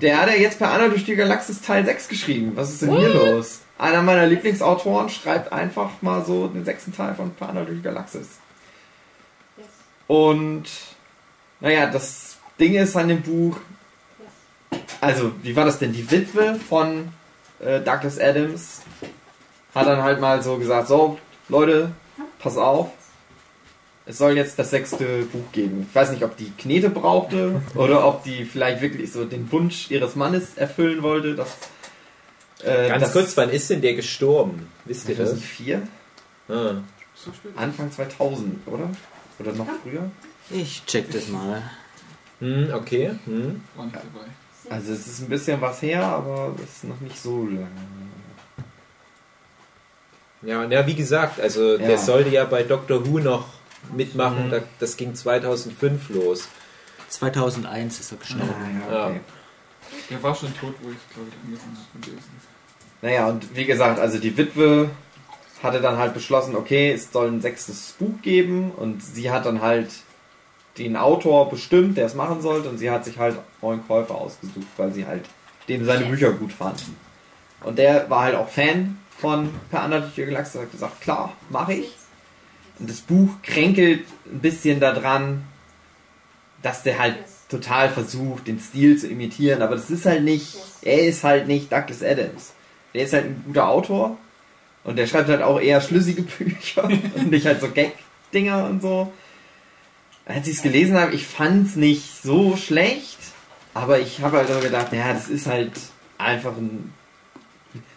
der 0.00 0.20
hat 0.20 0.28
ja 0.28 0.36
jetzt 0.36 0.60
per 0.60 0.70
Anna 0.70 0.86
durch 0.86 1.04
die 1.04 1.16
Galaxis 1.16 1.62
Teil 1.62 1.84
6 1.84 2.06
geschrieben. 2.06 2.52
Was 2.54 2.70
ist 2.70 2.82
denn 2.82 2.96
hier 2.96 3.08
los? 3.08 3.62
Einer 3.76 4.02
meiner 4.02 4.24
Lieblingsautoren 4.28 5.08
schreibt 5.08 5.52
einfach 5.52 5.90
mal 6.00 6.24
so 6.24 6.46
den 6.46 6.64
sechsten 6.64 6.94
Teil 6.94 7.16
von 7.16 7.32
Per 7.32 7.48
Anna 7.48 7.64
durch 7.64 7.78
die 7.78 7.82
Galaxis. 7.82 8.38
Yes. 9.56 9.66
Und 10.06 10.66
naja, 11.58 11.90
das 11.90 12.36
Ding 12.60 12.76
ist 12.76 12.94
an 12.94 13.08
dem 13.08 13.22
Buch, 13.22 13.56
also 15.00 15.32
wie 15.42 15.56
war 15.56 15.64
das 15.64 15.80
denn? 15.80 15.92
Die 15.92 16.08
Witwe 16.08 16.54
von 16.54 17.08
äh, 17.58 17.80
Douglas 17.80 18.20
Adams 18.20 18.82
hat 19.74 19.86
dann 19.86 20.02
halt 20.02 20.20
mal 20.20 20.42
so 20.42 20.56
gesagt, 20.58 20.88
so 20.88 21.18
Leute, 21.48 21.92
pass 22.38 22.56
auf, 22.56 22.90
es 24.06 24.18
soll 24.18 24.36
jetzt 24.36 24.58
das 24.58 24.70
sechste 24.70 25.22
Buch 25.32 25.50
geben. 25.52 25.86
Ich 25.88 25.94
weiß 25.94 26.10
nicht, 26.10 26.22
ob 26.22 26.36
die 26.36 26.50
Knete 26.50 26.90
brauchte 26.90 27.60
oder 27.74 28.06
ob 28.06 28.22
die 28.22 28.44
vielleicht 28.44 28.82
wirklich 28.82 29.10
so 29.12 29.24
den 29.24 29.50
Wunsch 29.50 29.90
ihres 29.90 30.14
Mannes 30.14 30.56
erfüllen 30.56 31.02
wollte, 31.02 31.34
dass 31.34 31.56
äh, 32.62 32.88
Ganz 32.88 33.04
das 33.04 33.12
kurz, 33.12 33.36
wann 33.36 33.50
ist 33.50 33.70
denn 33.70 33.80
der 33.80 33.94
gestorben? 33.94 34.68
Wisst 34.84 35.08
ihr 35.08 35.16
das? 35.16 35.30
2004, 35.30 35.82
Ah. 36.48 36.74
So 37.14 37.32
spät. 37.32 37.52
Anfang 37.56 37.90
2000, 37.90 38.66
oder? 38.66 38.90
Oder 39.38 39.52
noch 39.52 39.66
früher? 39.82 40.10
Ich 40.50 40.84
check 40.84 41.10
das 41.10 41.28
mal. 41.28 41.62
Hm, 42.40 42.68
okay. 42.74 43.12
Hm. 43.24 43.62
Also 44.68 44.92
es 44.92 45.06
ist 45.06 45.20
ein 45.22 45.28
bisschen 45.28 45.60
was 45.60 45.80
her, 45.82 46.02
aber 46.04 46.54
es 46.62 46.76
ist 46.76 46.84
noch 46.84 47.00
nicht 47.00 47.18
so 47.18 47.44
lange. 47.44 47.68
Ja, 50.44 50.62
und 50.62 50.70
ja, 50.72 50.86
wie 50.86 50.94
gesagt, 50.94 51.40
also 51.40 51.72
Ja. 51.76 51.86
der 51.86 51.98
sollte 51.98 52.30
ja 52.30 52.44
bei 52.44 52.62
Doctor 52.62 53.06
Who 53.06 53.18
noch 53.18 53.46
mitmachen. 53.92 54.46
Mhm. 54.46 54.50
Da, 54.50 54.58
das 54.78 54.96
ging 54.96 55.14
2005 55.14 56.10
los. 56.10 56.48
2001 57.08 58.00
ist 58.00 58.12
er 58.12 58.18
gestorben. 58.18 58.82
ja, 58.90 59.06
okay. 59.08 59.20
Der 60.10 60.22
war 60.22 60.34
schon 60.34 60.48
tot, 60.58 60.74
wo 60.82 60.90
ich 60.90 60.96
glaube 61.14 61.28
ich 61.30 61.46
angefangen 61.46 61.76
habe 61.92 62.04
zu 62.04 62.10
lesen. 62.10 62.30
Naja, 63.02 63.28
und 63.28 63.54
wie 63.56 63.64
gesagt, 63.64 64.00
also 64.00 64.18
die 64.18 64.36
Witwe 64.36 64.90
hatte 65.62 65.80
dann 65.80 65.98
halt 65.98 66.14
beschlossen, 66.14 66.56
okay, 66.56 66.92
es 66.92 67.12
soll 67.12 67.28
ein 67.28 67.40
sechstes 67.40 67.94
Buch 67.98 68.20
geben 68.22 68.70
und 68.72 69.02
sie 69.02 69.30
hat 69.30 69.46
dann 69.46 69.62
halt 69.62 69.88
den 70.78 70.96
Autor 70.96 71.48
bestimmt, 71.50 71.96
der 71.96 72.06
es 72.06 72.14
machen 72.14 72.40
sollte 72.42 72.68
und 72.68 72.78
sie 72.78 72.90
hat 72.90 73.04
sich 73.04 73.18
halt 73.18 73.36
neuen 73.62 73.86
Käufer 73.86 74.14
ausgesucht, 74.14 74.66
weil 74.76 74.92
sie 74.92 75.06
halt 75.06 75.24
dem 75.68 75.84
seine 75.84 76.06
Bücher 76.06 76.32
gut 76.32 76.52
fand. 76.52 76.82
Und 77.62 77.78
der 77.78 78.10
war 78.10 78.22
halt 78.22 78.34
auch 78.34 78.48
Fan 78.48 78.98
von 79.24 79.48
Per 79.70 79.80
Anna 79.80 80.00
durch 80.00 80.36
hat 80.36 80.70
gesagt, 80.70 81.00
klar, 81.00 81.32
mache 81.48 81.72
ich. 81.72 81.88
Und 82.78 82.90
das 82.90 83.00
Buch 83.00 83.30
kränkelt 83.42 84.04
ein 84.26 84.40
bisschen 84.40 84.80
daran, 84.80 85.44
dass 86.60 86.82
der 86.82 86.98
halt 86.98 87.16
total 87.48 87.88
versucht, 87.88 88.46
den 88.48 88.60
Stil 88.60 88.98
zu 88.98 89.08
imitieren, 89.08 89.62
aber 89.62 89.76
das 89.76 89.88
ist 89.90 90.04
halt 90.04 90.24
nicht, 90.24 90.56
er 90.82 91.06
ist 91.06 91.24
halt 91.24 91.46
nicht 91.46 91.72
Douglas 91.72 92.02
Adams. 92.02 92.52
Der 92.92 93.04
ist 93.04 93.14
halt 93.14 93.24
ein 93.24 93.44
guter 93.46 93.66
Autor 93.66 94.18
und 94.82 94.96
der 94.96 95.06
schreibt 95.06 95.30
halt 95.30 95.40
auch 95.40 95.58
eher 95.58 95.80
schlüssige 95.80 96.22
Bücher 96.38 96.84
und 96.84 97.30
nicht 97.30 97.46
halt 97.46 97.62
so 97.62 97.70
Gag-Dinger 97.70 98.66
und 98.66 98.82
so. 98.82 99.10
als 100.26 100.46
ich 100.48 100.56
es 100.56 100.62
gelesen 100.62 100.98
habe, 100.98 101.14
ich 101.14 101.26
fand 101.26 101.68
es 101.68 101.76
nicht 101.76 102.22
so 102.22 102.58
schlecht, 102.58 103.18
aber 103.72 104.00
ich 104.00 104.20
habe 104.20 104.36
halt 104.36 104.50
auch 104.50 104.60
gedacht, 104.60 104.92
ja, 104.92 105.14
das 105.14 105.28
ist 105.28 105.46
halt 105.46 105.72
einfach 106.18 106.56
ein, 106.58 106.92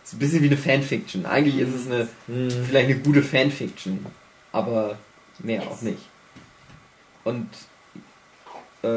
so 0.08 0.16
ein 0.16 0.20
bisschen 0.20 0.42
wie 0.42 0.48
eine 0.48 0.58
Fanfiction. 0.58 1.26
Eigentlich 1.26 1.58
ist 1.60 1.74
es 1.76 1.86
eine, 1.88 2.08
Hm. 2.28 2.50
vielleicht 2.50 2.90
eine 2.90 3.00
gute 3.00 3.22
Fanfiction, 3.22 4.06
aber 4.52 4.98
mehr 5.40 5.64
auch 5.64 5.82
nicht. 5.82 6.02
Und 7.26 7.50
äh, 8.84 8.88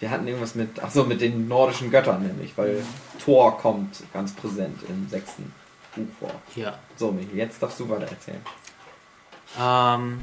wir 0.00 0.10
hatten 0.10 0.26
irgendwas 0.26 0.54
mit, 0.56 0.82
ach 0.82 0.90
so, 0.90 1.04
mit 1.04 1.20
den 1.20 1.46
nordischen 1.46 1.90
Göttern 1.90 2.22
nämlich, 2.26 2.56
weil 2.56 2.82
Thor 3.24 3.56
kommt 3.58 4.02
ganz 4.12 4.32
präsent 4.32 4.80
im 4.88 5.08
sechsten 5.08 5.52
Buch 5.94 6.08
vor. 6.18 6.34
Ja. 6.56 6.78
So, 6.96 7.12
Michi, 7.12 7.36
jetzt 7.36 7.62
darfst 7.62 7.78
du 7.78 7.88
weiter 7.88 8.08
erzählen. 8.08 8.40
Ähm, 9.60 10.20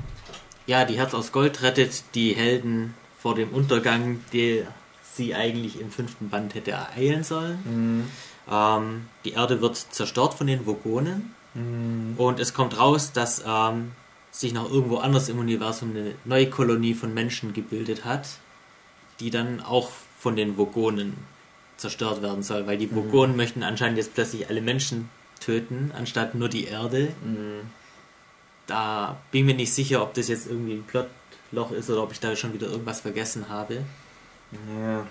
ja, 0.66 0.84
die 0.84 0.98
Herz 0.98 1.14
aus 1.14 1.32
Gold 1.32 1.62
rettet 1.62 2.04
die 2.14 2.36
Helden 2.36 2.94
vor 3.20 3.36
dem 3.36 3.50
Untergang, 3.50 4.20
der 4.34 4.68
sie 5.14 5.34
eigentlich 5.34 5.80
im 5.80 5.92
fünften 5.92 6.30
Band 6.30 6.56
hätte 6.56 6.72
ereilen 6.72 7.24
sollen. 7.24 8.10
Ähm, 8.50 9.08
die 9.26 9.34
Erde 9.34 9.62
wird 9.62 9.76
zerstört 9.78 10.34
von 10.34 10.48
den 10.48 10.66
Vogonen 10.66 11.34
und 12.18 12.40
es 12.40 12.54
kommt 12.54 12.78
raus, 12.78 13.12
dass 13.14 13.44
ähm, 13.46 13.94
sich 14.30 14.54
noch 14.54 14.70
irgendwo 14.70 14.98
anders 14.98 15.28
im 15.28 15.40
Universum 15.40 15.90
eine 15.92 16.14
neue 16.24 16.50
Kolonie 16.52 16.94
von 16.94 17.16
Menschen 17.16 17.54
gebildet 17.54 18.06
hat, 18.06 18.28
die 19.20 19.32
dann 19.32 19.62
auch 19.62 19.90
von 20.20 20.36
den 20.36 20.56
Vogonen 20.58 21.18
zerstört 21.78 22.22
werden 22.22 22.44
soll, 22.44 22.68
weil 22.68 22.78
die 22.78 22.94
Vogonen 22.94 23.36
möchten 23.36 23.64
anscheinend 23.64 23.98
jetzt 23.98 24.14
plötzlich 24.14 24.50
alle 24.50 24.62
Menschen 24.62 25.10
töten, 25.40 25.92
anstatt 25.98 26.36
nur 26.36 26.50
die 26.50 26.66
Erde. 26.66 27.10
Da 28.68 29.18
bin 29.32 29.42
ich 29.42 29.46
mir 29.48 29.56
nicht 29.56 29.74
sicher, 29.74 30.04
ob 30.04 30.14
das 30.14 30.28
jetzt 30.28 30.48
irgendwie 30.48 30.74
ein 30.74 30.84
Plotloch 30.84 31.72
ist 31.72 31.90
oder 31.90 32.04
ob 32.04 32.12
ich 32.12 32.20
da 32.20 32.36
schon 32.36 32.54
wieder 32.54 32.68
irgendwas 32.68 33.02
vergessen 33.02 33.50
habe. 33.50 33.84
Ja. 34.80 35.08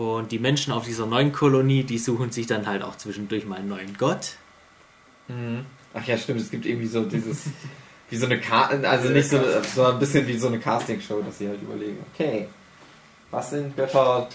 Und 0.00 0.32
die 0.32 0.38
Menschen 0.38 0.72
auf 0.72 0.86
dieser 0.86 1.04
neuen 1.04 1.30
Kolonie, 1.30 1.84
die 1.84 1.98
suchen 1.98 2.30
sich 2.32 2.46
dann 2.46 2.66
halt 2.66 2.82
auch 2.82 2.96
zwischendurch 2.96 3.44
mal 3.44 3.58
einen 3.58 3.68
neuen 3.68 3.98
Gott. 3.98 4.36
Ach 5.92 6.06
ja, 6.06 6.16
stimmt, 6.16 6.40
es 6.40 6.50
gibt 6.50 6.64
irgendwie 6.64 6.86
so 6.86 7.04
dieses, 7.04 7.44
wie 8.08 8.16
so 8.16 8.24
eine 8.24 8.40
Karte, 8.40 8.88
also 8.88 9.10
nicht 9.10 9.28
so, 9.28 9.38
so 9.74 9.84
ein 9.84 9.98
bisschen 9.98 10.26
wie 10.26 10.38
so 10.38 10.46
eine 10.48 10.58
Castingshow, 10.58 11.20
dass 11.20 11.36
sie 11.36 11.48
halt 11.48 11.60
überlegen, 11.60 11.98
okay, 12.12 12.48
was 13.30 13.50
sind 13.50 13.76
Götter, 13.76 14.26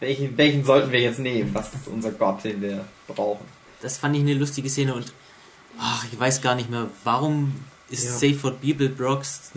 welchen, 0.00 0.36
welchen 0.36 0.64
sollten 0.64 0.90
wir 0.90 1.00
jetzt 1.00 1.20
nehmen? 1.20 1.54
Was 1.54 1.72
ist 1.72 1.86
unser 1.86 2.10
Gott, 2.10 2.42
den 2.42 2.60
wir 2.60 2.84
brauchen? 3.06 3.46
Das 3.80 3.96
fand 3.98 4.16
ich 4.16 4.22
eine 4.22 4.34
lustige 4.34 4.68
Szene 4.68 4.92
und 4.94 5.12
ach, 5.78 6.04
ich 6.10 6.18
weiß 6.18 6.42
gar 6.42 6.56
nicht 6.56 6.68
mehr, 6.68 6.88
warum 7.04 7.54
ist 7.90 8.04
Ja. 8.04 8.10
Seyford 8.10 8.60
Bibelbrox 8.60 9.52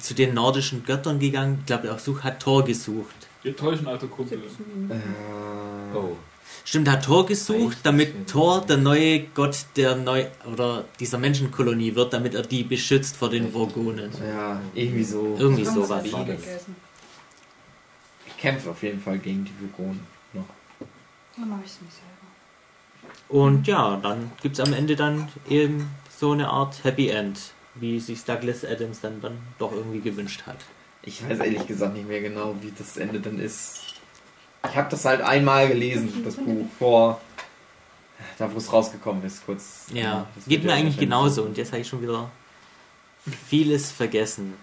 zu 0.00 0.14
den 0.14 0.34
nordischen 0.34 0.84
Göttern 0.84 1.18
gegangen? 1.18 1.60
Ich 1.60 1.66
glaube, 1.66 1.88
er 1.88 2.24
hat 2.24 2.40
Thor 2.40 2.62
gesucht. 2.64 3.23
Wir 3.44 3.54
täuschen, 3.56 3.86
alter 3.86 4.08
Kumpel. 4.08 4.38
Äh, 4.38 5.96
Oh. 5.96 6.16
Stimmt, 6.64 6.88
er 6.88 6.94
hat 6.94 7.04
Thor 7.04 7.24
gesucht, 7.26 7.78
damit 7.84 8.26
Thor 8.26 8.62
der 8.62 8.78
neue 8.78 9.20
Gott 9.34 9.66
der 9.76 9.96
neu 9.96 10.26
oder 10.50 10.84
dieser 10.98 11.18
Menschenkolonie 11.18 11.94
wird, 11.94 12.12
damit 12.12 12.34
er 12.34 12.42
die 12.42 12.64
beschützt 12.64 13.16
vor 13.16 13.30
den 13.30 13.52
Vogonen. 13.52 14.10
Ja, 14.26 14.60
irgendwie 14.74 15.04
so. 15.04 15.36
Irgendwie 15.38 15.66
hat's 15.66 15.88
war 15.88 16.02
das. 16.02 16.40
Ich 18.26 18.36
kämpfe 18.38 18.70
auf 18.70 18.82
jeden 18.82 19.00
Fall 19.00 19.18
gegen 19.18 19.44
die 19.44 19.52
Vogonen 19.60 20.00
noch. 20.32 20.44
Dann 21.36 21.48
mache 21.48 21.60
ich 21.64 21.70
es 21.70 21.80
mir 21.80 21.88
selber. 21.90 23.14
Und 23.28 23.66
ja, 23.66 23.96
dann 24.02 24.32
gibt 24.42 24.58
es 24.58 24.64
am 24.66 24.72
Ende 24.72 24.96
dann 24.96 25.28
eben 25.48 25.90
so 26.18 26.32
eine 26.32 26.48
Art 26.48 26.82
Happy 26.82 27.08
End, 27.08 27.52
wie 27.74 28.00
sich 28.00 28.24
Douglas 28.24 28.64
Adams 28.64 29.00
dann, 29.00 29.20
dann 29.20 29.38
doch 29.58 29.72
irgendwie 29.72 30.00
gewünscht 30.00 30.42
hat. 30.46 30.58
Ich 31.06 31.28
weiß 31.28 31.38
ehrlich 31.40 31.66
gesagt 31.66 31.94
nicht 31.94 32.08
mehr 32.08 32.20
genau, 32.20 32.54
wie 32.60 32.72
das 32.76 32.96
Ende 32.96 33.20
dann 33.20 33.38
ist. 33.38 33.80
Ich 34.68 34.76
habe 34.76 34.88
das 34.90 35.04
halt 35.04 35.20
einmal 35.20 35.68
gelesen, 35.68 36.22
das 36.24 36.36
Buch, 36.36 36.66
vor, 36.78 37.20
da 38.38 38.50
wo 38.52 38.56
es 38.56 38.72
rausgekommen 38.72 39.22
ist, 39.24 39.44
kurz. 39.44 39.86
Ja, 39.92 40.26
das 40.34 40.46
geht 40.46 40.64
mir 40.64 40.72
eigentlich 40.72 40.96
genauso 40.98 41.42
und 41.42 41.58
jetzt 41.58 41.72
habe 41.72 41.82
ich 41.82 41.88
schon 41.88 42.00
wieder 42.02 42.30
vieles 43.48 43.90
vergessen. 43.90 44.54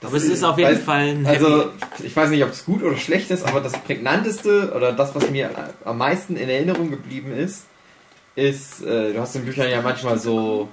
Das 0.00 0.08
Aber 0.08 0.16
es 0.16 0.24
ist 0.24 0.42
auf 0.42 0.56
jeden 0.56 0.70
weil- 0.70 0.78
Fall 0.78 1.08
ein 1.08 1.26
Happy 1.26 1.44
Also, 1.44 1.70
ich 2.02 2.16
weiß 2.16 2.30
nicht, 2.30 2.42
ob 2.42 2.50
es 2.50 2.64
gut 2.64 2.82
oder 2.82 2.96
schlecht 2.96 3.30
ist, 3.30 3.44
aber 3.46 3.60
das 3.60 3.74
prägnanteste 3.74 4.72
oder 4.74 4.92
das, 4.92 5.14
was 5.14 5.28
mir 5.28 5.50
am 5.84 5.98
meisten 5.98 6.36
in 6.36 6.48
Erinnerung 6.48 6.90
geblieben 6.90 7.32
ist, 7.32 7.64
ist, 8.34 8.80
äh, 8.82 9.12
du 9.12 9.20
hast 9.20 9.36
in 9.36 9.44
Büchern 9.44 9.68
ja 9.70 9.82
manchmal 9.82 10.18
so 10.18 10.68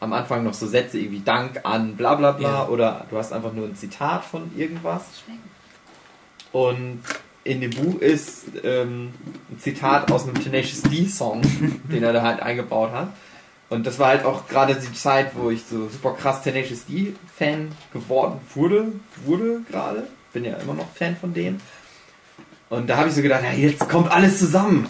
am 0.00 0.12
Anfang 0.12 0.44
noch 0.44 0.54
so 0.54 0.66
Sätze 0.66 0.98
irgendwie 0.98 1.20
Dank 1.20 1.60
an 1.64 1.96
bla 1.96 2.14
bla 2.14 2.32
bla 2.32 2.48
Ja. 2.50 2.68
oder 2.68 3.06
du 3.10 3.16
hast 3.18 3.32
einfach 3.32 3.52
nur 3.52 3.66
ein 3.66 3.74
Zitat 3.76 4.24
von 4.24 4.50
irgendwas. 4.56 5.02
Und 6.52 7.02
in 7.44 7.60
dem 7.60 7.70
Buch 7.70 8.00
ist 8.00 8.44
ähm, 8.64 9.12
ein 9.50 9.58
Zitat 9.58 10.10
aus 10.10 10.24
einem 10.24 10.34
Tenacious 10.42 10.82
D-Song, 10.82 11.42
den 11.92 12.02
er 12.02 12.12
da 12.12 12.22
halt 12.22 12.40
eingebaut 12.40 12.92
hat. 12.92 13.08
Und 13.70 13.86
das 13.86 13.98
war 13.98 14.08
halt 14.08 14.24
auch 14.24 14.48
gerade 14.48 14.74
die 14.74 14.92
Zeit, 14.94 15.32
wo 15.34 15.50
ich 15.50 15.62
so 15.64 15.88
super 15.88 16.12
krass 16.14 16.42
Tenacious 16.42 16.86
D-Fan 16.86 17.68
geworden 17.92 18.40
wurde, 18.54 18.92
wurde 19.26 19.60
gerade. 19.70 20.08
Bin 20.32 20.44
ja 20.44 20.54
immer 20.56 20.74
noch 20.74 20.88
Fan 20.94 21.16
von 21.16 21.34
denen. 21.34 21.60
Und 22.70 22.88
da 22.88 22.96
habe 22.98 23.08
ich 23.08 23.14
so 23.14 23.22
gedacht, 23.22 23.42
ja, 23.44 23.52
jetzt 23.52 23.86
kommt 23.88 24.10
alles 24.10 24.38
zusammen. 24.38 24.86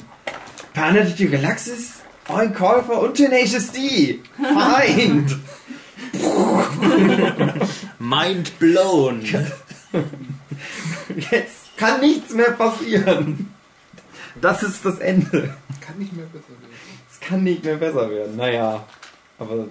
Planet 0.75 1.19
die 1.19 1.29
Galaxis, 1.29 1.98
Oin 2.29 2.55
Käufer 2.55 3.01
und 3.01 3.15
Tenacious 3.15 3.71
D. 3.73 4.21
Feind. 4.37 5.37
Mind 7.99 8.59
blown. 8.59 9.23
Jetzt 11.31 11.77
kann 11.77 12.01
nichts 12.01 12.33
mehr 12.35 12.53
passieren. 12.53 13.53
Das 14.41 14.63
ist 14.63 14.85
das 14.85 14.99
Ende. 14.99 15.55
Kann 15.81 15.99
nicht 15.99 16.13
mehr 16.13 16.27
besser 16.27 16.49
werden. 16.51 16.77
Es 17.11 17.21
kann 17.21 17.43
nicht 17.45 17.65
mehr 17.65 17.77
besser 17.77 18.11
werden. 18.11 18.37
Naja, 18.37 18.85
aber. 19.39 19.67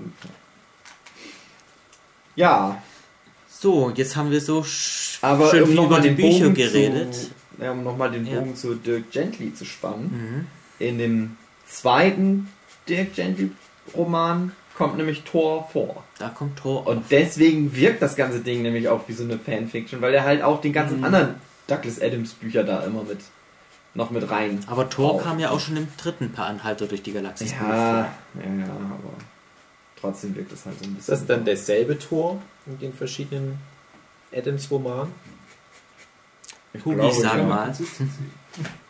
Ja, 2.35 2.81
So, 3.49 3.91
jetzt 3.95 4.15
haben 4.15 4.29
wir 4.29 4.41
so 4.41 4.63
sch 4.63 5.17
aber 5.21 5.49
schön 5.49 5.63
um 5.63 5.69
viel 5.69 5.73
über 5.77 5.83
nochmal 5.83 6.01
die 6.01 6.07
den 6.09 6.15
Bücher 6.17 6.43
Bogen 6.45 6.53
geredet. 6.53 7.13
Zu, 7.15 7.29
ja, 7.63 7.71
um 7.71 7.83
nochmal 7.83 8.11
den 8.11 8.25
Ja. 8.27 8.39
Bogen 8.39 8.55
zu 8.55 8.75
Dirk 8.75 9.09
Gently 9.11 9.53
zu 9.53 9.65
spannen. 9.65 10.47
Mhm. 10.79 10.85
In 10.85 10.97
dem 10.99 11.37
zweiten 11.67 12.49
Dirk 12.89 13.13
Gently 13.15 13.51
Roman 13.95 14.51
kommt 14.75 14.97
nämlich 14.97 15.23
Thor 15.23 15.67
vor. 15.71 16.03
Da 16.19 16.29
kommt 16.29 16.59
Thor. 16.59 16.85
Und 16.87 17.05
deswegen 17.11 17.75
wirkt 17.75 18.01
das 18.01 18.15
ganze 18.15 18.39
Ding 18.41 18.61
nämlich 18.61 18.87
auch 18.89 19.01
wie 19.07 19.13
so 19.13 19.23
eine 19.23 19.39
Fanfiction, 19.39 20.01
weil 20.01 20.13
er 20.13 20.23
halt 20.23 20.41
auch 20.43 20.61
die 20.61 20.71
ganzen 20.71 20.99
Mhm. 20.99 21.03
anderen 21.05 21.35
Douglas 21.67 22.01
Adams 22.01 22.33
Bücher 22.33 22.63
da 22.63 22.83
immer 22.83 23.03
mit 23.03 23.19
noch 23.93 24.11
mit 24.11 24.29
rein. 24.29 24.59
Aber 24.67 24.89
Thor 24.89 25.15
Auf. 25.15 25.23
kam 25.23 25.39
ja 25.39 25.49
auch 25.49 25.59
schon 25.59 25.75
im 25.77 25.87
dritten 25.97 26.31
Per 26.31 26.45
Anhalter 26.45 26.85
durch 26.87 27.01
die 27.01 27.13
Galaxis. 27.13 27.51
Ja, 27.53 27.67
ja, 27.75 28.09
ja, 28.43 28.65
aber 28.73 29.13
trotzdem 29.99 30.35
wirkt 30.35 30.51
es 30.51 30.65
halt 30.67 30.77
so 30.77 30.85
ein 30.85 30.91
Ist 30.91 31.07
bisschen. 31.07 31.13
das 31.15 31.25
dann 31.25 31.45
derselbe 31.45 31.97
Tor 31.97 32.39
in 32.67 32.77
den 32.77 32.93
verschiedenen 32.93 33.57
Adams-Romanen? 34.31 35.11
Ich 36.73 36.85
Hugi, 36.85 36.95
glaube, 36.97 37.15
sag 37.15 37.37
ja. 37.37 37.43
mal. 37.43 37.75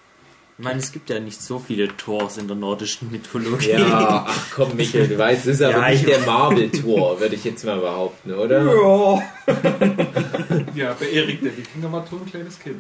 Ich 0.60 0.64
meine, 0.64 0.80
es 0.80 0.92
gibt 0.92 1.10
ja 1.12 1.20
nicht 1.20 1.40
so 1.40 1.60
viele 1.60 1.96
Thors 1.98 2.38
in 2.40 2.48
der 2.48 2.56
nordischen 2.58 3.12
Mythologie. 3.12 3.70
Ja, 3.72 4.26
ach 4.28 4.48
komm, 4.56 4.76
Michael, 4.76 5.08
du 5.08 5.18
weißt, 5.18 5.42
es 5.46 5.56
ist 5.58 5.62
aber 5.62 5.74
Ja, 5.84 5.90
nicht 5.92 6.02
ich- 6.02 6.08
der 6.10 6.20
Marvel-Tor, 6.26 7.20
würde 7.20 7.36
ich 7.36 7.44
jetzt 7.44 7.64
mal 7.64 7.80
behaupten, 7.80 8.34
oder? 8.34 8.64
Ja. 8.64 9.22
Ja, 10.76 10.96
bei 11.00 11.10
Erik 11.10 11.42
der 11.42 11.56
Wikinger 11.58 11.92
war 11.92 12.08
Thor 12.08 12.20
ein 12.24 12.30
kleines 12.30 12.60
Kind. 12.60 12.78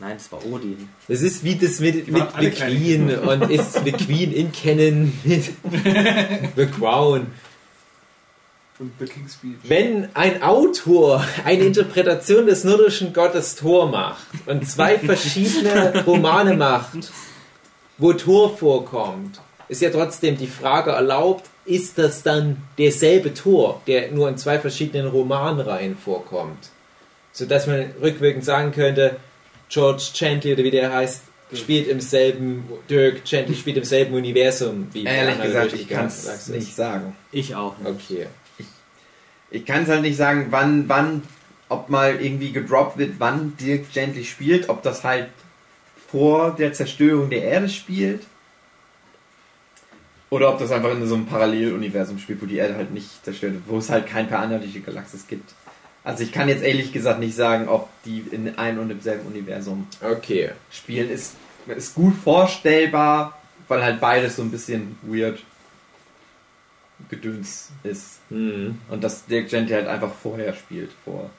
Nein, 0.00 0.14
das 0.16 0.30
war 0.32 0.44
Odin. 0.46 0.88
Das 1.08 1.22
ist 1.22 1.42
wie 1.44 1.56
das 1.56 1.80
mit, 1.80 2.06
mit 2.10 2.24
The 2.40 2.50
Queen 2.50 3.10
und 3.18 3.50
ist 3.50 3.84
The 3.84 3.92
Queen 3.92 4.32
in 4.32 4.52
Canon 4.52 5.12
mit 5.24 5.44
The 6.56 6.66
Crown. 6.66 7.26
Und 8.78 8.92
The 8.98 9.06
King's 9.06 9.34
Speech. 9.34 9.56
Wenn 9.64 10.08
ein 10.14 10.42
Autor 10.42 11.24
eine 11.44 11.64
Interpretation 11.64 12.46
des 12.46 12.62
nordischen 12.64 13.12
Gottes 13.12 13.56
Thor 13.56 13.88
macht 13.88 14.26
und 14.46 14.68
zwei 14.68 14.98
verschiedene 14.98 16.04
Romane 16.04 16.54
macht, 16.54 17.10
wo 17.98 18.12
Thor 18.12 18.56
vorkommt, 18.56 19.40
ist 19.68 19.82
ja 19.82 19.90
trotzdem 19.90 20.38
die 20.38 20.46
Frage 20.46 20.92
erlaubt, 20.92 21.46
ist 21.64 21.98
das 21.98 22.22
dann 22.22 22.56
derselbe 22.78 23.34
Thor, 23.34 23.82
der 23.86 24.10
nur 24.12 24.28
in 24.28 24.38
zwei 24.38 24.58
verschiedenen 24.58 25.08
Romanreihen 25.08 25.96
vorkommt? 25.96 26.70
Sodass 27.32 27.66
man 27.66 27.90
rückwirkend 28.00 28.44
sagen 28.44 28.72
könnte, 28.72 29.16
George 29.68 30.02
Chantley 30.14 30.54
oder 30.54 30.64
wie 30.64 30.70
der 30.70 30.92
heißt, 30.92 31.22
spielt 31.52 31.88
im 31.88 32.00
selben, 32.00 32.64
Dirk 32.88 33.24
Chantley 33.24 33.54
spielt 33.54 33.76
im 33.76 33.84
selben 33.84 34.14
Universum 34.14 34.88
wie 34.92 35.04
Ehrlich 35.04 35.42
gesagt, 35.42 35.72
ich 35.74 35.88
kann 35.88 36.06
es 36.06 36.48
nicht 36.48 36.74
sagen. 36.74 37.16
Ich 37.32 37.54
auch. 37.54 37.78
nicht. 37.78 37.90
Okay. 37.90 38.26
Ich 39.50 39.64
kann 39.64 39.82
es 39.82 39.88
halt 39.88 40.02
nicht 40.02 40.16
sagen, 40.16 40.48
wann, 40.50 40.88
wann, 40.88 41.22
ob 41.68 41.88
mal 41.88 42.20
irgendwie 42.20 42.52
gedroppt 42.52 42.98
wird, 42.98 43.14
wann 43.18 43.56
Dirk 43.58 43.92
Gently 43.92 44.24
spielt, 44.24 44.68
ob 44.68 44.82
das 44.82 45.04
halt 45.04 45.28
vor 46.10 46.54
der 46.56 46.72
Zerstörung 46.72 47.30
der 47.30 47.42
Erde 47.42 47.68
spielt. 47.68 48.22
Oder 50.30 50.50
ob 50.52 50.58
das 50.58 50.70
einfach 50.70 50.90
in 50.92 51.06
so 51.06 51.14
einem 51.14 51.26
Paralleluniversum 51.26 52.18
spielt, 52.18 52.42
wo 52.42 52.46
die 52.46 52.56
Erde 52.56 52.76
halt 52.76 52.92
nicht 52.92 53.24
zerstört 53.24 53.54
wird, 53.54 53.62
wo 53.66 53.78
es 53.78 53.88
halt 53.88 54.06
kein 54.06 54.28
Paranalische 54.28 54.80
Galaxis 54.80 55.26
gibt. 55.26 55.54
Also 56.04 56.22
ich 56.22 56.32
kann 56.32 56.48
jetzt 56.48 56.62
ehrlich 56.62 56.92
gesagt 56.92 57.20
nicht 57.20 57.34
sagen, 57.34 57.68
ob 57.68 57.88
die 58.04 58.24
in 58.30 58.58
einem 58.58 58.80
und 58.80 58.88
demselben 58.88 59.26
Universum 59.26 59.86
Okay. 60.02 60.50
spielen. 60.70 61.10
Ist, 61.10 61.34
ist 61.66 61.94
gut 61.94 62.14
vorstellbar, 62.22 63.38
weil 63.68 63.82
halt 63.82 64.00
beides 64.00 64.36
so 64.36 64.42
ein 64.42 64.50
bisschen 64.50 64.98
weird 65.02 65.38
Gedöns 67.08 67.70
ist. 67.82 68.20
Hm. 68.28 68.78
Und 68.88 69.04
dass 69.04 69.26
Dirk 69.26 69.48
Gently 69.48 69.74
halt 69.74 69.86
einfach 69.86 70.12
vorher 70.12 70.52
spielt, 70.54 70.90
vor 71.04 71.30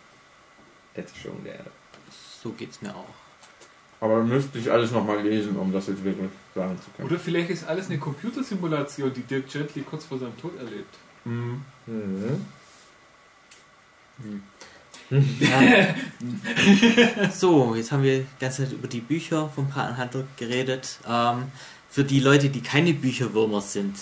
der 0.95 1.05
Zerstörung 1.05 1.43
der 1.43 1.55
Erde. 1.55 1.72
So 2.41 2.51
geht's 2.51 2.82
mir 2.82 2.95
auch. 2.95 3.05
Aber 4.01 4.24
müsste 4.24 4.60
ich 4.60 4.72
alles 4.72 4.91
nochmal 4.91 5.22
lesen, 5.22 5.57
um 5.57 5.74
das 5.74 5.88
jetzt 5.88 6.03
wirklich 6.03 6.30
sagen 6.55 6.80
zu 6.82 6.89
können. 6.91 7.10
Oder 7.10 7.20
vielleicht 7.20 7.49
ist 7.49 7.68
alles 7.68 7.88
eine 7.88 7.99
Computersimulation, 7.99 9.14
die 9.14 9.24
Dirk 9.24 9.49
Gently 9.49 9.82
kurz 9.82 10.05
vor 10.05 10.18
seinem 10.20 10.38
Tod 10.38 10.57
erlebt. 10.57 10.95
Mhm. 11.26 11.62
Mhm. 11.86 12.45
So, 17.34 17.76
jetzt 17.76 17.91
haben 17.91 18.03
wir 18.03 18.20
die 18.20 18.26
ganze 18.39 18.64
Zeit 18.64 18.74
über 18.74 18.88
die 18.88 19.01
Bücher 19.01 19.49
von 19.49 19.68
Patenhunter 19.68 20.24
geredet. 20.38 20.99
Ähm, 21.07 21.45
für 21.89 22.03
die 22.03 22.20
Leute, 22.20 22.49
die 22.49 22.62
keine 22.62 22.93
Bücherwürmer 22.93 23.62
sind 23.62 23.95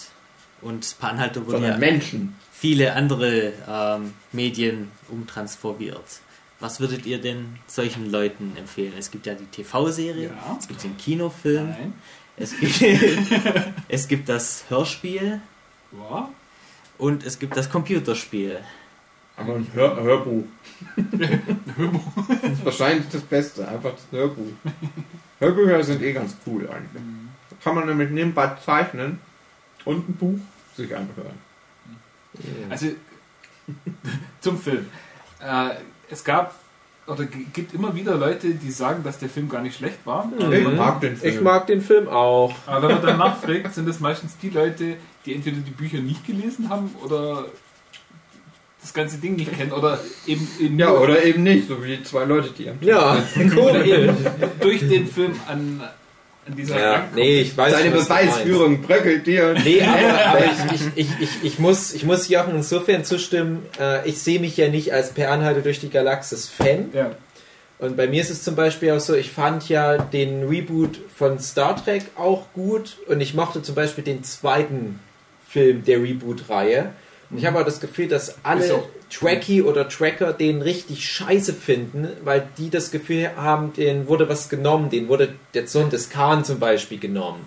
und 0.62 0.96
Patenhunter 1.00 1.42
wurde 1.46 1.52
Sondern 1.58 1.72
ja 1.72 1.78
Menschen. 1.78 2.36
viele 2.52 2.94
andere 2.94 3.54
ähm, 3.68 4.14
Medien 4.32 4.90
umtransformiert. 5.10 6.22
Was 6.60 6.80
würdet 6.80 7.06
ihr 7.06 7.22
denn 7.22 7.58
solchen 7.68 8.10
Leuten 8.12 8.54
empfehlen? 8.58 8.94
Es 8.98 9.12
gibt 9.12 9.26
ja 9.28 9.36
die 9.36 9.46
TV-Serie, 9.46 10.30
Ja. 10.30 10.58
es 10.60 10.68
gibt 10.68 10.84
den 10.84 10.98
Kinofilm, 10.98 11.70
Nein. 11.70 11.94
es 12.36 12.58
gibt, 12.60 12.82
es 13.88 14.08
gibt 14.08 14.28
das 14.30 14.66
Hörspiel 14.70 15.40
Ja. 15.92 16.30
und 16.98 17.24
es 17.26 17.38
gibt 17.38 17.56
das 17.56 17.70
Computerspiel. 17.70 18.60
Aber 19.36 19.54
ein 19.56 19.68
Hör 19.74 19.96
Hörbuch. 20.02 20.46
das 22.42 22.52
ist 22.54 22.66
wahrscheinlich 22.66 23.08
das 23.12 23.22
Beste, 23.22 23.68
einfach 23.68 23.92
das 23.92 24.06
Hörbuch. 24.12 24.52
Hörbücher 25.40 25.84
sind 25.84 26.02
eh 26.02 26.14
ganz 26.14 26.36
cool 26.48 26.68
eigentlich. 26.68 27.04
Da 27.52 27.56
kann 27.64 27.76
man 27.76 27.86
nämlich 27.88 28.10
nebenbei 28.10 28.56
zeichnen 28.66 29.20
und 29.88 30.10
ein 30.10 30.14
Buch 30.14 30.40
sich 30.76 30.96
anhören. 30.96 31.38
Also 32.70 32.88
zum 34.42 34.60
Film. 34.60 34.86
Äh, 35.42 35.70
es 36.10 36.24
gab 36.24 36.56
oder 37.08 37.26
gibt 37.26 37.74
immer 37.74 37.96
wieder 37.96 38.16
Leute, 38.16 38.54
die 38.54 38.70
sagen, 38.70 39.02
dass 39.04 39.18
der 39.18 39.30
Film 39.30 39.48
gar 39.48 39.62
nicht 39.62 39.78
schlecht 39.78 40.06
war. 40.06 40.30
Ich 40.38 40.68
mag 40.76 41.00
den 41.00 41.16
Film. 41.16 41.34
Ich 41.34 41.42
mag 41.42 41.68
den 41.68 41.82
Film 41.82 42.08
auch. 42.10 42.54
Aber 42.66 42.88
wenn 42.88 42.96
man 42.96 43.06
dann 43.06 43.18
nachfragt, 43.18 43.74
sind 43.74 43.88
das 43.88 44.00
meistens 44.00 44.38
die 44.38 44.50
Leute, 44.50 44.98
die 45.26 45.34
entweder 45.34 45.58
die 45.58 45.72
Bücher 45.72 46.00
nicht 46.00 46.26
gelesen 46.28 46.70
haben 46.70 46.94
oder 47.04 47.46
das 48.82 48.94
ganze 48.94 49.18
Ding 49.18 49.36
nicht 49.36 49.54
kennen 49.54 49.72
oder 49.72 50.00
eben, 50.26 50.48
eben 50.60 50.80
Ja, 50.80 50.92
oder 50.92 51.24
eben 51.24 51.44
nicht, 51.44 51.68
so 51.68 51.82
wie 51.84 51.98
die 51.98 52.04
zwei 52.04 52.26
Leute, 52.26 52.52
die 52.52 52.70
am 52.70 52.78
Ja, 52.82 53.22
cool. 53.56 54.16
durch 54.60 54.80
den 54.88 55.08
Film 55.08 55.34
an, 55.48 55.82
an 56.48 56.56
dieser 56.56 56.80
Ja, 56.80 56.94
Rank 56.94 57.16
nee, 57.16 57.42
ich 57.42 57.58
weiß 57.58 57.74
Seine. 57.74 57.92
Beweisführung 57.92 58.82
bröckelt 58.82 59.28
dir. 59.28 59.56
Nee, 59.64 59.82
aber, 59.82 60.26
aber 60.26 60.46
ich, 60.46 60.74
ich, 60.74 60.88
ich, 60.96 61.22
ich, 61.22 61.30
ich, 61.44 61.60
muss, 61.60 61.94
ich 61.94 62.04
muss 62.04 62.30
Jochen 62.30 62.56
insofern 62.56 63.04
zustimmen, 63.04 63.66
äh, 63.80 64.08
ich 64.08 64.20
sehe 64.20 64.40
mich 64.40 64.58
ja 64.58 64.70
nicht 64.70 64.94
als 64.94 65.12
Per 65.12 65.32
Anhalter 65.32 65.62
durch 65.62 65.80
die 65.80 65.90
Galaxis 65.90 66.48
Fan. 66.50 66.90
Ja. 66.94 67.12
Und 67.80 67.96
bei 67.96 68.08
mir 68.08 68.22
ist 68.22 68.32
es 68.32 68.44
zum 68.44 68.56
Beispiel 68.56 68.92
auch 68.92 69.00
so, 69.00 69.14
ich 69.14 69.32
fand 69.32 69.70
ja 69.70 69.98
den 69.98 70.48
Reboot 70.48 71.00
von 71.16 71.40
Star 71.40 71.82
Trek 71.84 72.04
auch 72.16 72.52
gut 72.54 72.98
und 73.08 73.22
ich 73.22 73.36
mochte 73.36 73.62
zum 73.62 73.76
Beispiel 73.76 74.04
den 74.04 74.24
zweiten 74.24 75.00
Film 75.48 75.84
der 75.86 76.02
Reboot-Reihe. 76.02 76.92
Und 77.30 77.38
ich 77.38 77.46
habe 77.46 77.60
auch 77.60 77.66
das 77.66 77.80
Gefühl, 77.80 78.08
dass 78.08 78.36
alle 78.44 78.84
Trekkie 79.10 79.62
oder 79.62 79.90
Tracker 79.90 80.34
den 80.34 80.62
richtig 80.62 81.10
scheiße 81.10 81.54
finden, 81.54 82.08
weil 82.24 82.48
die 82.58 82.70
das 82.70 82.92
Gefühl 82.92 83.32
haben, 83.36 83.74
denen 83.74 84.08
wurde 84.08 84.30
was 84.30 84.50
genommen, 84.50 84.90
denen 84.90 85.08
wurde 85.10 85.34
der 85.54 85.68
Sohn 85.68 85.90
des 85.90 86.10
Khan 86.10 86.46
zum 86.46 86.60
Beispiel 86.60 87.00
genommen. 87.00 87.46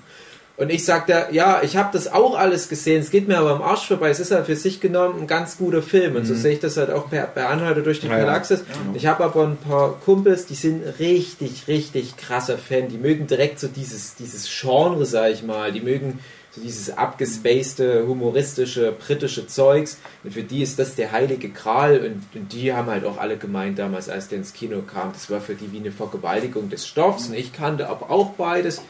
Und 0.61 0.69
ich 0.69 0.85
sagte, 0.85 1.29
ja, 1.31 1.63
ich 1.63 1.79
habe 1.79 1.89
das 1.91 2.13
auch 2.13 2.39
alles 2.39 2.69
gesehen, 2.69 3.01
es 3.01 3.11
geht 3.11 3.27
mir 3.27 3.39
aber 3.39 3.53
am 3.53 3.63
Arsch 3.63 3.89
vorbei, 3.89 4.11
es 4.11 4.21
ist 4.21 4.31
halt 4.31 4.45
für 4.45 4.57
sich 4.57 4.79
genommen 4.79 5.23
ein 5.23 5.27
ganz 5.27 5.57
guter 5.57 5.81
Film. 5.81 6.17
Und 6.17 6.27
so 6.27 6.35
sehe 6.35 6.53
ich 6.53 6.61
das 6.61 6.77
halt 6.77 6.91
auch 6.91 7.09
bei, 7.09 7.27
bei 7.35 7.47
Anhalter 7.47 7.81
durch 7.81 8.01
die 8.01 8.09
Ja, 8.09 8.19
ja. 8.19 8.25
Galaxis. 8.27 8.63
Ich 8.93 9.07
habe 9.07 9.25
aber 9.25 9.45
ein 9.45 9.57
paar 9.57 9.99
Kumpels, 10.05 10.45
die 10.45 10.55
sind 10.55 10.83
richtig, 10.99 11.67
richtig 11.67 12.19
krasser 12.19 12.59
Fan. 12.59 12.89
Die 12.91 12.99
mögen 12.99 13.27
direkt 13.27 13.59
so 13.59 13.69
dieses, 13.69 14.17
dieses 14.17 14.51
Genre, 14.51 15.07
sag 15.07 15.31
ich 15.31 15.43
mal. 15.43 15.73
Die 15.73 15.81
mögen 15.81 16.19
so 16.53 16.61
dieses 16.61 16.97
abgespacede, 16.97 18.07
humoristische, 18.07 18.93
britische 18.93 19.47
Zeugs. 19.47 19.99
Und 20.25 20.33
für 20.35 20.43
die 20.43 20.63
ist 20.63 20.79
das 20.79 20.95
der 20.97 21.13
heilige 21.13 21.49
Gral. 21.51 21.99
Und, 22.01 22.25
und 22.41 22.53
die 22.53 22.73
haben 22.73 22.89
halt 22.89 23.05
auch 23.05 23.19
alle 23.19 23.37
gemeint 23.37 23.79
damals, 23.79 24.09
als 24.09 24.29
der 24.29 24.39
ins 24.39 24.53
Kino 24.53 24.83
kam, 24.83 25.13
das 25.13 25.31
war 25.31 25.41
für 25.41 25.55
die 25.55 25.71
wie 25.73 25.79
eine 25.79 25.93
Vergewaltigung 25.93 26.69
des 26.69 26.87
Stoffs. 26.87 27.29
Und 27.29 27.35
ich 27.35 27.53
kannte 27.53 27.89
aber 27.89 28.11
auch 28.11 28.31
beides. 28.31 28.83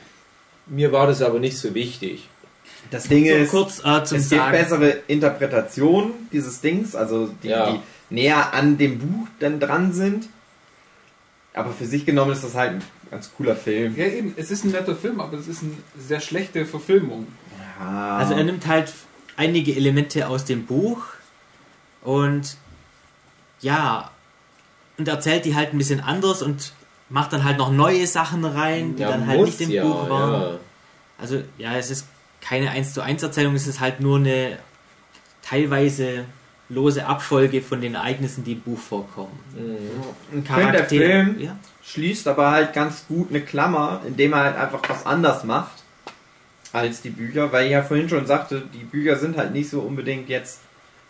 Mir 0.66 0.90
war 0.92 1.06
das 1.06 1.20
aber 1.20 1.38
nicht 1.38 1.58
so 1.58 1.74
wichtig. 1.74 2.28
Das 2.90 3.08
Ding 3.08 3.26
So 3.26 3.34
ist, 3.34 3.50
kurz 3.50 3.78
äh, 3.84 4.04
zum 4.04 4.18
es 4.18 4.30
gibt 4.30 4.40
Sagen. 4.40 4.52
bessere 4.52 4.90
Interpretationen 5.06 6.12
dieses 6.32 6.60
Dings, 6.62 6.94
also 6.96 7.28
die, 7.42 7.48
Ja. 7.48 7.72
die 7.72 7.80
näher 8.14 8.54
an 8.54 8.78
dem 8.78 8.98
Buch 8.98 9.28
dann 9.38 9.60
dran 9.60 9.92
sind. 9.92 10.28
Aber 11.52 11.72
für 11.72 11.84
sich 11.84 12.06
genommen 12.06 12.32
ist 12.32 12.44
das 12.44 12.54
halt 12.54 12.72
ein 12.74 12.82
ganz 13.10 13.30
cooler 13.36 13.56
Film. 13.56 13.94
ja, 13.96 14.06
eben, 14.06 14.32
es 14.36 14.50
ist 14.50 14.64
ein 14.64 14.70
netter 14.70 14.94
Film, 14.94 15.20
aber 15.20 15.36
es 15.36 15.48
ist 15.48 15.62
eine 15.62 15.72
sehr 15.98 16.20
schlechte 16.20 16.64
Verfilmung. 16.64 17.26
Ja. 17.80 18.18
Also 18.18 18.34
er 18.34 18.44
nimmt 18.44 18.66
halt 18.66 18.92
einige 19.36 19.74
Elemente 19.74 20.28
aus 20.28 20.44
dem 20.44 20.66
Buch 20.66 21.02
und 22.02 22.56
ja, 23.60 24.10
und 24.98 25.08
erzählt 25.08 25.44
die 25.46 25.54
halt 25.54 25.72
ein 25.72 25.78
bisschen 25.78 26.00
anders 26.00 26.42
und 26.42 26.72
macht 27.08 27.32
dann 27.32 27.44
halt 27.44 27.58
noch 27.58 27.72
neue 27.72 28.06
Sachen 28.06 28.44
rein, 28.44 28.96
die 28.96 29.02
Ja, 29.02 29.10
dann 29.10 29.26
halt 29.26 29.42
nicht 29.42 29.60
im 29.60 29.70
ja, 29.70 29.82
Buch 29.82 30.08
waren. 30.08 30.42
ja. 30.42 30.58
Also 31.18 31.42
ja, 31.58 31.74
es 31.76 31.90
ist 31.90 32.06
keine 32.40 32.70
1 32.70 32.94
zu 32.94 33.02
1 33.02 33.22
Erzählung, 33.22 33.54
es 33.54 33.66
ist 33.66 33.80
halt 33.80 34.00
nur 34.00 34.18
eine 34.18 34.58
teilweise 35.42 36.24
lose 36.68 37.06
Abfolge 37.06 37.62
von 37.62 37.80
den 37.80 37.94
Ereignissen, 37.94 38.44
die 38.44 38.52
im 38.52 38.60
Buch 38.60 38.78
vorkommen. 38.78 39.38
Mhm. 39.54 40.44
finde, 40.44 40.72
der 40.72 40.84
Film 40.84 41.50
schließt 41.82 42.28
aber 42.28 42.50
halt 42.52 42.72
ganz 42.72 43.06
gut 43.08 43.30
eine 43.30 43.40
Klammer, 43.40 44.02
indem 44.06 44.32
er 44.32 44.44
halt 44.44 44.56
einfach 44.56 44.80
was 44.88 45.04
anders 45.04 45.44
macht 45.44 45.79
als 46.72 47.02
die 47.02 47.10
Bücher, 47.10 47.52
weil 47.52 47.66
ich 47.66 47.72
ja 47.72 47.82
vorhin 47.82 48.08
schon 48.08 48.26
sagte, 48.26 48.62
die 48.74 48.84
Bücher 48.84 49.16
sind 49.16 49.36
halt 49.36 49.52
nicht 49.52 49.70
so 49.70 49.80
unbedingt 49.80 50.28
jetzt 50.28 50.60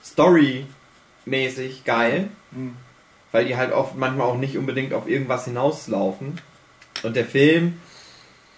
storymäßig 0.04 1.84
geil, 1.84 2.28
Hm. 2.52 2.74
weil 3.32 3.44
die 3.44 3.56
halt 3.56 3.72
oft 3.72 3.96
manchmal 3.96 4.26
auch 4.26 4.38
nicht 4.38 4.56
unbedingt 4.58 4.92
auf 4.94 5.08
irgendwas 5.08 5.44
hinauslaufen. 5.44 6.40
Und 7.02 7.16
der 7.16 7.24
Film, 7.24 7.74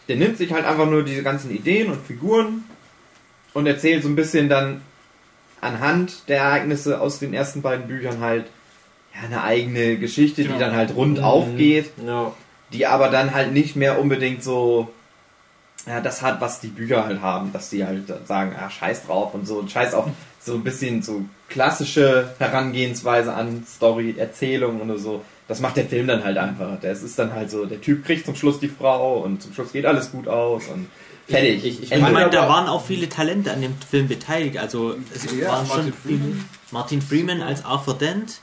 der 0.09 0.17
nimmt 0.17 0.39
sich 0.39 0.53
halt 0.53 0.65
einfach 0.65 0.87
nur 0.89 1.03
diese 1.05 1.23
ganzen 1.23 1.51
Ideen 1.51 1.91
und 1.91 2.05
Figuren 2.07 2.65
und 3.53 3.67
erzählt 3.67 4.03
so 4.03 4.09
ein 4.09 4.17
bisschen 4.17 4.49
dann 4.49 4.81
anhand 5.61 6.29
der 6.29 6.39
Ereignisse 6.39 7.01
aus 7.01 7.19
den 7.19 7.35
ersten 7.35 7.63
beiden 7.63 7.87
Büchern 7.87 8.21
halt 8.21 8.47
ja, 9.15 9.27
eine 9.27 9.43
eigene 9.45 9.99
Geschichte, 9.99 10.43
Genau. 10.43 10.55
die 10.55 10.61
dann 10.61 10.75
halt 10.75 10.95
rund 10.97 11.21
aufgeht 11.21 11.91
Ja. 12.05 12.33
die 12.73 12.87
aber 12.87 13.09
dann 13.11 13.35
halt 13.35 13.53
nicht 13.53 13.77
mehr 13.77 14.01
unbedingt 14.01 14.43
so 14.43 14.89
ja, 15.87 16.01
das 16.01 16.23
hat, 16.23 16.41
was 16.41 16.61
die 16.61 16.69
Bücher 16.69 17.05
halt 17.05 17.21
haben, 17.21 17.53
dass 17.53 17.71
die 17.71 17.85
halt 17.85 18.05
sagen, 18.27 18.55
ah, 18.59 18.71
scheiß 18.71 19.07
drauf 19.07 19.35
und 19.35 19.47
so, 19.47 19.57
und 19.59 19.71
scheiß 19.71 19.95
auf 19.95 20.07
so 20.41 20.55
ein 20.55 20.65
bisschen 20.65 21.03
so 21.03 21.23
klassische 21.49 22.35
Herangehensweise 22.39 23.33
an 23.35 23.65
Story, 23.69 24.15
Erzählung 24.19 24.81
oder 24.81 24.99
so. 24.99 25.23
Das 25.49 25.61
macht 25.61 25.77
der 25.77 25.85
Film 25.87 26.07
dann 26.07 26.25
halt 26.25 26.39
einfach. 26.39 26.79
Das 26.81 27.03
ist 27.03 27.19
dann 27.19 27.33
halt 27.33 27.51
so, 27.51 27.67
der 27.67 27.81
Typ 27.81 28.05
kriegt 28.05 28.25
zum 28.27 28.35
Schluss 28.35 28.59
die 28.61 28.69
Frau 28.69 29.19
und 29.19 29.43
zum 29.43 29.53
Schluss 29.53 29.73
geht 29.73 29.87
alles 29.87 30.11
gut 30.13 30.29
aus 30.29 30.65
und 30.69 30.89
fertig. 31.29 31.65
Ich- 31.65 31.83
ich- 31.83 31.93
ich 31.93 32.01
meine, 32.01 32.31
da 32.31 32.49
waren 32.49 32.69
auch 32.69 32.85
viele 32.85 33.09
Talente 33.09 33.53
an 33.53 33.61
dem 33.61 33.75
Film 33.89 34.09
beteiligt. 34.09 34.59
Also 34.59 34.95
es 35.15 35.25
Ja, 35.37 35.49
waren 35.49 35.67
schon 35.67 35.77
Martin 35.77 35.93
viele. 36.03 36.19
Freeman. 36.19 36.45
Martin 36.71 37.03
Freeman 37.03 37.43
als 37.43 37.65
Arthur 37.65 37.99
Dent. 37.99 38.41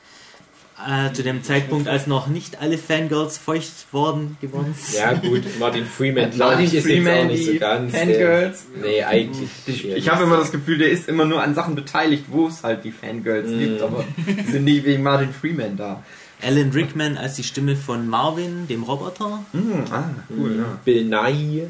Äh, 0.88 1.12
zu 1.12 1.24
dem 1.24 1.44
Zeitpunkt, 1.44 1.90
als 1.90 2.08
noch 2.08 2.28
nicht 2.28 2.62
alle 2.62 2.78
Fangirls 2.78 3.38
feucht 3.38 3.92
worden 3.92 4.38
geworden 4.40 4.74
sind. 4.78 4.98
ja, 4.98 5.12
gut, 5.14 5.44
Martin 5.60 5.86
Freeman, 5.86 6.32
glaube 6.32 6.52
Martin 6.54 6.68
ich, 6.68 6.74
ist 6.74 6.86
jetzt 6.86 6.86
auch 6.86 7.04
Freeman 7.04 7.28
nicht 7.28 7.46
so 7.46 7.60
ganz. 7.60 7.92
Der, 7.92 8.00
Fangirls? 8.00 8.64
nee, 8.82 9.04
eigentlich. 9.04 9.50
Ich, 9.68 9.84
nicht. 9.84 9.98
ich 9.98 10.10
habe 10.10 10.24
immer 10.24 10.38
das 10.38 10.54
Gefühl, 10.54 10.78
der 10.78 10.90
ist 10.90 11.10
immer 11.10 11.26
nur 11.26 11.44
an 11.44 11.54
Sachen 11.54 11.76
beteiligt, 11.76 12.26
wo 12.30 12.48
es 12.48 12.64
halt 12.64 12.86
die 12.86 12.94
Fangirls 12.94 13.50
Mm. 13.52 13.60
gibt, 13.60 13.82
aber 13.82 14.06
die 14.26 14.52
sind 14.52 14.64
nie 14.64 14.82
wegen 14.86 15.04
Martin 15.04 15.34
Freeman 15.34 15.76
da. 15.76 16.02
Alan 16.42 16.72
Rickman 16.72 17.18
als 17.18 17.36
die 17.36 17.44
Stimme 17.44 17.76
von 17.76 18.08
Marvin, 18.08 18.66
dem 18.70 18.84
Roboter. 18.84 19.44
Hm, 19.52 19.84
ah, 19.92 20.04
cool, 20.30 20.56
ja. 20.60 20.80
Bill 20.86 21.04
Nye, 21.04 21.68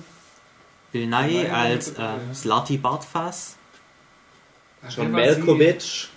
Bill 0.92 1.08
Nye 1.08 1.46
Nye, 1.46 1.52
als 1.52 1.94
ja. 1.98 2.18
äh, 2.18 2.36
Slarty 2.36 2.78
Bartfass. 2.78 3.56
John? 4.96 5.12
Malkovich, 5.12 6.10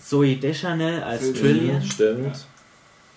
Zoe 0.00 0.36
Deschanel 0.36 1.02
als 1.02 1.32
Trillian. 1.32 1.82
stimmt. 1.84 2.46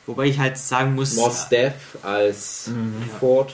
Wobei 0.05 0.27
ich 0.27 0.39
halt 0.39 0.57
sagen 0.57 0.95
muss, 0.95 1.15
Mos 1.15 1.49
Def 1.49 1.97
als 2.01 2.71
Ford. 3.19 3.53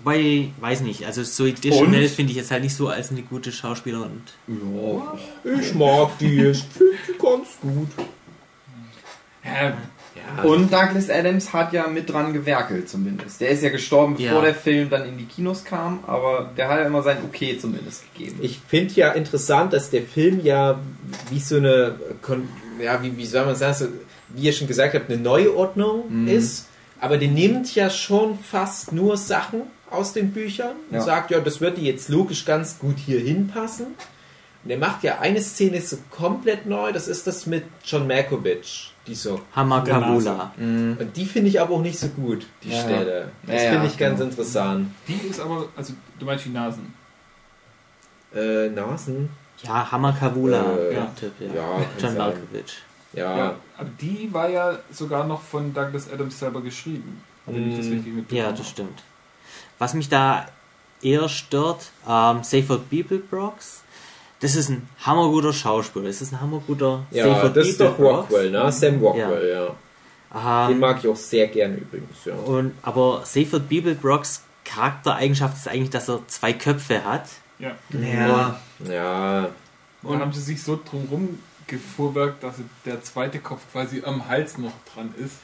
wobei, 0.00 0.50
weiß 0.60 0.82
nicht, 0.82 1.06
also 1.06 1.22
Zoe 1.24 1.52
Deschanel 1.52 2.08
finde 2.08 2.32
ich 2.32 2.36
jetzt 2.36 2.50
halt 2.50 2.62
nicht 2.62 2.74
so 2.76 2.88
als 2.88 3.10
eine 3.10 3.22
gute 3.22 3.50
Schauspielerin. 3.52 4.22
Ja. 4.46 5.18
Ich 5.60 5.74
mag 5.74 6.18
die, 6.18 6.44
ich 6.44 6.62
finde 6.62 6.96
die 7.08 7.18
ganz 7.18 7.48
gut. 7.62 7.88
Ja, 9.44 9.76
Ja, 10.36 10.42
Und 10.44 10.72
Douglas 10.72 11.08
Adams 11.10 11.52
hat 11.52 11.72
ja 11.72 11.86
mit 11.88 12.10
dran 12.10 12.32
gewerkelt 12.32 12.88
zumindest. 12.88 13.40
Der 13.40 13.48
ist 13.50 13.62
ja 13.62 13.70
gestorben, 13.70 14.16
bevor 14.16 14.38
Ja. 14.38 14.42
der 14.42 14.54
Film 14.54 14.90
dann 14.90 15.06
in 15.08 15.16
die 15.18 15.24
Kinos 15.24 15.64
kam, 15.64 16.00
aber 16.06 16.50
der 16.56 16.68
hat 16.68 16.78
ja 16.80 16.86
immer 16.86 17.02
sein 17.02 17.18
Okay 17.26 17.58
zumindest 17.58 18.04
gegeben. 18.14 18.38
Ich 18.42 18.60
finde 18.68 18.94
ja 18.94 19.12
interessant, 19.12 19.72
dass 19.72 19.90
der 19.90 20.02
Film 20.02 20.40
ja 20.44 20.78
wie 21.30 21.40
so 21.40 21.56
eine, 21.56 21.94
ja, 22.82 23.02
wie, 23.02 23.16
wie 23.16 23.26
soll 23.26 23.46
man 23.46 23.56
sagen, 23.56 23.74
so, 23.74 23.86
wie 24.28 24.42
ihr 24.42 24.52
schon 24.52 24.68
gesagt 24.68 24.94
habt, 24.94 25.10
eine 25.10 25.20
Neuordnung 25.20 26.04
Mhm. 26.22 26.28
ist. 26.28 26.66
Aber 27.00 27.16
der 27.16 27.28
nimmt 27.28 27.74
ja 27.74 27.90
schon 27.90 28.38
fast 28.38 28.92
nur 28.92 29.16
Sachen 29.16 29.62
aus 29.90 30.12
den 30.12 30.32
Büchern 30.32 30.72
und 30.90 30.96
Ja. 30.96 31.00
sagt, 31.00 31.30
ja, 31.30 31.38
das 31.40 31.60
würde 31.60 31.80
jetzt 31.80 32.08
logisch 32.08 32.44
ganz 32.44 32.78
gut 32.78 32.96
hier 32.98 33.20
hinpassen. 33.20 33.86
Und 34.64 34.70
er 34.70 34.78
macht 34.78 35.02
ja 35.04 35.18
eine 35.20 35.40
Szene 35.40 35.80
so 35.80 35.98
komplett 36.10 36.66
neu, 36.66 36.92
das 36.92 37.08
ist 37.08 37.26
das 37.26 37.46
mit 37.46 37.64
John 37.84 38.06
Malkovich, 38.06 38.92
die 39.06 39.14
so. 39.14 39.40
Nase. 39.54 39.90
Kavula. 39.90 40.52
Und 40.58 41.10
die 41.14 41.24
finde 41.24 41.48
ich 41.48 41.60
aber 41.60 41.74
auch 41.74 41.80
nicht 41.82 41.98
so 41.98 42.08
gut, 42.08 42.44
die 42.62 42.70
Ja. 42.70 42.80
Stelle. 42.82 43.30
Das 43.46 43.54
Ja, 43.56 43.62
ja, 43.62 43.70
finde 43.72 43.86
ich 43.86 43.96
ganz 43.96 44.18
genau. 44.18 44.30
interessant. 44.30 44.90
die 45.06 45.28
ist 45.28 45.40
aber, 45.40 45.68
also 45.76 45.92
du 46.18 46.26
meinst 46.26 46.44
die 46.44 46.50
Nasen. 46.50 46.92
Äh, 48.34 48.68
Nasen? 48.70 49.30
Ja, 49.62 49.90
Hammer 49.90 50.12
Kavula. 50.12 50.60
Äh, 50.76 50.94
der 50.94 51.14
Typ, 51.16 51.32
ja. 51.40 51.54
ja, 51.54 51.80
John. 52.00 52.16
Malkovich. 52.16 52.78
Ja. 53.14 53.36
Ja, 53.38 53.54
aber 53.78 53.88
die 54.00 54.28
war 54.32 54.50
ja 54.50 54.78
sogar 54.92 55.24
noch 55.26 55.40
von 55.40 55.72
Douglas 55.72 56.12
Adams 56.12 56.38
selber 56.38 56.60
geschrieben. 56.60 57.22
Wenn 57.46 57.70
ich 57.70 57.78
das 57.78 57.86
Mm, 57.86 57.92
richtig 57.92 58.12
mitbekommen 58.12 58.50
Ja, 58.50 58.52
das 58.56 58.68
stimmt. 58.68 59.02
Was 59.78 59.94
mich 59.94 60.08
da 60.10 60.46
eher 61.00 61.28
stört, 61.30 61.90
ähm, 62.06 62.42
Sayford 62.42 62.90
Beeblebrox, 62.90 63.82
das 64.40 64.54
ist 64.54 64.68
ein 64.70 64.88
hammerguter 65.04 65.52
Schauspieler. 65.52 66.06
Das 66.06 66.20
ist 66.22 66.32
ein 66.32 66.40
hammerguter 66.40 67.04
Ja, 67.10 67.24
Sayford 67.24 67.56
das 67.56 67.68
ist 67.68 67.80
doch. 67.80 67.98
Rockwell, 67.98 68.50
ne? 68.50 68.70
Sam 68.72 68.98
Rockwell, 69.00 69.48
ja. 69.48 70.66
Den 70.68 70.74
Ähm, 70.74 70.80
mag 70.80 70.98
ich 71.02 71.08
auch 71.08 71.16
sehr 71.16 71.46
gerne 71.48 71.76
übrigens, 71.76 72.24
ja. 72.26 72.34
und, 72.34 72.72
aber 72.82 73.22
Sayford 73.24 73.68
Beeblebrox 73.68 74.42
Charaktereigenschaft 74.64 75.56
ist 75.56 75.66
eigentlich, 75.68 75.88
dass 75.90 76.08
er 76.08 76.20
zwei 76.28 76.52
Köpfe 76.52 77.02
hat. 77.04 77.24
Ja. 77.58 77.72
Ja, 77.90 78.60
Ja, 78.86 79.48
Und 80.02 80.12
dann 80.12 80.20
haben 80.20 80.32
sie 80.32 80.42
sich 80.42 80.62
so 80.62 80.78
drumherum 80.88 81.38
gefuhrwerkt, 81.66 82.42
dass 82.44 82.56
der 82.84 83.02
zweite 83.02 83.38
Kopf 83.38 83.62
quasi 83.72 84.02
am 84.04 84.28
Hals 84.28 84.58
noch 84.58 84.72
dran 84.94 85.12
ist. 85.18 85.36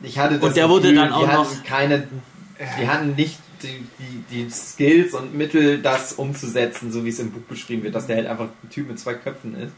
ich 0.00 0.18
hatte 0.18 0.34
das 0.34 0.42
Und 0.44 0.56
der 0.56 0.68
wurde 0.68 0.82
Gefühl, 0.92 0.96
dann 0.96 1.12
auch 1.12 1.26
noch- 1.26 1.32
hatten 1.50 1.62
keine, 1.64 2.08
die 2.80 2.88
hatten 2.88 3.14
nicht 3.14 3.38
die, 3.62 3.86
die, 3.98 4.44
die 4.44 4.50
Skills 4.50 5.14
und 5.14 5.34
Mittel, 5.34 5.78
das 5.82 6.12
umzusetzen, 6.14 6.92
so 6.92 7.04
wie 7.04 7.08
es 7.10 7.18
im 7.18 7.30
Buch 7.32 7.42
beschrieben 7.48 7.82
wird, 7.82 7.94
dass 7.94 8.06
der 8.06 8.16
halt 8.16 8.26
einfach 8.26 8.46
ein 8.62 8.70
Typ 8.70 8.88
mit 8.88 8.98
zwei 8.98 9.14
Köpfen 9.14 9.54
ist. 9.60 9.72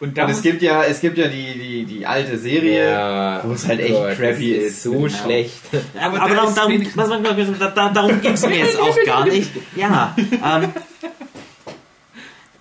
Und 0.00 0.18
Und 0.18 0.30
es 0.30 0.42
gibt 0.42 0.62
ja, 0.62 0.82
es 0.82 1.00
gibt 1.00 1.16
ja 1.16 1.28
die, 1.28 1.54
die, 1.58 1.84
die 1.84 2.04
alte 2.06 2.36
Serie, 2.36 2.90
ja. 2.90 3.40
wo 3.44 3.52
es 3.52 3.66
halt 3.68 3.78
echt 3.80 3.92
Gott, 3.94 4.16
crappy 4.16 4.54
das 4.56 4.64
ist. 4.64 4.82
So 4.82 4.92
Genau. 4.92 5.08
schlecht. 5.08 5.60
Aber, 6.00 6.20
Aber 6.22 6.34
darum, 6.34 6.48
ist 6.48 6.58
darum, 6.58 6.86
was 6.96 7.08
man- 7.08 7.58
da- 7.58 7.68
da- 7.70 7.88
darum 7.90 8.20
ging 8.20 8.32
es 8.32 8.44
mir 8.46 8.56
jetzt 8.58 8.78
auch 8.80 8.96
gar 9.06 9.24
nicht. 9.26 9.50
Ja, 9.76 10.16
ähm, 10.18 10.72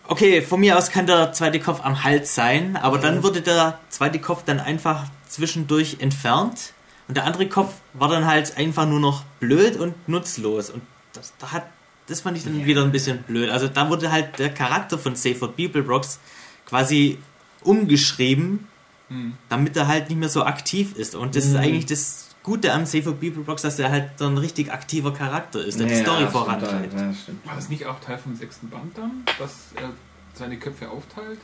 okay, 0.07 0.41
von 0.41 0.59
mir 0.59 0.77
aus 0.77 0.91
kann 0.91 1.07
der 1.07 1.33
zweite 1.33 1.59
Kopf 1.59 1.79
am 1.83 2.03
Hals 2.03 2.35
sein, 2.35 2.77
aber 2.77 2.97
dann 2.99 3.23
wurde 3.23 3.41
der 3.41 3.79
zweite 3.89 4.19
Kopf 4.19 4.43
dann 4.45 4.59
einfach 4.59 5.05
zwischendurch 5.27 5.97
entfernt 5.99 6.73
und 7.11 7.15
der 7.17 7.25
andere 7.25 7.49
Kopf 7.49 7.73
war 7.91 8.07
dann 8.07 8.25
halt 8.25 8.55
einfach 8.55 8.87
nur 8.87 9.01
noch 9.01 9.25
blöd 9.41 9.75
und 9.75 10.07
nutzlos 10.07 10.69
und 10.69 10.81
das, 11.11 11.33
da 11.39 11.51
hat, 11.51 11.65
das 12.07 12.21
fand 12.21 12.37
ich 12.37 12.45
dann 12.45 12.63
wieder 12.63 12.85
ein 12.85 12.93
bisschen 12.93 13.23
blöd. 13.23 13.49
Also 13.49 13.67
da 13.67 13.89
wurde 13.89 14.13
halt 14.13 14.39
der 14.39 14.49
Charakter 14.53 14.97
von 14.97 15.13
Sayford 15.17 15.57
Beeblebrox 15.57 16.19
quasi 16.65 17.17
umgeschrieben, 17.65 18.67
Hm. 19.09 19.33
damit 19.49 19.75
er 19.75 19.87
halt 19.87 20.07
nicht 20.07 20.17
mehr 20.19 20.29
so 20.29 20.43
aktiv 20.45 20.95
ist. 20.95 21.15
Und 21.15 21.35
das 21.35 21.43
ist 21.45 21.55
eigentlich 21.57 21.85
das 21.85 22.29
Gute 22.43 22.71
am 22.71 22.85
Safer 22.85 23.11
People 23.11 23.43
Box, 23.43 23.61
dass 23.63 23.77
er 23.77 23.91
halt 23.91 24.11
so 24.15 24.25
ein 24.27 24.37
richtig 24.37 24.71
aktiver 24.71 25.13
Charakter 25.13 25.61
ist, 25.65 25.77
der 25.81 25.87
die 25.87 25.95
Ja, 25.95 25.99
Story 25.99 26.17
stimmt, 26.19 26.31
vorantreibt. 26.31 26.93
Ja, 26.93 27.13
stimmt. 27.13 27.45
War 27.45 27.55
das 27.55 27.67
nicht 27.67 27.85
auch 27.87 27.99
Teil 27.99 28.17
vom 28.17 28.37
sechsten 28.37 28.69
Band 28.69 28.97
dann, 28.97 29.25
dass 29.37 29.51
er 29.75 29.89
seine 30.33 30.57
Köpfe 30.57 30.89
aufteilt? 30.89 31.39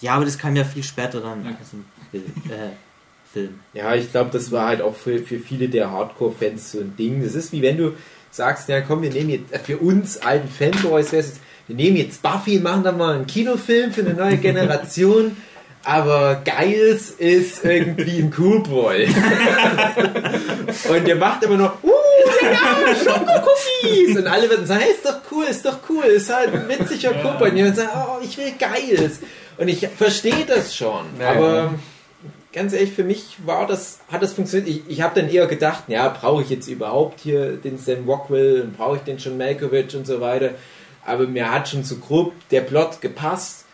Ja, 0.00 0.14
aber 0.14 0.24
das 0.24 0.38
kam 0.38 0.56
ja 0.56 0.64
viel 0.64 0.82
später 0.82 1.20
dann 1.20 1.44
Ja. 1.44 1.50
als 1.52 1.72
ein 1.72 1.84
Film. 2.10 2.24
Äh, 2.50 2.70
Film. 3.32 3.60
Ja, 3.74 3.94
ich 3.94 4.10
glaube, 4.10 4.30
das 4.32 4.50
war 4.52 4.68
halt 4.68 4.80
auch 4.82 4.96
für, 4.96 5.18
für 5.18 5.38
viele 5.38 5.68
der 5.68 5.90
Hardcore-Fans 5.90 6.72
so 6.72 6.80
ein 6.80 6.96
Ding. 6.96 7.22
Das 7.22 7.34
ist 7.34 7.52
wie 7.52 7.62
wenn 7.62 7.76
du 7.76 7.92
sagst, 8.30 8.68
ja 8.68 8.80
komm, 8.80 9.02
wir 9.02 9.10
nehmen 9.10 9.30
jetzt, 9.30 9.52
äh, 9.52 9.58
für 9.58 9.78
uns 9.78 10.18
alten 10.18 10.48
Fanboys 10.48 11.12
wir 11.12 11.76
nehmen 11.76 11.98
jetzt 11.98 12.22
Buffy, 12.22 12.60
machen 12.60 12.82
da 12.82 12.92
mal 12.92 13.14
einen 13.14 13.26
Kinofilm 13.26 13.92
für 13.92 14.00
eine 14.00 14.14
neue 14.14 14.36
Generation. 14.38 15.36
Aber 15.84 16.42
Geils 16.44 17.10
ist 17.10 17.64
irgendwie 17.64 18.18
ein 18.18 18.30
Coolboy. 18.30 19.06
Und 20.90 21.06
der 21.06 21.16
macht 21.16 21.44
immer 21.44 21.56
noch, 21.56 21.82
uh, 21.82 21.90
genau, 22.40 22.94
Schokokookies. 22.94 24.18
Und 24.18 24.26
alle 24.26 24.50
werden 24.50 24.66
sagen, 24.66 24.80
hey, 24.80 24.92
ist 24.92 25.04
doch 25.04 25.20
cool, 25.30 25.44
ist 25.44 25.64
doch 25.64 25.78
cool, 25.88 26.04
ist 26.04 26.34
halt 26.34 26.52
ein 26.52 26.68
witziger 26.68 27.12
Coolboy. 27.12 27.50
Und 27.50 27.56
die 27.56 27.62
werden 27.62 27.76
sagen, 27.76 27.90
oh, 27.94 28.18
ich 28.22 28.36
will 28.36 28.52
Geils. 28.58 29.20
Und 29.56 29.68
ich 29.68 29.86
verstehe 29.96 30.44
das 30.46 30.74
schon. 30.74 31.06
Ja, 31.20 31.30
aber 31.30 31.56
ja. 31.56 31.74
Ganz 32.52 32.72
ehrlich, 32.72 32.92
für 32.92 33.04
mich 33.04 33.36
war 33.44 33.66
das, 33.66 34.00
hat 34.10 34.22
das 34.22 34.32
funktioniert. 34.32 34.68
Ich, 34.68 34.82
ich 34.88 35.02
habe 35.02 35.20
dann 35.20 35.30
eher 35.30 35.46
gedacht, 35.46 35.84
ja, 35.88 36.08
brauche 36.08 36.42
ich 36.42 36.50
jetzt 36.50 36.68
überhaupt 36.68 37.20
hier 37.20 37.56
den 37.56 37.78
Sam 37.78 38.08
Rockwell 38.08 38.62
und 38.62 38.76
brauche 38.76 38.96
ich 38.96 39.02
den 39.02 39.18
John 39.18 39.36
Malkovich 39.36 39.94
und 39.96 40.06
so 40.06 40.20
weiter. 40.20 40.50
Aber 41.04 41.26
mir 41.26 41.50
hat 41.50 41.68
schon 41.68 41.84
so 41.84 41.96
grob 41.96 42.32
der 42.50 42.62
Plot 42.62 43.00
gepasst. 43.00 43.64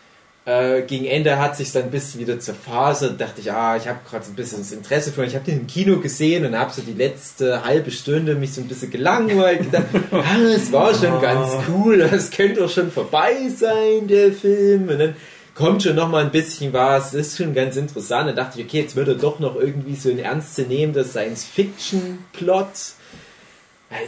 Äh, 0.45 0.83
gegen 0.83 1.05
Ende 1.05 1.39
hat 1.39 1.57
sich 1.57 1.71
dann 1.71 1.83
ein 1.83 1.91
bisschen 1.91 2.19
wieder 2.19 2.39
zerfasert. 2.39 3.19
Dachte 3.19 3.41
ich, 3.41 3.51
ah, 3.51 3.75
ich 3.77 3.87
habe 3.87 3.99
gerade 4.07 4.23
so 4.23 4.31
ein 4.31 4.35
bisschen 4.35 4.59
das 4.59 4.71
Interesse 4.71 5.11
für. 5.11 5.25
Ich 5.25 5.33
habe 5.33 5.43
den 5.43 5.61
im 5.61 5.67
Kino 5.67 5.99
gesehen 5.99 6.45
und 6.45 6.57
habe 6.57 6.71
so 6.71 6.83
die 6.83 6.93
letzte 6.93 7.65
halbe 7.65 7.89
Stunde 7.89 8.35
mich 8.35 8.53
so 8.53 8.61
ein 8.61 8.67
bisschen 8.67 8.91
gelangweilt. 8.91 9.63
Gedacht, 9.63 9.85
ah, 10.11 10.37
es 10.55 10.71
war 10.71 10.93
schon 10.93 11.19
ganz 11.19 11.51
cool. 11.69 11.97
Das 11.97 12.29
könnte 12.29 12.61
doch 12.61 12.69
schon 12.69 12.91
vorbei 12.91 13.49
sein, 13.55 14.07
der 14.07 14.31
Film. 14.33 14.87
Und 14.87 14.99
dann 14.99 15.15
kommt 15.55 15.81
schon 15.81 15.95
noch 15.95 16.09
mal 16.09 16.23
ein 16.23 16.31
bisschen 16.31 16.71
was. 16.73 17.11
Das 17.11 17.27
ist 17.27 17.37
schon 17.37 17.55
ganz 17.55 17.75
interessant. 17.77 18.29
Dann 18.29 18.35
dachte 18.35 18.59
ich, 18.59 18.65
okay, 18.67 18.81
jetzt 18.81 18.95
wird 18.95 19.07
er 19.07 19.15
doch 19.15 19.39
noch 19.39 19.55
irgendwie 19.55 19.95
so 19.95 20.09
ein 20.11 20.19
ernstzunehmender 20.19 21.03
Science-Fiction-Plot. 21.03 22.67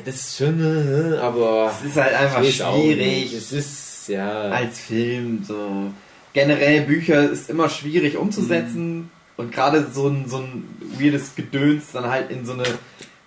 Das 0.06 0.16
ist 0.16 0.38
schon, 0.38 1.14
äh, 1.14 1.18
aber 1.18 1.72
Es 1.80 1.90
ist 1.90 1.98
halt 1.98 2.14
einfach 2.14 2.44
schwierig. 2.44 3.34
Es 3.34 3.54
ist 3.54 4.10
ja. 4.10 4.50
als 4.50 4.80
Film 4.80 5.44
so 5.44 5.92
generell 6.34 6.82
Bücher 6.82 7.30
ist 7.30 7.50
immer 7.50 7.70
schwierig 7.70 8.18
umzusetzen 8.18 9.10
und 9.38 9.52
gerade 9.52 9.88
so 9.92 10.08
ein 10.08 10.26
so 10.28 10.38
ein 10.38 10.66
weirdes 11.00 11.36
Gedöns 11.36 11.92
dann 11.94 12.06
halt 12.06 12.30
in 12.32 12.46
so 12.46 12.54
eine 12.54 12.64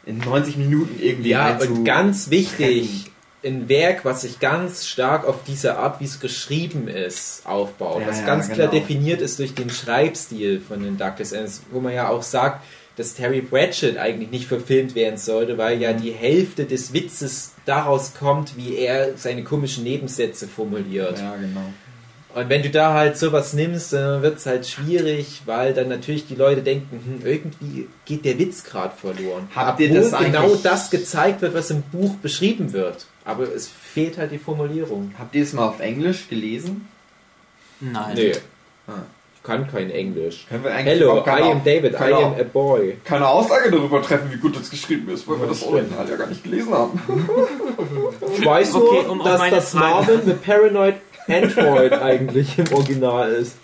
in 0.06 0.18
90 0.18 0.56
Minuten 0.56 1.00
irgendwie 1.00 1.30
Ja, 1.30 1.58
und 1.58 1.84
ganz 1.84 2.30
wichtig, 2.30 3.09
ein 3.44 3.68
Werk, 3.68 4.04
was 4.04 4.22
sich 4.22 4.38
ganz 4.38 4.86
stark 4.86 5.26
auf 5.26 5.44
diese 5.46 5.78
Art, 5.78 6.00
wie 6.00 6.04
es 6.04 6.20
geschrieben 6.20 6.88
ist, 6.88 7.42
aufbaut. 7.46 8.02
Ja, 8.02 8.08
was 8.08 8.20
ja, 8.20 8.26
ganz 8.26 8.50
klar 8.50 8.68
genau. 8.68 8.80
definiert 8.80 9.20
ist 9.20 9.38
durch 9.38 9.54
den 9.54 9.70
Schreibstil 9.70 10.60
von 10.60 10.82
den 10.82 10.98
Douglas 10.98 11.32
Adams, 11.32 11.62
wo 11.70 11.80
man 11.80 11.94
ja 11.94 12.08
auch 12.08 12.22
sagt, 12.22 12.64
dass 12.96 13.14
Terry 13.14 13.40
Pratchett 13.40 13.96
eigentlich 13.96 14.30
nicht 14.30 14.46
verfilmt 14.46 14.94
werden 14.94 15.16
sollte, 15.16 15.56
weil 15.56 15.80
ja 15.80 15.92
die 15.92 16.10
Hälfte 16.10 16.66
des 16.66 16.92
Witzes 16.92 17.52
daraus 17.64 18.14
kommt, 18.14 18.56
wie 18.56 18.76
er 18.76 19.16
seine 19.16 19.42
komischen 19.42 19.84
Nebensätze 19.84 20.46
formuliert. 20.46 21.18
ja 21.18 21.36
genau 21.36 21.62
Und 22.34 22.48
wenn 22.48 22.62
du 22.62 22.70
da 22.70 22.94
halt 22.94 23.16
sowas 23.18 23.54
nimmst, 23.54 23.92
dann 23.92 24.22
wird 24.22 24.38
es 24.38 24.46
halt 24.46 24.66
schwierig, 24.66 25.42
weil 25.46 25.74
dann 25.74 25.88
natürlich 25.88 26.26
die 26.28 26.36
Leute 26.36 26.62
denken, 26.62 27.00
hm, 27.20 27.26
irgendwie 27.26 27.88
geht 28.04 28.24
der 28.24 28.38
Witz 28.38 28.62
gerade 28.64 28.94
verloren. 28.96 29.48
Habt 29.54 29.80
ihr 29.80 29.92
das 29.92 30.12
genau 30.16 30.54
das 30.54 30.90
gezeigt 30.90 31.42
wird, 31.42 31.54
was 31.54 31.70
im 31.70 31.82
Buch 31.82 32.14
beschrieben 32.22 32.72
wird. 32.72 33.06
Aber 33.24 33.44
es 33.52 33.68
fehlt 33.68 34.16
halt 34.18 34.30
die 34.32 34.38
Formulierung. 34.38 35.12
habt 35.18 35.34
ihr 35.34 35.42
es 35.42 35.52
mal 35.52 35.66
auf 35.68 35.80
Englisch 35.80 36.28
gelesen 36.28 36.88
Nein. 37.80 38.14
Nee. 38.14 38.32
Ah. 38.86 38.92
Ich 39.36 39.42
kann 39.42 39.66
kein 39.66 39.90
Englisch. 39.90 40.46
können 40.48 40.64
wir 40.64 40.70
eigentlich 40.74 40.98
Hello, 41.00 41.12
überhaupt 41.12 41.26
I 41.26 41.30
keine, 41.30 41.52
am 41.52 41.64
David, 41.64 41.94
I 41.94 41.96
keine, 41.96 42.16
am 42.16 42.34
a 42.34 42.42
boy. 42.42 42.98
keine 43.04 43.26
Aussage 43.26 43.70
darüber 43.70 44.02
treffen 44.02 44.30
wie 44.30 44.36
gut 44.36 44.54
das 44.54 44.70
geschrieben 44.70 45.08
ist 45.08 45.26
weil 45.26 45.40
wir 45.40 45.46
das. 45.46 45.62
Original 45.62 46.08
ja 46.08 46.16
gar 46.16 46.26
nicht 46.26 46.44
gelesen 46.44 46.74
haben 46.74 47.00
Ich 48.38 48.44
weiß 48.44 48.74
Okay, 48.74 49.02
nur, 49.04 49.10
um 49.10 49.24
dass 49.24 49.50
das 49.50 49.72
Marvin 49.74 50.20
the 50.26 50.34
Paranoid 50.34 50.96
Android 51.28 51.92
eigentlich 51.92 52.58
im 52.58 52.72
Original 52.72 53.30
ist. 53.32 53.56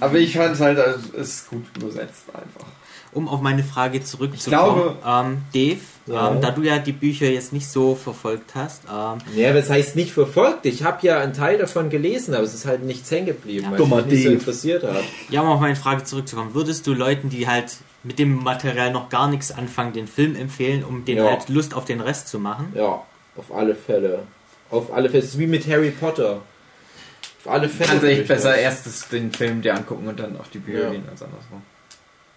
aber 0.00 0.18
ich 0.18 0.36
fand 0.36 0.58
halt 0.60 0.78
also, 0.78 1.00
es 1.16 1.28
ist 1.28 1.50
gut 1.50 1.64
übersetzt 1.76 2.24
einfach 2.32 2.66
Um 3.12 3.28
auf 3.28 3.40
meine 3.40 3.64
Frage 3.64 4.02
zurückzukommen, 4.02 4.96
ähm, 5.06 5.42
Dave, 5.52 5.80
Ja. 6.06 6.30
ähm, 6.32 6.40
da 6.40 6.50
du 6.52 6.62
ja 6.62 6.78
die 6.78 6.92
Bücher 6.92 7.26
jetzt 7.28 7.52
nicht 7.52 7.68
so 7.68 7.94
verfolgt 7.96 8.54
hast, 8.54 8.82
ähm, 8.84 9.18
Ja, 9.34 9.52
das 9.52 9.68
heißt 9.68 9.96
nicht 9.96 10.12
verfolgt. 10.12 10.64
Ich 10.66 10.84
habe 10.84 11.04
ja 11.06 11.18
einen 11.20 11.32
Teil 11.34 11.58
davon 11.58 11.90
gelesen, 11.90 12.34
aber 12.34 12.44
es 12.44 12.54
ist 12.54 12.66
halt 12.66 12.82
nichts 12.84 13.10
hängen 13.10 13.26
geblieben, 13.26 13.66
weil 13.70 13.78
Dummer 13.78 13.98
es 13.98 14.04
mich 14.06 14.14
nicht 14.14 14.24
so 14.24 14.30
interessiert 14.30 14.84
hat. 14.84 15.02
ja, 15.28 15.40
um 15.42 15.48
auf 15.48 15.60
meine 15.60 15.76
Frage 15.76 16.04
zurückzukommen, 16.04 16.54
würdest 16.54 16.86
du 16.86 16.94
Leuten, 16.94 17.28
die 17.30 17.46
halt 17.48 17.76
mit 18.04 18.18
dem 18.18 18.42
Material 18.42 18.92
noch 18.92 19.08
gar 19.10 19.28
nichts 19.28 19.50
anfangen, 19.52 19.92
den 19.92 20.06
Film 20.06 20.34
empfehlen, 20.36 20.84
um 20.84 21.04
den 21.04 21.18
Ja. 21.18 21.24
halt 21.30 21.48
Lust 21.48 21.74
auf 21.74 21.84
den 21.84 22.00
Rest 22.00 22.28
zu 22.28 22.38
machen? 22.38 22.72
Ja, 22.74 23.02
auf 23.36 23.52
alle 23.54 23.74
Fälle. 23.74 24.22
Auf 24.70 24.92
alle 24.92 25.08
Fälle. 25.10 25.22
Es 25.22 25.30
ist 25.30 25.38
wie 25.38 25.46
mit 25.46 25.66
Harry 25.68 25.90
Potter. 25.90 26.40
auf 27.44 27.52
alle 27.52 27.68
Fälle. 27.68 27.88
Kannst 27.90 28.02
du 28.04 28.10
echt 28.10 28.28
besser 28.28 28.56
erst 28.56 28.86
das, 28.86 29.08
den 29.08 29.32
Film 29.32 29.62
dir 29.62 29.74
angucken 29.74 30.06
und 30.08 30.20
dann 30.20 30.38
auf 30.38 30.48
die 30.50 30.58
Bücher 30.58 30.84
Ja. 30.84 30.90
gehen 30.90 31.04
als 31.10 31.22
andersrum. 31.22 31.62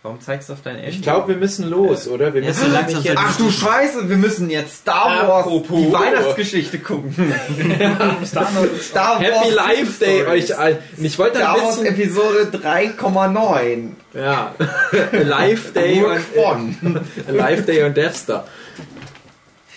Warum 0.01 0.19
zeigst 0.19 0.49
du 0.49 0.53
auf 0.53 0.61
deinen 0.61 0.79
Eltern? 0.79 0.89
Ich 0.95 1.01
glaube, 1.01 1.29
wir 1.29 1.37
müssen 1.37 1.69
los, 1.69 2.09
oder? 2.09 2.33
Wir 2.33 2.41
Ja, 2.41 2.47
müssen 2.49 2.65
so 2.65 2.71
langsam 2.73 3.03
jetzt. 3.03 3.17
Ach 3.17 3.37
du 3.37 3.49
Scheiße, 3.49 4.09
wir 4.09 4.17
müssen 4.17 4.49
jetzt 4.49 4.79
Star 4.81 5.27
Wars 5.29 5.45
Apropos. 5.45 5.79
die 5.79 5.93
Weihnachtsgeschichte 5.93 6.79
gucken. 6.79 7.13
Star 8.25 8.49
Wars 8.53 9.19
Happy 9.21 9.49
Life 9.51 10.03
Day 10.05 10.25
euch 10.25 10.57
allen. 10.57 10.79
Ich 10.97 11.17
wollte 11.17 11.37
Star 11.37 11.55
ein 11.55 11.61
Wars. 11.63 11.81
Episode 11.83 12.49
3,9. 12.51 13.91
Ja. 14.13 14.53
Life 15.23 15.71
Day 15.71 16.03
und 16.03 16.19
von. 16.19 16.99
Life 17.29 17.61
Day 17.63 17.83
und 17.83 17.95
Death 17.95 18.15
Star. 18.15 18.45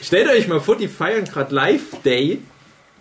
Stellt 0.02 0.28
euch 0.28 0.48
mal 0.48 0.60
vor, 0.60 0.76
die 0.76 0.88
feiern 0.88 1.24
gerade 1.24 1.54
Life 1.54 1.96
Day 2.04 2.40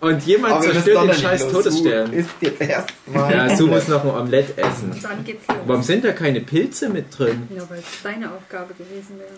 und 0.01 0.23
jemand 0.25 0.61
zerstört 0.63 1.07
den 1.07 1.13
scheiß 1.15 1.51
los. 1.51 1.63
Todesstern. 1.63 2.11
Du 2.11 2.17
isst 2.17 2.29
jetzt 2.41 2.61
erstmal. 2.61 3.33
Ja, 3.33 3.55
Sue 3.55 3.67
muss 3.67 3.87
noch 3.87 4.03
ein 4.03 4.09
Omelett 4.11 4.57
essen. 4.57 4.91
Dann 5.01 5.23
geht's 5.23 5.47
los. 5.47 5.57
Warum 5.65 5.83
sind 5.83 6.03
da 6.05 6.11
keine 6.11 6.41
Pilze 6.41 6.89
mit 6.89 7.17
drin? 7.17 7.47
Ja, 7.55 7.63
weil 7.69 7.79
es 7.79 7.85
deine 8.03 8.31
Aufgabe 8.31 8.73
gewesen 8.73 9.17
wäre. 9.17 9.31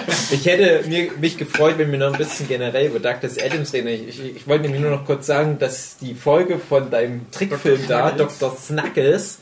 Ich 0.30 0.46
hätte 0.46 0.86
mir, 0.88 1.10
mich 1.20 1.36
gefreut, 1.36 1.74
wenn 1.78 1.90
wir 1.90 1.98
noch 1.98 2.12
ein 2.12 2.18
bisschen 2.18 2.48
generell 2.48 2.86
über 2.86 3.00
Douglas 3.00 3.38
Adams 3.38 3.72
reden. 3.72 3.88
Ich, 3.88 4.08
ich, 4.08 4.36
ich 4.36 4.46
wollte 4.46 4.62
nämlich 4.64 4.80
nur 4.80 4.90
noch 4.90 5.04
kurz 5.04 5.26
sagen, 5.26 5.58
dass 5.58 5.96
die 5.98 6.14
Folge 6.14 6.58
von 6.58 6.90
deinem 6.90 7.30
Trickfilm 7.30 7.80
da, 7.88 8.10
Dr. 8.12 8.56
Snuggles, 8.56 9.38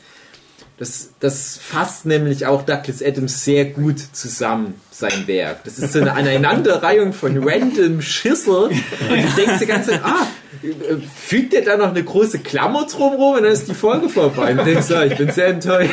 das, 0.77 1.09
das 1.19 1.57
fasst 1.57 2.05
nämlich 2.05 2.45
auch 2.45 2.61
Douglas 2.63 3.01
Adams 3.01 3.43
sehr 3.43 3.65
gut 3.65 3.99
zusammen, 4.13 4.75
sein 4.91 5.25
Werk. 5.27 5.63
Das 5.63 5.79
ist 5.79 5.93
so 5.93 5.99
eine 6.01 6.13
Aneinanderreihung 6.13 7.13
von 7.13 7.37
random 7.47 8.01
Schissel. 8.01 8.65
Und 8.65 8.71
du 9.09 9.35
denkst 9.35 9.59
die 9.59 9.65
ganze 9.65 9.91
Zeit, 9.91 10.01
ah, 10.03 10.27
fügt 11.15 11.53
er 11.55 11.63
da 11.63 11.77
noch 11.77 11.89
eine 11.89 12.03
große 12.03 12.39
Klammer 12.39 12.85
drumherum 12.85 13.37
und 13.37 13.43
dann 13.43 13.51
ist 13.51 13.67
die 13.67 13.73
Folge 13.73 14.07
vorbei. 14.07 14.51
Und 14.51 14.65
denkst, 14.65 14.91
ah, 14.91 15.03
ich 15.05 15.17
bin 15.17 15.31
sehr 15.31 15.47
enttäuscht. 15.47 15.91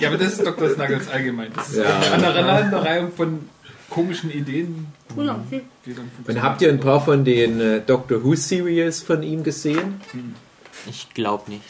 Ja, 0.00 0.08
aber 0.08 0.18
das 0.18 0.32
ist 0.32 0.44
Dr. 0.46 0.70
Snuggles 0.70 1.08
allgemein. 1.08 1.52
Das 1.54 1.70
ist 1.70 1.76
Ja. 1.78 2.00
eine 2.12 2.26
Aneinanderreihung 2.26 3.12
von 3.12 3.48
komischen 3.88 4.30
Ideen. 4.32 4.86
Wunderbar. 5.14 5.44
die 5.86 5.94
dann 5.94 6.10
Und 6.26 6.42
habt 6.42 6.62
ihr 6.62 6.70
ein 6.70 6.80
paar 6.80 7.04
von 7.04 7.24
den 7.24 7.60
äh, 7.60 7.80
Doctor 7.86 8.24
Who 8.24 8.34
Series 8.34 9.00
von 9.02 9.22
ihm 9.22 9.42
gesehen? 9.44 10.00
Ich 10.88 11.12
glaube 11.14 11.50
nicht. 11.50 11.62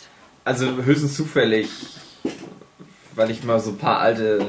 Also 0.44 0.66
höchstens 0.84 1.14
zufällig, 1.16 1.68
weil 3.14 3.30
ich 3.30 3.44
mal 3.44 3.60
so 3.60 3.70
ein 3.70 3.78
paar 3.78 4.00
alte 4.00 4.46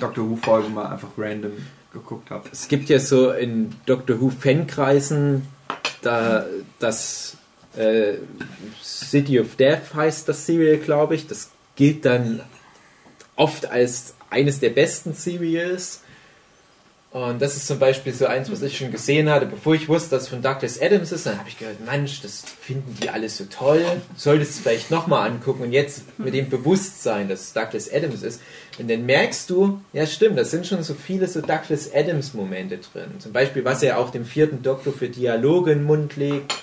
Doctor 0.00 0.28
Who 0.28 0.36
Folgen 0.36 0.74
mal 0.74 0.86
einfach 0.86 1.08
random 1.16 1.52
geguckt 1.92 2.30
habe. 2.30 2.48
Es 2.50 2.68
gibt 2.68 2.88
ja 2.88 2.98
so 2.98 3.30
in 3.32 3.74
Doctor 3.86 4.20
Who 4.20 4.30
Fankreisen 4.30 5.46
da 6.00 6.46
das 6.78 7.36
äh, 7.76 8.14
City 8.82 9.40
of 9.40 9.56
Death 9.56 9.94
heißt 9.94 10.28
das 10.28 10.46
Serial, 10.46 10.78
glaube 10.78 11.14
ich. 11.14 11.26
Das 11.26 11.50
gilt 11.76 12.04
dann 12.04 12.40
oft 13.36 13.66
als 13.66 14.14
eines 14.30 14.60
der 14.60 14.70
besten 14.70 15.14
Serials. 15.14 16.01
Und 17.12 17.42
das 17.42 17.56
ist 17.56 17.66
zum 17.66 17.78
Beispiel 17.78 18.14
so 18.14 18.24
eins, 18.24 18.50
was 18.50 18.62
ich 18.62 18.78
schon 18.78 18.90
gesehen 18.90 19.28
hatte, 19.28 19.44
bevor 19.44 19.74
ich 19.74 19.86
wusste, 19.86 20.10
dass 20.10 20.22
es 20.22 20.28
von 20.28 20.40
Douglas 20.40 20.80
Adams 20.80 21.12
ist. 21.12 21.26
Dann 21.26 21.38
habe 21.38 21.48
ich 21.48 21.58
gehört, 21.58 21.84
Mensch, 21.84 22.22
das 22.22 22.42
finden 22.58 22.96
die 23.02 23.10
alle 23.10 23.28
so 23.28 23.44
toll. 23.44 23.84
Solltest 24.16 24.58
du 24.58 24.62
vielleicht 24.62 24.90
nochmal 24.90 25.30
angucken. 25.30 25.64
Und 25.64 25.72
jetzt 25.72 26.18
mit 26.18 26.32
dem 26.32 26.48
Bewusstsein, 26.48 27.28
dass 27.28 27.40
es 27.40 27.52
Douglas 27.52 27.92
Adams 27.92 28.22
ist. 28.22 28.40
Und 28.78 28.90
dann 28.90 29.04
merkst 29.04 29.50
du, 29.50 29.82
ja 29.92 30.06
stimmt, 30.06 30.38
da 30.38 30.44
sind 30.44 30.66
schon 30.66 30.82
so 30.82 30.94
viele 30.94 31.28
so 31.28 31.42
Douglas 31.42 31.92
Adams 31.94 32.32
Momente 32.32 32.78
drin. 32.78 33.10
Zum 33.18 33.32
Beispiel, 33.32 33.62
was 33.62 33.82
er 33.82 33.98
auch 33.98 34.08
dem 34.08 34.24
vierten 34.24 34.62
Doktor 34.62 34.94
für 34.94 35.10
Dialoge 35.10 35.72
in 35.72 35.80
den 35.80 35.86
Mund 35.86 36.16
legt. 36.16 36.54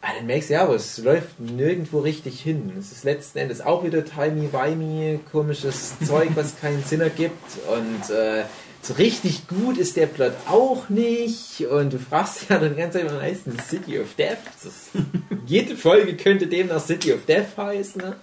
Ah, 0.00 0.10
dann 0.16 0.26
merkst 0.26 0.50
du, 0.50 0.54
ja, 0.54 0.62
aber 0.62 0.76
es 0.76 0.98
läuft 0.98 1.40
nirgendwo 1.40 2.00
richtig 2.00 2.40
hin. 2.40 2.72
Es 2.78 2.92
ist 2.92 3.02
letzten 3.02 3.38
Endes 3.38 3.60
auch 3.60 3.84
wieder 3.84 4.04
timey-wimey, 4.04 5.18
komisches 5.30 5.94
Zeug, 6.06 6.30
was 6.36 6.60
keinen 6.60 6.84
Sinn 6.84 7.00
ergibt. 7.00 7.58
Und 7.68 8.14
äh, 8.14 8.44
so 8.82 8.94
richtig 8.94 9.46
gut 9.46 9.78
ist 9.78 9.96
der 9.96 10.06
Plot 10.06 10.32
auch 10.48 10.88
nicht. 10.88 11.60
Und 11.66 11.92
du 11.92 11.98
fragst 11.98 12.50
ja 12.50 12.58
dann 12.58 12.76
ganz 12.76 12.96
einfach, 12.96 13.22
heißt 13.22 13.46
denn 13.46 13.58
City 13.60 14.00
of 14.00 14.14
Death? 14.16 14.38
Das, 14.62 14.90
jede 15.46 15.76
Folge 15.76 16.16
könnte 16.16 16.48
demnach 16.48 16.84
City 16.84 17.12
of 17.12 17.24
Death 17.24 17.56
heißen. 17.56 18.02
Ne? 18.02 18.16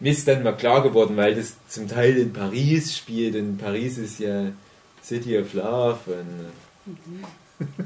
Mir 0.00 0.12
ist 0.12 0.26
dann 0.26 0.42
mal 0.42 0.56
klar 0.56 0.82
geworden, 0.82 1.16
weil 1.16 1.34
das 1.34 1.54
zum 1.68 1.86
Teil 1.86 2.16
in 2.16 2.32
Paris 2.32 2.96
spielt. 2.96 3.36
Und 3.36 3.58
Paris 3.58 3.98
ist 3.98 4.20
ja 4.20 4.46
City 5.04 5.38
of 5.38 5.52
Love. 5.52 5.98
Und, 6.06 6.96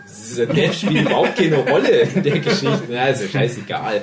dieser 0.09 0.47
Death 0.47 0.75
spielt 0.75 1.07
überhaupt 1.07 1.37
keine 1.37 1.59
Rolle 1.69 2.03
in 2.03 2.23
der 2.23 2.39
Geschichte. 2.39 2.85
Ist 2.89 3.23
ja 3.23 3.29
scheißegal. 3.29 4.03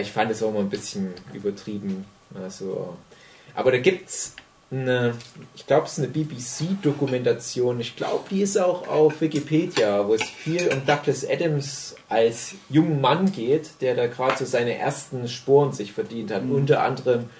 Ich 0.00 0.10
fand 0.10 0.30
es 0.30 0.42
auch 0.42 0.52
mal 0.52 0.60
ein 0.60 0.70
bisschen 0.70 1.12
übertrieben. 1.32 2.06
Also, 2.34 2.96
aber 3.54 3.70
da 3.70 3.78
gibt's 3.78 4.34
eine, 4.70 5.14
ich 5.54 5.66
glaube, 5.66 5.86
es 5.86 5.92
ist 5.92 5.98
eine 5.98 6.08
BBC-Dokumentation. 6.08 7.78
Ich 7.78 7.94
glaube, 7.94 8.24
die 8.30 8.42
ist 8.42 8.58
auch 8.58 8.88
auf 8.88 9.20
Wikipedia, 9.20 10.06
wo 10.06 10.14
es 10.14 10.22
viel 10.22 10.68
um 10.72 10.84
Douglas 10.84 11.28
Adams 11.28 11.94
als 12.08 12.54
jungen 12.68 13.00
Mann 13.00 13.30
geht, 13.30 13.80
der 13.80 13.94
da 13.94 14.06
gerade 14.06 14.38
so 14.38 14.44
seine 14.44 14.76
ersten 14.76 15.28
Sporen 15.28 15.72
sich 15.72 15.92
verdient 15.92 16.32
hat. 16.32 16.42
Unter 16.42 16.82
anderem 16.82 17.30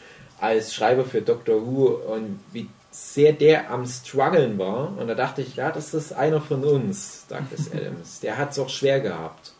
als 0.40 0.74
Schreiber 0.74 1.04
für 1.04 1.22
Doctor 1.22 1.66
Who 1.66 1.86
und 1.86 2.38
wie 2.52 2.68
sehr 2.90 3.32
der 3.32 3.70
am 3.70 3.86
struggeln 3.86 4.58
war. 4.58 4.96
Und 4.96 5.08
da 5.08 5.14
dachte 5.14 5.42
ich, 5.42 5.56
ja, 5.56 5.70
das 5.70 5.94
ist 5.94 6.12
einer 6.12 6.40
von 6.40 6.64
uns, 6.64 7.26
Douglas 7.28 7.70
Adams. 7.74 8.20
Der 8.20 8.38
hat 8.38 8.52
es 8.52 8.58
auch 8.58 8.68
schwer 8.68 9.00
gehabt. 9.00 9.52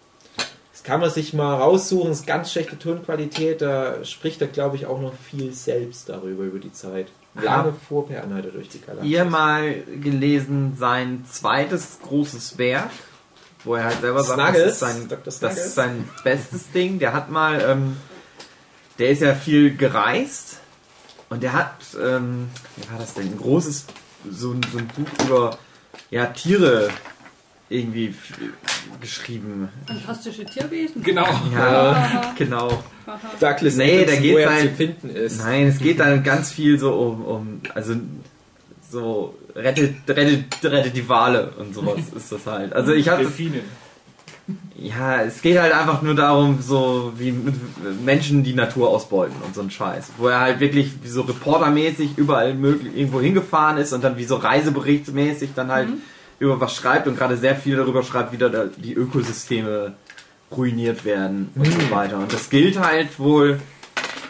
Das 0.72 0.84
kann 0.84 1.00
man 1.00 1.10
sich 1.10 1.34
mal 1.34 1.56
raussuchen, 1.56 2.12
ist 2.12 2.26
ganz 2.26 2.52
schlechte 2.52 2.78
Tonqualität, 2.78 3.60
da 3.60 4.04
spricht 4.04 4.40
er, 4.40 4.46
glaube 4.46 4.76
ich, 4.76 4.86
auch 4.86 5.00
noch 5.00 5.14
viel 5.14 5.52
selbst 5.52 6.08
darüber, 6.08 6.44
über 6.44 6.60
die 6.60 6.72
Zeit. 6.72 7.08
Lange 7.42 7.74
vor 7.88 8.06
Per 8.08 8.22
Anhalter 8.24 8.50
durch 8.50 8.68
die 8.68 8.80
Galaxis. 8.80 9.10
Ihr 9.10 9.24
mal 9.24 9.74
gelesen 10.02 10.76
sein 10.78 11.24
zweites 11.30 11.98
großes 12.02 12.58
Werk, 12.58 12.90
wo 13.64 13.74
er 13.74 13.84
halt 13.84 14.00
selber 14.00 14.22
sagt, 14.22 14.38
das 14.38 14.46
Snuggles, 14.48 14.72
ist, 14.72 14.78
sein, 14.80 15.08
das 15.24 15.56
ist 15.58 15.74
sein 15.74 16.08
bestes 16.24 16.70
Ding. 16.72 16.98
Der 16.98 17.12
hat 17.12 17.30
mal, 17.30 17.60
ähm, 17.60 17.96
der 18.98 19.10
ist 19.10 19.22
ja 19.22 19.34
viel 19.34 19.76
gereist 19.76 20.58
und 21.28 21.42
der 21.42 21.52
hat, 21.52 21.74
ähm, 22.00 22.48
wie 22.76 22.90
war 22.90 22.98
das 22.98 23.14
denn, 23.14 23.26
ein 23.32 23.36
großes, 23.38 23.86
so, 24.30 24.52
ein- 24.52 24.60
so 24.72 24.78
ein 24.78 24.86
Buch 24.88 25.24
über 25.26 25.58
ja, 26.10 26.26
Tiere 26.26 26.88
irgendwie 27.68 28.14
geschrieben. 29.00 29.68
Fantastische 29.86 30.44
Tierwesen. 30.44 31.02
Genau. 31.02 31.26
Ja, 31.52 32.32
genau. 32.38 32.82
Douglas 33.40 33.76
Nee, 33.76 34.02
Adams, 34.02 34.14
da 34.14 34.20
geht's 34.20 34.34
wo 34.34 34.38
er 34.38 34.50
halt- 34.54 34.70
zu 34.70 34.76
finden 34.76 35.10
ist. 35.10 35.38
Nein, 35.38 35.66
es 35.68 35.78
geht 35.78 36.00
dann 36.00 36.22
ganz 36.22 36.52
viel 36.52 36.78
so 36.78 36.92
um, 36.94 37.24
um 37.24 37.60
also 37.74 37.94
so 38.88 39.34
rettet, 39.54 39.96
rettet, 40.08 40.44
rettet 40.64 40.96
die 40.96 41.08
Wale 41.08 41.50
und 41.58 41.74
sowas 41.74 41.98
ist 42.16 42.30
das 42.32 42.46
halt. 42.46 42.72
Also 42.72 42.92
ich 42.92 43.08
habe 43.08 43.22
Delfine. 43.24 43.60
ja, 44.76 45.22
es 45.22 45.42
geht 45.42 45.58
halt 45.58 45.72
einfach 45.74 46.02
nur 46.02 46.14
darum, 46.14 46.60
so 46.62 47.12
wie 47.16 47.32
mit 47.32 47.54
Menschen 48.04 48.44
die 48.44 48.54
Natur 48.54 48.90
ausbeuten 48.90 49.34
und 49.44 49.56
so 49.56 49.60
ein 49.60 49.70
Scheiß. 49.72 50.12
Wo 50.18 50.28
er 50.28 50.38
halt 50.40 50.60
wirklich 50.60 50.92
wie 51.02 51.08
so 51.08 51.22
reportermäßig 51.22 52.16
überall 52.16 52.54
möglich 52.54 52.96
irgendwo 52.96 53.20
hingefahren 53.20 53.76
ist 53.78 53.92
und 53.92 54.04
dann 54.04 54.16
wie 54.18 54.24
so 54.24 54.36
reiseberichtsmäßig 54.36 55.50
dann 55.56 55.72
halt 55.72 55.88
über 56.38 56.60
was 56.60 56.74
schreibt 56.74 57.06
und 57.06 57.16
gerade 57.16 57.36
sehr 57.36 57.56
viel 57.56 57.76
darüber 57.76 58.02
schreibt, 58.02 58.32
wie 58.32 58.38
da 58.38 58.48
die 58.76 58.94
Ökosysteme 58.94 59.94
ruiniert 60.54 61.04
werden 61.04 61.50
und 61.54 61.66
so 61.66 61.90
weiter. 61.90 62.18
Und 62.18 62.32
das 62.32 62.50
gilt 62.50 62.78
halt 62.78 63.18
wohl, 63.18 63.60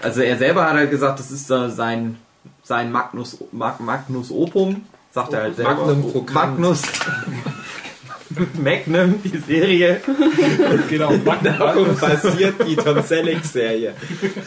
also 0.02 0.22
er 0.22 0.38
selber 0.38 0.64
hat 0.64 0.74
halt 0.74 0.90
gesagt, 0.90 1.18
das 1.18 1.30
ist 1.30 1.46
sein, 1.46 2.16
sein 2.62 2.92
Magnus, 2.92 3.38
Mag, 3.52 3.80
Magnus 3.80 4.30
Opum, 4.30 4.86
sagt 5.10 5.32
er 5.32 5.42
halt 5.42 5.56
selber. 5.56 5.74
Magnum 5.74 6.12
Programm. 6.12 6.50
Magnus. 6.50 6.82
Magnum, 8.54 9.22
die 9.22 9.38
Serie. 9.38 10.00
Genau. 10.88 11.12
Darum 11.42 11.96
basiert 11.96 12.54
die 12.66 12.76
Tom 12.76 13.02
Selleck-Serie. 13.02 13.94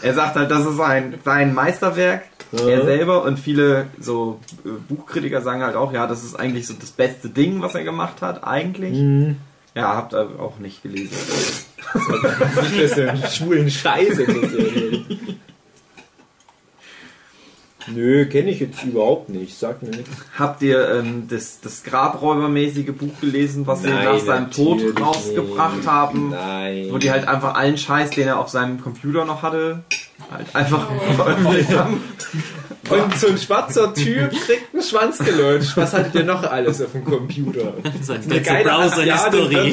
Er 0.01 0.13
sagt 0.13 0.35
halt, 0.35 0.51
das 0.51 0.65
ist 0.65 0.77
sein, 0.77 1.15
sein 1.23 1.53
Meisterwerk. 1.53 2.23
Er 2.51 2.83
selber 2.83 3.23
und 3.23 3.37
viele 3.37 3.87
so 3.99 4.39
äh, 4.65 4.69
Buchkritiker 4.87 5.41
sagen 5.41 5.61
halt 5.61 5.75
auch, 5.75 5.93
ja, 5.93 6.07
das 6.07 6.23
ist 6.23 6.35
eigentlich 6.35 6.65
so 6.65 6.73
das 6.73 6.91
beste 6.91 7.29
Ding, 7.29 7.61
was 7.61 7.75
er 7.75 7.83
gemacht 7.83 8.21
hat, 8.21 8.43
eigentlich. 8.43 8.97
Ja, 9.75 9.95
habt 9.95 10.13
ihr 10.13 10.39
auch 10.39 10.57
nicht 10.57 10.81
gelesen. 10.81 11.15
Für 11.77 12.87
so 12.87 13.01
einen 13.01 13.23
schwulen 13.23 13.69
Scheiß 13.69 14.17
interessiert. 14.17 15.05
Nö, 17.87 18.25
kenne 18.25 18.51
ich 18.51 18.59
jetzt 18.59 18.83
überhaupt 18.83 19.29
nicht. 19.29 19.57
Sagt 19.57 19.83
mir 19.83 19.89
nichts. 19.89 20.09
Habt 20.37 20.61
ihr 20.61 20.89
ähm, 20.89 21.27
das, 21.29 21.59
das 21.61 21.83
Grabräubermäßige 21.83 22.91
Buch 22.91 23.19
gelesen, 23.19 23.65
was 23.67 23.81
sie 23.81 23.89
Nein, 23.89 24.05
nach 24.05 24.19
seinem 24.19 24.51
Tod 24.51 24.81
rausgebracht 24.99 25.77
nicht. 25.77 25.87
haben? 25.87 26.29
Nein. 26.29 26.87
Wo 26.91 26.97
die 26.97 27.11
halt 27.11 27.27
einfach 27.27 27.55
allen 27.55 27.77
Scheiß, 27.77 28.11
den 28.11 28.27
er 28.27 28.39
auf 28.39 28.49
seinem 28.49 28.81
Computer 28.81 29.25
noch 29.25 29.41
hatte, 29.41 29.83
halt 30.31 30.55
einfach 30.55 30.87
veröffentlicht 31.15 31.69
haben. 31.77 32.01
Und 32.89 33.17
so 33.17 33.27
ein 33.27 33.37
schwarzer 33.37 33.93
Typ 33.93 34.31
kriegt 34.31 34.73
einen 34.73 34.83
Schwanz 34.83 35.19
gelutscht. 35.19 35.77
Was 35.77 35.93
hattet 35.93 36.15
ihr 36.15 36.23
noch 36.23 36.43
alles 36.43 36.81
auf 36.81 36.91
dem 36.91 37.05
Computer? 37.05 37.73
Seine 38.01 38.23
Eine 38.23 38.41
ganze 38.41 39.05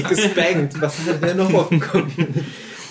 gespankt. 0.03 0.81
Was 0.81 0.99
hattet 0.99 1.25
ihr 1.25 1.35
noch 1.35 1.55
auf 1.55 1.69
dem 1.71 1.81
Computer? 1.81 2.41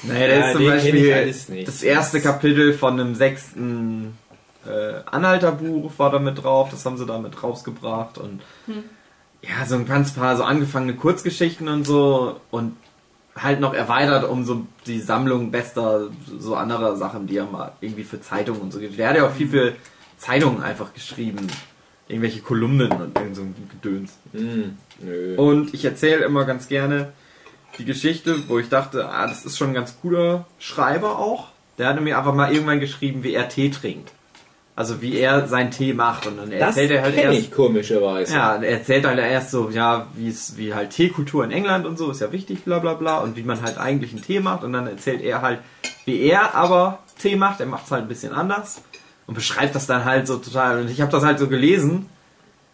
Naja, 0.03 0.28
da 0.28 0.36
Ja, 0.36 0.47
ist 0.47 0.58
zum 0.58 0.66
Beispiel 0.68 1.66
das 1.66 1.84
erste 1.84 2.22
Kapitel 2.22 2.74
von 2.74 2.99
einem 2.99 3.16
sechsten 3.16 4.18
äh, 4.66 5.01
Anhalterbuch 5.06 5.91
war 5.97 6.12
da 6.12 6.20
mit 6.20 6.43
drauf, 6.43 6.70
das 6.72 6.86
haben 6.86 6.97
sie 6.97 7.06
da 7.06 7.20
mit 7.20 7.41
rausgebracht 7.43 8.18
und 8.18 8.41
ja, 9.41 9.66
so 9.68 9.76
ein 9.76 9.86
ganz 9.86 10.14
paar 10.14 10.36
so 10.38 10.43
angefangene 10.43 10.95
Kurzgeschichten 10.95 11.68
und 11.68 11.86
so 11.86 12.39
und 12.51 12.76
halt 13.36 13.59
noch 13.59 13.73
erweitert 13.73 14.29
um 14.29 14.45
so 14.45 14.65
die 14.86 14.99
Sammlung 14.99 15.51
bester 15.51 16.09
so 16.39 16.55
anderer 16.55 16.95
Sachen, 16.95 17.27
die 17.27 17.38
er 17.38 17.45
mal 17.45 17.73
irgendwie 17.81 18.03
für 18.03 18.21
Zeitungen 18.21 18.61
und 18.61 18.71
so 18.71 18.79
gibt. 18.79 18.97
Der 18.97 19.09
hat 19.09 19.17
ja 19.17 19.27
auch 19.27 19.31
viel 19.31 19.49
für 19.49 19.73
Zeitungen 20.17 20.63
einfach 20.63 20.93
geschrieben. 20.93 21.47
Irgendwelche 22.07 22.41
Kolumnen 22.41 22.91
und 22.91 23.17
irgend 23.17 23.36
so 23.36 23.41
ein 23.41 23.55
Gedöns. 23.69 24.17
Nö. 24.31 25.36
Und 25.38 25.73
ich 25.73 25.83
erzähle 25.83 26.23
immer 26.23 26.45
ganz 26.45 26.67
gerne 26.67 27.13
die 27.77 27.86
Geschichte, 27.86 28.47
wo 28.47 28.59
ich 28.59 28.69
dachte, 28.69 29.09
ah, 29.09 29.27
das 29.27 29.45
ist 29.45 29.57
schon 29.57 29.69
ein 29.69 29.73
ganz 29.73 29.97
cooler 30.01 30.45
Schreiber 30.59 31.19
auch. 31.19 31.49
Der 31.77 31.88
hatte 31.88 32.01
mir 32.01 32.17
einfach 32.17 32.33
mal 32.33 32.53
irgendwann 32.53 32.79
geschrieben, 32.79 33.23
wie 33.23 33.33
er 33.33 33.49
Tee 33.49 33.69
trinkt. 33.69 34.11
Also 34.78 35.01
wie 35.01 35.17
er 35.17 35.47
seinen 35.47 35.71
Tee 35.71 35.93
macht. 35.93 36.28
Und 36.28 36.38
dann 36.38 36.51
das 36.51 36.76
erzählt 36.76 36.91
er 36.91 37.01
halt 37.01 37.15
erst. 37.15 37.39
ich 37.39 37.51
komischerweise. 37.51 38.34
Ja, 38.34 38.55
er 38.55 38.80
erzählt 38.80 39.05
halt 39.05 39.19
erst 39.19 39.51
so, 39.51 39.69
ja, 39.69 40.07
wie 40.15 40.28
es, 40.28 40.57
wie 40.57 40.73
halt 40.73 40.89
Teekultur 40.89 41.45
in 41.45 41.51
England 41.51 41.86
und 41.86 41.97
so 41.97 42.11
ist 42.11 42.19
ja 42.19 42.32
wichtig, 42.32 42.65
bla 42.65 42.80
bla 42.80 42.93
bla, 42.93 43.19
und 43.19 43.38
wie 43.38 43.43
man 43.43 43.61
halt 43.61 43.78
eigentlich 43.78 44.11
einen 44.11 44.21
Tee 44.21 44.41
macht. 44.41 44.63
Und 44.63 44.73
dann 44.73 44.88
erzählt 44.88 45.21
er 45.21 45.41
halt, 45.41 45.59
wie 46.03 46.19
er 46.21 46.55
aber 46.55 46.99
Tee 47.17 47.38
macht. 47.38 47.61
Er 47.61 47.67
macht 47.67 47.86
es 47.86 47.91
halt 47.91 48.03
ein 48.03 48.09
bisschen 48.09 48.34
anders 48.34 48.82
und 49.28 49.34
beschreibt 49.34 49.76
das 49.76 49.88
dann 49.88 50.03
halt 50.03 50.28
so 50.28 50.38
total. 50.38 50.82
Und 50.82 50.91
ich 50.91 50.99
habe 50.99 51.11
das 51.11 51.23
halt 51.23 51.39
so 51.39 51.47
gelesen 51.47 52.09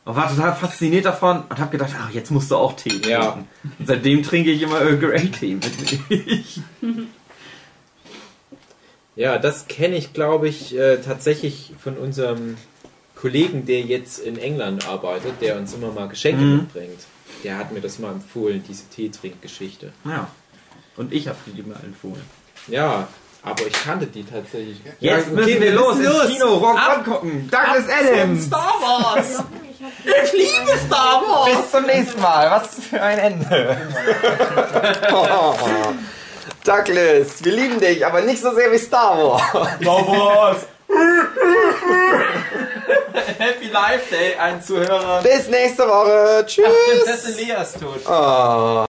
und 0.04 0.16
war 0.16 0.28
total 0.28 0.56
fasziniert 0.56 1.06
davon 1.06 1.44
und 1.50 1.60
habe 1.60 1.70
gedacht, 1.70 1.92
ach, 2.02 2.10
jetzt 2.10 2.32
musst 2.32 2.50
du 2.50 2.56
auch 2.56 2.76
Tee 2.76 2.90
trinken. 2.90 3.10
Ja. 3.10 3.38
Und 3.78 3.88
seitdem 3.88 4.24
trinke 4.24 4.50
ich 4.50 4.64
immer 4.64 4.82
Earl 4.82 4.98
Grey 4.98 5.30
Tee 5.30 5.54
mit. 5.54 5.72
Ja, 9.16 9.38
das 9.38 9.68
kenne 9.68 9.98
ich, 9.98 10.14
glaube 10.14 10.48
ich, 10.48 10.76
äh, 10.78 10.98
tatsächlich 10.98 11.74
von 11.84 11.98
unserem 11.98 12.58
Kollegen, 13.16 13.66
der 13.66 13.82
jetzt 13.82 14.20
in 14.20 14.38
England 14.38 14.88
arbeitet, 14.88 15.42
der 15.42 15.58
uns 15.58 15.74
immer 15.74 15.92
mal 15.92 16.08
Geschenke 16.08 16.42
Mhm. 16.42 16.56
mitbringt. 16.58 17.00
Der 17.44 17.58
hat 17.58 17.72
mir 17.72 17.82
das 17.82 18.00
mal 18.00 18.12
empfohlen, 18.12 18.64
diese 18.68 18.86
Teetrinkgeschichte. 18.90 19.92
Ja. 20.06 20.28
Und 20.98 21.14
ich 21.14 21.28
habe 21.28 21.38
die 21.46 21.62
mal 21.64 21.80
empfohlen. 21.84 22.22
Ja, 22.68 23.08
aber 23.44 23.66
ich 23.68 23.74
kannte 23.74 24.06
die 24.08 24.24
tatsächlich. 24.24 24.78
Jetzt 24.84 24.96
Ja, 25.02 25.18
müssen 25.18 25.40
okay, 25.40 25.62
wir 25.62 25.72
los 25.74 25.98
ins 26.00 26.28
Kino, 26.28 26.54
Rock 26.56 26.80
angucken. 26.80 27.50
Douglas 27.52 27.86
Adams. 27.90 28.46
Star 28.46 28.74
Wars! 28.82 29.44
Ich 29.80 30.32
liebe 30.34 30.78
Star 30.86 31.22
Wars. 31.22 31.50
Bis 31.62 31.72
zum 31.72 31.86
nächsten 31.86 32.22
Mal. 32.22 32.52
Was 32.52 32.76
für 32.86 33.02
ein 33.02 33.18
Ende. 33.18 33.78
Douglas, 36.64 37.44
wir 37.44 37.52
lieben 37.52 37.80
dich, 37.80 38.06
aber 38.06 38.22
nicht 38.22 38.42
so 38.42 38.54
sehr 38.54 38.72
wie 38.72 38.78
Star 38.78 39.18
Wars. 39.18 39.42
Star 39.82 40.08
Wars! 40.08 40.58
Happy 43.38 43.68
Life 43.68 44.10
Day, 44.10 44.36
ein 44.36 44.62
Zuhörer. 44.62 45.22
Bis 45.24 45.48
nächste 45.48 45.88
Woche. 45.88 46.44
Tschüss. 46.46 46.66
Prinzessin 46.88 47.36
Lea 47.38 47.56
ist 47.62 47.80
tot. 47.80 48.02
Oh. 48.08 48.86